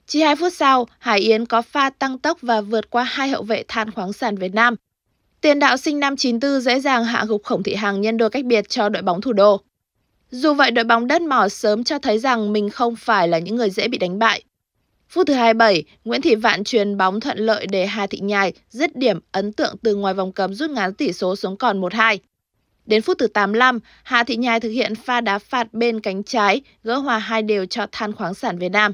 Chỉ 0.07 0.23
2 0.23 0.37
phút 0.37 0.53
sau, 0.53 0.87
Hải 0.99 1.21
Yến 1.21 1.47
có 1.47 1.63
pha 1.63 1.91
tăng 1.91 2.19
tốc 2.19 2.39
và 2.43 2.61
vượt 2.61 2.91
qua 2.91 3.05
hai 3.05 3.29
hậu 3.29 3.43
vệ 3.43 3.65
Than 3.69 3.91
khoáng 3.91 4.13
sản 4.13 4.37
Việt 4.37 4.55
Nam– 4.55 4.75
Tiền 5.41 5.59
đạo 5.59 5.77
sinh 5.77 6.01
năm 6.01 6.17
94 6.17 6.61
dễ 6.61 6.81
dàng 6.81 7.05
hạ 7.05 7.25
gục 7.29 7.45
Khổng 7.45 7.63
Thị 7.63 7.75
Hằng 7.75 8.01
nhân 8.01 8.17
đôi 8.17 8.31
cách 8.31 8.45
biệt 8.45 8.69
cho 8.69 8.89
đội 8.89 9.03
bóng 9.03 9.21
thủ 9.21 9.33
đô. 9.33 9.61
Dù 10.31 10.55
vậy, 10.55 10.71
đội 10.71 10.85
bóng 10.85 11.07
đất 11.07 11.23
mỏ 11.23 11.49
sớm 11.49 11.85
cho 11.85 11.99
thấy 11.99 12.19
rằng 12.19 12.53
mình 12.53 12.71
không 12.71 12.97
phải 12.97 13.29
là 13.29 13.39
những 13.39 13.57
người 13.57 13.71
dễ 13.71 13.89
bị 13.89 13.99
đánh 13.99 14.19
bại. 14.19 14.43
Phút 15.09 15.27
thứ 15.27 15.35
27, 15.35 15.85
Nguyễn 16.05 16.21
Thị 16.21 16.35
Vạn 16.35 16.65
truyền 16.65 16.97
bóng 16.97 17.21
thuận 17.21 17.39
lợi 17.39 17.67
để 17.67 17.87
Hà 17.87 18.07
Thị 18.07 18.19
Nhài 18.19 18.53
dứt 18.71 18.97
điểm 18.97 19.21
ấn 19.33 19.53
tượng 19.53 19.75
từ 19.83 19.95
ngoài 19.95 20.15
vòng 20.15 20.33
cấm 20.33 20.55
rút 20.55 20.71
ngắn 20.71 20.95
tỷ 20.95 21.13
số 21.13 21.37
xuống 21.37 21.57
còn 21.57 21.81
1-2. 21.81 22.19
Đến 22.87 23.03
phút 23.03 23.19
thứ 23.19 23.27
85, 23.27 23.79
Hà 24.03 24.25
Thị 24.25 24.37
Nhài 24.37 24.61
thực 24.61 24.69
hiện 24.69 24.95
pha 24.95 25.21
đá 25.21 25.39
phạt 25.39 25.75
bên 25.75 26.01
cánh 26.01 26.23
trái, 26.23 26.61
gỡ 26.83 26.97
hòa 26.97 27.19
hai 27.19 27.43
đều 27.43 27.67
cho 27.67 27.87
Than 27.93 28.13
khoáng 28.13 28.35
sản 28.35 28.59
Việt 28.59 28.69
Nam. 28.69 28.93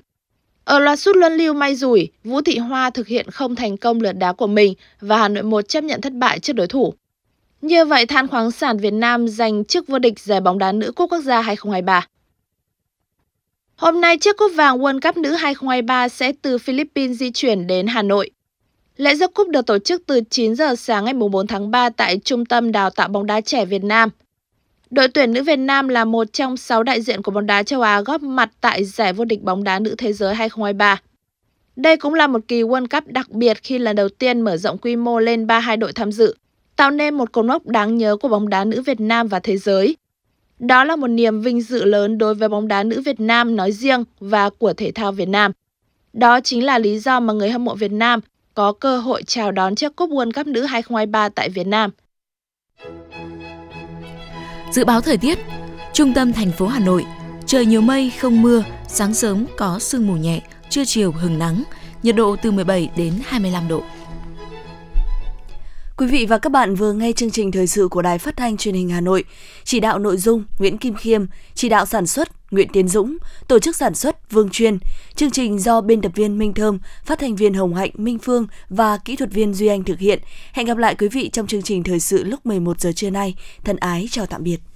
Ở 0.66 0.78
loạt 0.78 0.98
sút 0.98 1.16
luân 1.16 1.32
lưu 1.36 1.54
may 1.54 1.74
rủi, 1.74 2.08
Vũ 2.24 2.40
Thị 2.40 2.58
Hoa 2.58 2.90
thực 2.90 3.06
hiện 3.06 3.30
không 3.30 3.54
thành 3.54 3.76
công 3.76 4.00
lượt 4.00 4.12
đá 4.12 4.32
của 4.32 4.46
mình 4.46 4.74
và 5.00 5.18
Hà 5.18 5.28
Nội 5.28 5.42
1 5.42 5.68
chấp 5.68 5.84
nhận 5.84 6.00
thất 6.00 6.12
bại 6.12 6.38
trước 6.38 6.52
đối 6.52 6.66
thủ. 6.66 6.94
Như 7.62 7.84
vậy, 7.84 8.06
Than 8.06 8.28
khoáng 8.28 8.50
sản 8.50 8.78
Việt 8.78 8.92
Nam 8.92 9.28
giành 9.28 9.64
chức 9.64 9.88
vô 9.88 9.98
địch 9.98 10.18
giải 10.20 10.40
bóng 10.40 10.58
đá 10.58 10.72
nữ 10.72 10.92
cúp 10.92 11.10
quốc 11.10 11.20
gia 11.20 11.40
2023. 11.40 12.06
Hôm 13.76 14.00
nay, 14.00 14.18
chiếc 14.18 14.36
cúp 14.36 14.52
vàng 14.54 14.78
World 14.78 15.00
Cup 15.00 15.16
nữ 15.16 15.30
2023 15.30 16.08
sẽ 16.08 16.32
từ 16.42 16.58
Philippines 16.58 17.16
di 17.16 17.30
chuyển 17.30 17.66
đến 17.66 17.86
Hà 17.86 18.02
Nội. 18.02 18.30
Lễ 18.96 19.14
ra 19.14 19.26
cúp 19.26 19.48
được 19.48 19.66
tổ 19.66 19.78
chức 19.78 20.02
từ 20.06 20.20
9 20.30 20.54
giờ 20.54 20.74
sáng 20.76 21.04
ngày 21.04 21.14
4 21.14 21.46
tháng 21.46 21.70
3 21.70 21.90
tại 21.90 22.18
Trung 22.24 22.44
tâm 22.44 22.72
Đào 22.72 22.90
tạo 22.90 23.08
bóng 23.08 23.26
đá 23.26 23.40
trẻ 23.40 23.64
Việt 23.64 23.84
Nam– 23.84 24.10
Đội 24.90 25.08
tuyển 25.08 25.32
nữ 25.32 25.42
Việt 25.42 25.56
Nam 25.56 25.88
là 25.88 26.04
một 26.04 26.32
trong 26.32 26.56
6 26.56 26.82
đại 26.82 27.02
diện 27.02 27.22
của 27.22 27.30
bóng 27.30 27.46
đá 27.46 27.62
châu 27.62 27.80
Á 27.80 28.00
góp 28.00 28.22
mặt 28.22 28.50
tại 28.60 28.84
giải 28.84 29.12
vô 29.12 29.24
địch 29.24 29.42
bóng 29.42 29.64
đá 29.64 29.78
nữ 29.78 29.94
thế 29.98 30.12
giới 30.12 30.34
2023. 30.34 31.00
Đây 31.76 31.96
cũng 31.96 32.14
là 32.14 32.26
một 32.26 32.40
kỳ 32.48 32.62
World 32.62 32.86
Cup 32.86 33.06
đặc 33.06 33.30
biệt 33.30 33.62
khi 33.62 33.78
lần 33.78 33.96
đầu 33.96 34.08
tiên 34.08 34.40
mở 34.40 34.56
rộng 34.56 34.78
quy 34.78 34.96
mô 34.96 35.18
lên 35.18 35.46
32 35.46 35.76
đội 35.76 35.92
tham 35.92 36.12
dự, 36.12 36.34
tạo 36.76 36.90
nên 36.90 37.14
một 37.14 37.32
cột 37.32 37.44
mốc 37.44 37.66
đáng 37.66 37.96
nhớ 37.96 38.16
của 38.16 38.28
bóng 38.28 38.48
đá 38.48 38.64
nữ 38.64 38.82
Việt 38.82 39.00
Nam 39.00 39.28
và 39.28 39.38
thế 39.38 39.56
giới. 39.56 39.96
Đó 40.58 40.84
là 40.84 40.96
một 40.96 41.08
niềm 41.08 41.40
vinh 41.40 41.62
dự 41.62 41.84
lớn 41.84 42.18
đối 42.18 42.34
với 42.34 42.48
bóng 42.48 42.68
đá 42.68 42.82
nữ 42.82 43.00
Việt 43.00 43.20
Nam 43.20 43.56
nói 43.56 43.72
riêng 43.72 44.04
và 44.20 44.50
của 44.50 44.72
thể 44.72 44.92
thao 44.94 45.12
Việt 45.12 45.28
Nam. 45.28 45.52
Đó 46.12 46.40
chính 46.40 46.64
là 46.64 46.78
lý 46.78 46.98
do 46.98 47.20
mà 47.20 47.32
người 47.32 47.50
hâm 47.50 47.64
mộ 47.64 47.74
Việt 47.74 47.92
Nam 47.92 48.20
có 48.54 48.72
cơ 48.72 48.98
hội 48.98 49.22
chào 49.26 49.52
đón 49.52 49.74
chiếc 49.74 49.96
cúp 49.96 50.10
World 50.10 50.32
Cup 50.32 50.46
nữ 50.46 50.62
2023 50.62 51.28
tại 51.28 51.48
Việt 51.48 51.66
Nam. 51.66 51.90
Dự 54.70 54.84
báo 54.84 55.00
thời 55.00 55.16
tiết, 55.16 55.38
trung 55.92 56.14
tâm 56.14 56.32
thành 56.32 56.52
phố 56.52 56.66
Hà 56.66 56.78
Nội, 56.80 57.04
trời 57.46 57.66
nhiều 57.66 57.80
mây 57.80 58.12
không 58.20 58.42
mưa, 58.42 58.64
sáng 58.88 59.14
sớm 59.14 59.46
có 59.56 59.78
sương 59.78 60.06
mù 60.06 60.14
nhẹ, 60.14 60.40
trưa 60.68 60.84
chiều 60.84 61.12
hừng 61.12 61.38
nắng, 61.38 61.62
nhiệt 62.02 62.16
độ 62.16 62.36
từ 62.42 62.50
17 62.50 62.90
đến 62.96 63.12
25 63.24 63.68
độ. 63.68 63.82
Quý 65.98 66.06
vị 66.06 66.26
và 66.26 66.38
các 66.38 66.52
bạn 66.52 66.74
vừa 66.74 66.92
nghe 66.92 67.12
chương 67.12 67.30
trình 67.30 67.52
thời 67.52 67.66
sự 67.66 67.88
của 67.88 68.02
Đài 68.02 68.18
Phát 68.18 68.36
thanh 68.36 68.56
Truyền 68.56 68.74
hình 68.74 68.88
Hà 68.88 69.00
Nội. 69.00 69.24
Chỉ 69.64 69.80
đạo 69.80 69.98
nội 69.98 70.16
dung 70.16 70.44
Nguyễn 70.58 70.78
Kim 70.78 70.94
Khiêm, 70.94 71.26
chỉ 71.54 71.68
đạo 71.68 71.86
sản 71.86 72.06
xuất 72.06 72.28
Nguyễn 72.50 72.68
Tiến 72.72 72.88
Dũng, 72.88 73.16
tổ 73.48 73.58
chức 73.58 73.76
sản 73.76 73.94
xuất 73.94 74.30
Vương 74.30 74.50
Chuyên. 74.50 74.78
Chương 75.14 75.30
trình 75.30 75.58
do 75.58 75.80
biên 75.80 76.00
tập 76.00 76.12
viên 76.14 76.38
Minh 76.38 76.54
Thơm, 76.54 76.78
phát 77.04 77.18
thanh 77.18 77.36
viên 77.36 77.54
Hồng 77.54 77.74
Hạnh, 77.74 77.90
Minh 77.94 78.18
Phương 78.18 78.46
và 78.68 78.98
kỹ 79.04 79.16
thuật 79.16 79.32
viên 79.32 79.54
Duy 79.54 79.66
Anh 79.66 79.84
thực 79.84 79.98
hiện. 79.98 80.20
Hẹn 80.52 80.66
gặp 80.66 80.76
lại 80.76 80.94
quý 80.94 81.08
vị 81.08 81.30
trong 81.32 81.46
chương 81.46 81.62
trình 81.62 81.82
thời 81.82 82.00
sự 82.00 82.24
lúc 82.24 82.46
11 82.46 82.80
giờ 82.80 82.92
trưa 82.92 83.10
nay. 83.10 83.34
Thân 83.64 83.76
ái 83.76 84.08
chào 84.10 84.26
tạm 84.26 84.42
biệt. 84.42 84.75